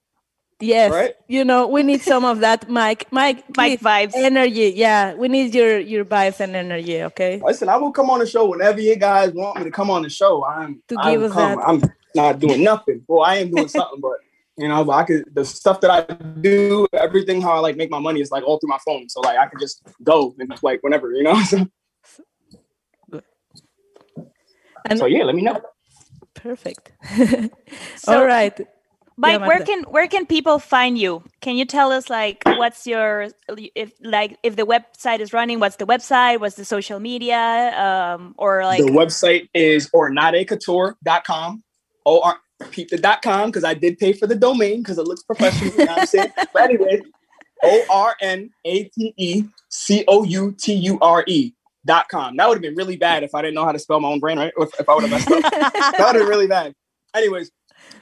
Yes. 0.60 0.92
Right? 0.92 1.14
You 1.28 1.44
know, 1.44 1.66
we 1.66 1.82
need 1.82 2.02
some 2.02 2.24
of 2.24 2.40
that, 2.40 2.68
Mike. 2.68 3.06
Mike. 3.10 3.44
Mike 3.56 3.80
please, 3.80 3.86
vibes. 3.86 4.12
Energy. 4.14 4.72
Yeah, 4.76 5.14
we 5.14 5.28
need 5.28 5.54
your 5.54 5.78
your 5.78 6.04
vibes 6.04 6.40
and 6.40 6.54
energy. 6.54 7.02
Okay. 7.02 7.40
Listen, 7.44 7.68
I 7.68 7.76
will 7.76 7.92
come 7.92 8.10
on 8.10 8.20
the 8.20 8.26
show 8.26 8.46
whenever 8.48 8.80
you 8.80 8.96
guys 8.96 9.32
want 9.32 9.58
me 9.58 9.64
to 9.64 9.70
come 9.70 9.90
on 9.90 10.02
the 10.02 10.10
show. 10.10 10.44
I'm 10.44 10.82
To 10.88 10.96
I'm 10.98 11.12
give 11.12 11.22
us 11.22 11.32
come. 11.32 11.56
that- 11.58 11.68
I'm 11.68 11.82
not 12.14 12.38
doing 12.38 12.62
nothing. 12.62 13.02
Well, 13.08 13.22
I 13.22 13.36
am 13.36 13.50
doing 13.50 13.68
something, 13.68 14.00
but 14.00 14.18
you 14.56 14.68
know, 14.68 14.84
but 14.84 14.92
I 14.92 15.02
could 15.04 15.24
the 15.34 15.44
stuff 15.44 15.80
that 15.80 15.90
I 15.90 16.14
do, 16.40 16.86
everything 16.92 17.42
how 17.42 17.52
I 17.52 17.58
like 17.58 17.76
make 17.76 17.90
my 17.90 17.98
money 17.98 18.20
is 18.20 18.30
like 18.30 18.44
all 18.44 18.58
through 18.58 18.70
my 18.70 18.78
phone. 18.86 19.08
So 19.08 19.20
like 19.20 19.36
I 19.36 19.46
could 19.46 19.58
just 19.58 19.82
go 20.02 20.34
and 20.38 20.52
like 20.62 20.82
whenever, 20.82 21.12
you 21.12 21.22
know. 21.24 21.40
So, 21.44 23.20
And 24.90 24.98
so 24.98 25.06
yeah, 25.06 25.24
let 25.24 25.34
me 25.34 25.42
know. 25.42 25.60
perfect. 26.34 26.92
So, 27.96 28.18
All 28.18 28.26
right. 28.26 28.60
Mike, 29.16 29.40
where 29.40 29.64
can 29.64 29.84
where 29.84 30.08
can 30.08 30.26
people 30.26 30.58
find 30.58 30.98
you? 30.98 31.22
Can 31.40 31.56
you 31.56 31.64
tell 31.64 31.92
us 31.92 32.10
like 32.10 32.42
what's 32.44 32.86
your 32.86 33.28
if 33.74 33.92
like 34.02 34.38
if 34.42 34.56
the 34.56 34.66
website 34.66 35.20
is 35.20 35.32
running? 35.32 35.60
What's 35.60 35.76
the 35.76 35.86
website? 35.86 36.40
What's 36.40 36.56
the 36.56 36.64
social 36.64 36.98
media? 36.98 37.38
Um, 37.38 38.34
or 38.38 38.64
like 38.64 38.80
the 38.80 38.90
website 38.90 39.48
is 39.54 39.88
ornatecouture.com. 39.90 41.62
O 42.06 42.20
R 42.20 42.38
peep 42.70 42.88
the 42.88 42.98
dot 42.98 43.22
com 43.22 43.50
because 43.50 43.64
I 43.64 43.74
did 43.74 43.98
pay 43.98 44.12
for 44.12 44.26
the 44.26 44.34
domain 44.34 44.82
because 44.82 44.98
it 44.98 45.06
looks 45.06 45.22
professional. 45.22 45.72
You 45.72 45.84
know 45.84 45.92
what 45.92 46.00
I'm 46.00 46.06
saying? 46.06 46.32
but 46.52 46.62
anyway, 46.62 47.00
O 47.62 47.84
R 47.90 48.16
N 48.20 48.50
A 48.64 48.84
T 48.84 49.14
E 49.16 49.44
C 49.68 50.04
O 50.08 50.24
U 50.24 50.54
T 50.58 50.72
U 50.74 50.98
R 51.00 51.24
E 51.26 51.52
dot 51.86 52.08
com. 52.08 52.36
That 52.36 52.48
would 52.48 52.56
have 52.56 52.62
been 52.62 52.74
really 52.74 52.96
bad 52.96 53.22
if 53.22 53.34
I 53.34 53.42
didn't 53.42 53.54
know 53.54 53.64
how 53.64 53.72
to 53.72 53.78
spell 53.78 54.00
my 54.00 54.08
own 54.08 54.20
brand, 54.20 54.40
right? 54.40 54.52
If, 54.56 54.80
if 54.80 54.88
I 54.88 54.94
would 54.94 55.04
have 55.04 55.10
messed 55.10 55.30
up. 55.30 55.52
that 55.52 55.94
would 55.98 55.98
have 55.98 56.14
been 56.14 56.26
really 56.26 56.46
bad. 56.46 56.74
Anyways, 57.14 57.50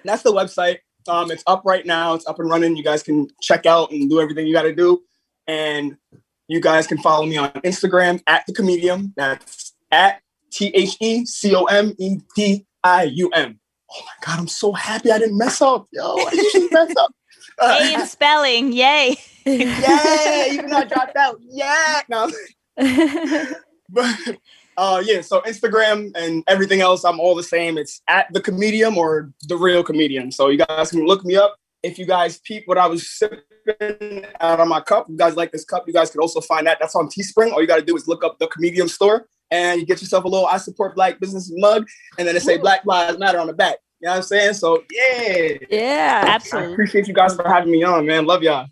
that's 0.04 0.22
the 0.22 0.32
website. 0.32 0.78
Um, 1.08 1.30
it's 1.30 1.42
up 1.46 1.62
right 1.64 1.84
now. 1.84 2.14
It's 2.14 2.26
up 2.26 2.38
and 2.38 2.48
running. 2.48 2.76
You 2.76 2.84
guys 2.84 3.02
can 3.02 3.28
check 3.40 3.66
out 3.66 3.90
and 3.90 4.08
do 4.08 4.20
everything 4.20 4.46
you 4.46 4.52
got 4.52 4.62
to 4.62 4.74
do. 4.74 5.02
And 5.46 5.96
you 6.48 6.60
guys 6.60 6.86
can 6.86 6.98
follow 6.98 7.26
me 7.26 7.36
on 7.36 7.50
Instagram 7.52 8.22
at 8.26 8.44
the 8.46 8.52
comedium. 8.52 9.12
That's 9.16 9.72
at 9.90 10.20
T 10.50 10.68
H 10.74 10.96
E 11.00 11.24
C 11.26 11.54
O 11.54 11.64
M 11.64 11.94
E 11.98 12.18
D 12.36 12.66
I 12.84 13.04
U 13.04 13.30
M. 13.30 13.58
Oh 13.90 14.00
my 14.04 14.26
god, 14.26 14.38
I'm 14.40 14.48
so 14.48 14.72
happy 14.72 15.10
I 15.10 15.18
didn't 15.18 15.38
mess 15.38 15.60
up. 15.60 15.86
Yo, 15.92 16.02
I 16.02 16.30
usually 16.32 16.68
mess 16.70 16.94
up. 16.96 17.14
Uh, 17.58 17.78
A 17.82 17.94
in 17.94 18.06
spelling, 18.06 18.72
yay! 18.72 19.16
yeah, 19.44 20.46
even 20.52 20.70
though 20.70 20.78
I 20.78 20.84
dropped 20.84 21.16
out. 21.16 21.38
Yeah. 21.42 22.00
No. 22.08 22.30
But 23.92 24.38
uh 24.76 25.02
yeah, 25.04 25.20
so 25.20 25.40
Instagram 25.42 26.12
and 26.16 26.44
everything 26.48 26.80
else, 26.80 27.04
I'm 27.04 27.20
all 27.20 27.34
the 27.34 27.42
same. 27.42 27.78
It's 27.78 28.00
at 28.08 28.32
the 28.32 28.40
comedium 28.40 28.98
or 28.98 29.32
the 29.48 29.56
real 29.56 29.82
comedium. 29.82 30.30
So 30.30 30.48
you 30.48 30.58
guys 30.58 30.90
can 30.90 31.06
look 31.06 31.24
me 31.24 31.36
up. 31.36 31.56
If 31.82 31.98
you 31.98 32.06
guys 32.06 32.38
peep 32.38 32.62
what 32.66 32.78
I 32.78 32.86
was 32.86 33.10
sipping 33.10 34.24
out 34.40 34.60
of 34.60 34.68
my 34.68 34.80
cup, 34.80 35.08
you 35.08 35.16
guys 35.16 35.36
like 35.36 35.50
this 35.50 35.64
cup, 35.64 35.84
you 35.86 35.92
guys 35.92 36.10
can 36.10 36.20
also 36.20 36.40
find 36.40 36.66
that. 36.66 36.78
That's 36.80 36.94
on 36.94 37.08
Teespring. 37.08 37.52
All 37.52 37.60
you 37.60 37.66
gotta 37.66 37.82
do 37.82 37.96
is 37.96 38.06
look 38.06 38.24
up 38.24 38.38
the 38.38 38.46
comedium 38.46 38.88
store 38.88 39.26
and 39.52 39.80
you 39.80 39.86
get 39.86 40.00
yourself 40.00 40.24
a 40.24 40.28
little 40.28 40.46
I 40.46 40.56
support 40.56 40.94
black 40.94 41.20
business 41.20 41.52
mug, 41.54 41.86
and 42.18 42.26
then 42.26 42.34
it 42.34 42.42
say 42.42 42.58
Black 42.58 42.84
Lives 42.84 43.18
Matter 43.18 43.38
on 43.38 43.46
the 43.46 43.52
back. 43.52 43.76
You 44.00 44.06
know 44.06 44.12
what 44.12 44.16
I'm 44.16 44.22
saying? 44.22 44.54
So 44.54 44.82
yeah. 44.90 45.58
yeah. 45.70 46.24
I 46.26 46.30
Absolutely. 46.30 46.72
appreciate 46.72 47.06
you 47.06 47.14
guys 47.14 47.36
for 47.36 47.46
having 47.48 47.70
me 47.70 47.84
on, 47.84 48.06
man. 48.06 48.26
Love 48.26 48.42
y'all. 48.42 48.66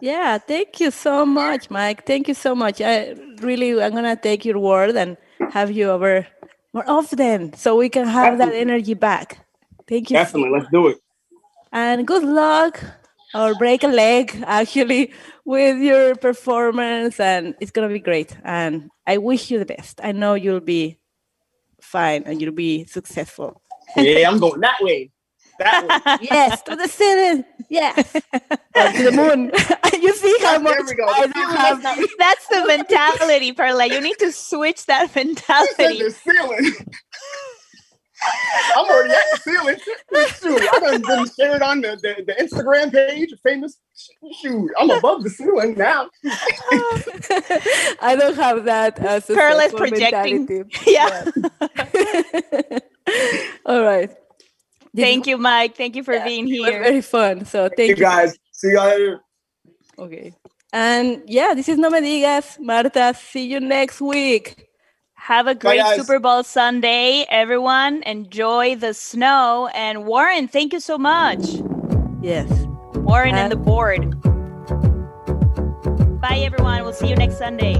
Yeah. 0.00 0.38
Thank 0.38 0.78
you 0.78 0.90
so 0.90 1.26
much, 1.26 1.70
Mike. 1.70 2.06
Thank 2.06 2.28
you 2.28 2.34
so 2.34 2.54
much. 2.54 2.80
I 2.80 3.14
really, 3.40 3.82
I'm 3.82 3.92
gonna 3.92 4.14
take 4.14 4.44
your 4.44 4.58
word 4.58 4.94
and 4.94 5.16
have 5.52 5.70
you 5.72 5.90
over 5.90 6.26
more 6.72 6.84
often 6.88 7.52
so 7.54 7.76
we 7.76 7.88
can 7.88 8.06
have 8.06 8.38
that 8.38 8.52
energy 8.54 8.94
back. 8.94 9.38
Thank 9.88 10.10
you. 10.10 10.16
Definitely, 10.16 10.50
let's 10.50 10.70
do 10.70 10.88
it. 10.88 10.98
and 11.72 12.06
good 12.06 12.22
luck 12.24 12.82
or 13.34 13.54
break 13.56 13.82
a 13.84 13.88
leg 13.88 14.42
actually 14.46 15.12
with 15.44 15.78
your 15.78 16.14
performance 16.16 17.20
and 17.20 17.54
it's 17.60 17.70
gonna 17.72 17.88
be 17.88 17.98
great 17.98 18.36
and 18.44 18.88
i 19.06 19.18
wish 19.18 19.50
you 19.50 19.58
the 19.58 19.66
best 19.66 20.00
i 20.02 20.12
know 20.12 20.34
you'll 20.34 20.60
be 20.60 20.96
fine 21.80 22.22
and 22.24 22.40
you'll 22.40 22.52
be 22.52 22.84
successful 22.86 23.60
Yeah, 23.96 24.28
I'm 24.30 24.38
going 24.38 24.60
that 24.60 24.78
way. 24.80 25.10
That 25.58 26.18
way. 26.20 26.28
yes 26.30 26.62
to 26.62 26.76
the 26.76 26.88
ceiling 26.88 27.44
yes 27.68 28.16
Uh, 28.74 28.92
to 28.92 29.02
the 29.04 29.12
moon 29.12 29.50
you 30.02 30.12
see 30.14 30.36
how 30.42 30.52
There 30.52 30.60
much 30.60 30.78
we 30.86 30.94
go. 30.94 31.06
I 31.06 31.26
don't 31.26 31.56
have 31.56 31.82
That's 32.18 32.46
the 32.48 32.64
mentality, 32.66 33.52
Perla. 33.52 33.86
You 33.86 34.00
need 34.00 34.18
to 34.18 34.30
switch 34.32 34.86
that 34.86 35.08
He 35.08 35.12
said 35.14 35.26
mentality. 35.26 36.02
the 36.02 36.10
ceiling. 36.10 36.72
I'm 38.76 38.86
already 38.86 39.14
at 39.14 39.20
the 39.32 39.38
ceiling. 39.50 39.78
Shoot, 40.40 40.68
I 40.74 40.78
done 40.80 41.02
been 41.02 41.26
shared 41.38 41.62
on 41.62 41.80
the, 41.80 41.96
the, 42.02 42.24
the 42.26 42.32
Instagram 42.42 42.90
page, 42.92 43.32
famous. 43.42 43.78
Shoot, 44.40 44.70
I'm 44.78 44.90
above 44.90 45.22
the 45.22 45.30
ceiling 45.30 45.74
now. 45.76 46.08
i 48.00 48.16
don't 48.18 48.36
have 48.36 48.64
that 48.64 48.98
uh, 49.00 49.20
Pearl 49.20 49.58
is 49.58 49.70
successful 49.70 49.78
projecting. 49.78 50.46
mentality. 50.46 50.80
Yeah. 50.86 51.30
all 53.66 53.82
right 53.82 54.10
Thank 54.96 55.26
you, 55.26 55.36
Mike. 55.36 55.76
Thank 55.76 55.94
you 55.96 56.02
for 56.02 56.18
being 56.20 56.48
it 56.48 56.60
was 56.60 56.70
here. 56.70 56.82
very 56.82 57.02
fun 57.02 57.44
so 57.44 57.64
You 57.64 57.70
thank 57.76 57.88
you 57.90 57.96
guys, 57.96 58.36
see 58.52 58.72
y'all 58.72 58.86
later. 58.86 59.20
Okay. 59.98 60.34
And 60.72 61.22
yeah, 61.26 61.54
this 61.54 61.68
is 61.68 61.78
No 61.78 61.88
Me 61.90 62.00
Digas. 62.00 62.58
Marta, 62.60 63.14
see 63.16 63.46
you 63.46 63.60
next 63.60 64.00
week. 64.00 64.68
Have 65.14 65.46
a 65.46 65.54
great 65.54 65.78
guys. 65.78 65.96
Super 65.96 66.18
Bowl 66.18 66.42
Sunday, 66.42 67.24
everyone. 67.30 68.02
Enjoy 68.04 68.76
the 68.76 68.92
snow. 68.94 69.68
And 69.74 70.04
Warren, 70.06 70.48
thank 70.48 70.72
you 70.72 70.80
so 70.80 70.98
much. 70.98 71.40
Yes. 72.22 72.48
Warren 72.94 73.34
Uh, 73.34 73.38
and 73.38 73.52
the 73.52 73.56
board. 73.56 74.20
Bye, 76.20 76.38
everyone. 76.44 76.82
We'll 76.82 76.92
see 76.92 77.08
you 77.08 77.16
next 77.16 77.38
Sunday. 77.38 77.74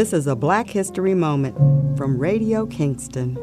This 0.00 0.14
is 0.14 0.26
a 0.26 0.34
Black 0.34 0.70
History 0.70 1.12
Moment 1.12 1.54
from 1.98 2.18
Radio 2.18 2.64
Kingston. 2.64 3.36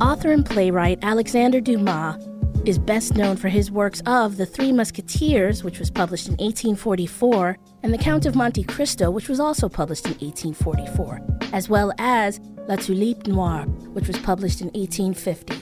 Author 0.00 0.32
and 0.32 0.44
playwright 0.44 0.98
Alexander 1.02 1.60
Dumas 1.60 2.16
is 2.64 2.76
best 2.76 3.14
known 3.14 3.36
for 3.36 3.48
his 3.48 3.70
works 3.70 4.02
of 4.04 4.36
The 4.36 4.46
Three 4.46 4.72
Musketeers, 4.72 5.62
which 5.62 5.78
was 5.78 5.92
published 5.92 6.26
in 6.26 6.32
1844, 6.32 7.56
and 7.84 7.94
The 7.94 7.98
Count 7.98 8.26
of 8.26 8.34
Monte 8.34 8.64
Cristo, 8.64 9.12
which 9.12 9.28
was 9.28 9.38
also 9.38 9.68
published 9.68 10.06
in 10.06 10.14
1844, 10.14 11.20
as 11.52 11.68
well 11.68 11.92
as 11.98 12.40
La 12.66 12.74
Tulipe 12.74 13.28
Noire, 13.28 13.66
which 13.92 14.08
was 14.08 14.18
published 14.18 14.60
in 14.60 14.70
1850. 14.70 15.54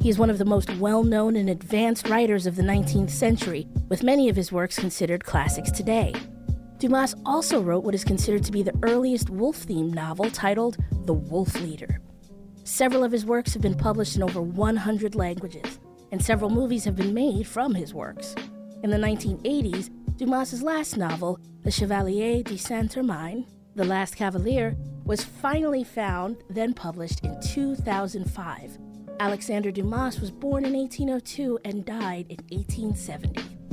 He 0.00 0.08
is 0.08 0.18
one 0.18 0.30
of 0.30 0.38
the 0.38 0.46
most 0.46 0.74
well 0.78 1.04
known 1.04 1.36
and 1.36 1.50
advanced 1.50 2.08
writers 2.08 2.46
of 2.46 2.56
the 2.56 2.62
19th 2.62 3.10
century, 3.10 3.68
with 3.90 4.02
many 4.02 4.30
of 4.30 4.36
his 4.36 4.50
works 4.50 4.78
considered 4.78 5.26
classics 5.26 5.70
today. 5.70 6.14
Dumas 6.78 7.14
also 7.24 7.62
wrote 7.62 7.84
what 7.84 7.94
is 7.94 8.04
considered 8.04 8.44
to 8.44 8.52
be 8.52 8.62
the 8.62 8.78
earliest 8.82 9.30
wolf 9.30 9.66
themed 9.66 9.94
novel 9.94 10.30
titled 10.30 10.76
The 11.06 11.14
Wolf 11.14 11.58
Leader. 11.60 12.00
Several 12.64 13.02
of 13.02 13.12
his 13.12 13.24
works 13.24 13.54
have 13.54 13.62
been 13.62 13.76
published 13.76 14.16
in 14.16 14.22
over 14.22 14.42
100 14.42 15.14
languages. 15.14 15.78
and 16.12 16.24
several 16.24 16.50
movies 16.50 16.84
have 16.84 16.96
been 16.96 17.12
made 17.12 17.46
from 17.46 17.74
his 17.74 17.92
works. 17.92 18.34
In 18.82 18.90
the 18.90 18.96
1980s, 18.96 19.90
Dumas's 20.16 20.62
last 20.62 20.96
novel, 20.96 21.40
The 21.62 21.70
Chevalier 21.70 22.42
de 22.42 22.56
Saint-Hermine, 22.56 23.44
The 23.74 23.84
Last 23.84 24.16
Cavalier, 24.16 24.76
was 25.04 25.24
finally 25.24 25.84
found, 25.84 26.36
then 26.48 26.72
published 26.74 27.24
in 27.24 27.40
2005. 27.40 28.78
Alexander 29.18 29.70
Dumas 29.70 30.20
was 30.20 30.30
born 30.30 30.64
in 30.64 30.74
1802 30.74 31.58
and 31.64 31.84
died 31.84 32.26
in 32.28 32.38
1870. 32.56 33.65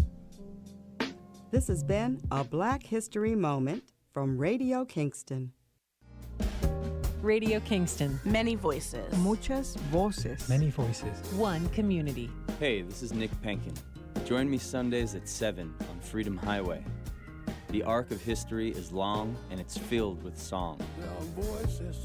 This 1.54 1.68
has 1.68 1.84
been 1.84 2.20
a 2.32 2.44
Black 2.44 2.82
History 2.82 3.36
Moment 3.36 3.84
from 4.12 4.40
Radio 4.40 4.84
Kingston. 4.84 5.52
Radio 7.22 7.60
Kingston. 7.60 8.20
Many 8.26 8.56
voices. 8.56 9.16
Muchas 9.20 9.76
voces. 9.92 10.50
Many 10.50 10.72
voices. 10.72 11.16
One 11.34 11.70
community. 11.70 12.32
Hey, 12.60 12.82
this 12.82 13.04
is 13.04 13.14
Nick 13.14 13.30
Penkin. 13.44 13.78
Join 14.26 14.50
me 14.50 14.58
Sundays 14.58 15.14
at 15.14 15.30
7 15.30 15.72
on 15.80 16.00
Freedom 16.00 16.38
Highway. 16.38 16.84
The 17.70 17.84
arc 17.84 18.10
of 18.10 18.20
history 18.20 18.72
is 18.72 18.92
long 18.92 19.38
and 19.52 19.60
it's 19.60 19.78
filled 19.78 20.24
with 20.24 20.36
song. 20.40 20.80
There 20.98 21.08
are 21.08 21.44
voices 21.44 22.00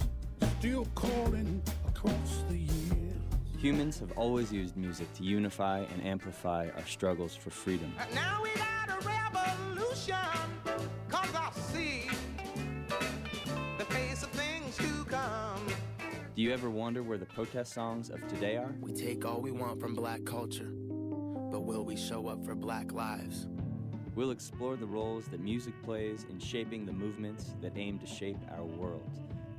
still 0.59 0.87
calling 0.95 1.63
across 1.87 2.45
the 2.51 2.59
years. 2.59 3.17
Humans 3.57 3.99
have 4.01 4.13
always 4.13 4.53
used 4.53 4.77
music 4.77 5.11
to 5.15 5.25
unify 5.25 5.79
and 5.91 6.05
amplify 6.05 6.69
our 6.77 6.87
struggles 6.87 7.35
for 7.35 7.49
freedom. 7.49 7.91
And 7.99 8.15
now 8.15 8.43
we 8.43 8.51
got 8.51 8.78
a 10.11 10.31
cause 11.09 11.35
I 11.35 11.51
see 11.73 12.09
the 13.79 13.85
face 13.85 14.23
of 14.23 14.31
things 14.31 14.77
to 14.77 15.05
come. 15.05 15.67
Do 16.35 16.43
you 16.43 16.53
ever 16.53 16.71
wonder 16.71 17.03
where 17.03 17.19
the 17.19 17.27
protest 17.27 17.73
songs 17.73 18.11
of 18.11 18.27
today 18.29 18.57
are? 18.57 18.75
We 18.81 18.93
take 18.93 19.25
all 19.25 19.41
we 19.41 19.51
want 19.51 19.81
from 19.81 19.95
black 19.95 20.25
culture, 20.25 20.71
but 20.71 21.61
will 21.61 21.85
we 21.85 21.97
show 21.97 22.29
up 22.29 22.45
for 22.45 22.55
black 22.55 22.93
lives? 22.93 23.49
We'll 24.15 24.31
explore 24.31 24.77
the 24.77 24.87
roles 24.87 25.27
that 25.27 25.41
music 25.41 25.75
plays 25.83 26.27
in 26.29 26.39
shaping 26.39 26.85
the 26.87 26.93
movements 26.93 27.55
that 27.61 27.73
aim 27.77 27.99
to 27.99 28.07
shape 28.07 28.39
our 28.57 28.65
world 28.65 29.09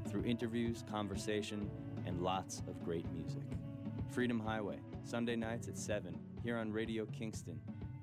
through 0.10 0.24
interviews, 0.24 0.84
conversation, 0.90 1.70
and 2.06 2.22
lots 2.22 2.62
of 2.68 2.84
great 2.84 3.10
music. 3.12 3.44
Freedom 4.10 4.40
Highway, 4.40 4.80
Sunday 5.04 5.36
nights 5.36 5.68
at 5.68 5.78
7, 5.78 6.18
here 6.44 6.58
on 6.58 6.72
Radio 6.72 7.06
Kingston, 7.06 7.60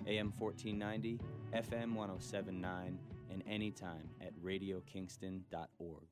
AM 0.06 0.32
1490, 0.38 1.18
FM 1.56 1.94
1079, 1.94 2.98
and 3.30 3.42
anytime 3.48 4.10
at 4.20 4.34
radiokingston.org. 4.44 6.08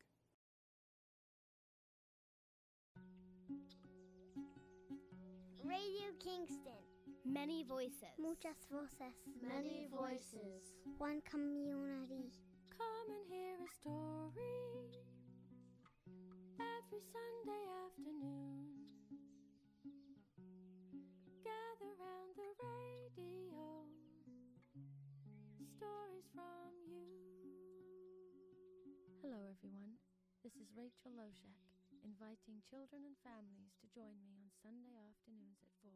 Radio 5.63 6.07
Kingston. 6.19 6.81
Many 7.27 7.63
voices. 7.63 8.17
Muchas 8.19 8.57
voces. 8.73 9.13
Many 9.47 9.87
voices. 9.93 10.77
One 10.97 11.21
community. 11.31 12.33
Come 12.79 13.09
and 13.11 13.27
hear 13.29 13.57
a 13.61 13.69
story 13.75 14.97
every 16.59 17.03
Sunday 17.13 17.65
afternoon. 17.85 18.65
Gather 21.45 21.93
round 22.01 22.33
the 22.35 22.49
radio. 22.65 23.54
Stories 25.85 26.24
from 26.32 26.49
you. 26.89 27.05
Hello, 29.20 29.37
everyone. 29.53 30.01
This 30.41 30.57
is 30.57 30.72
Rachel 30.72 31.12
Loshak, 31.12 31.61
inviting 32.01 32.64
children 32.64 33.05
and 33.05 33.20
families 33.20 33.76
to 33.85 33.93
join 33.93 34.16
me 34.24 34.32
on 34.41 34.49
Sunday 34.64 34.97
afternoons 34.97 35.61
at 35.61 35.68
4 35.85 35.93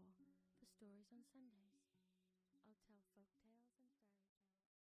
for 0.60 0.68
Stories 0.76 1.08
on 1.08 1.24
Sundays. 1.32 1.67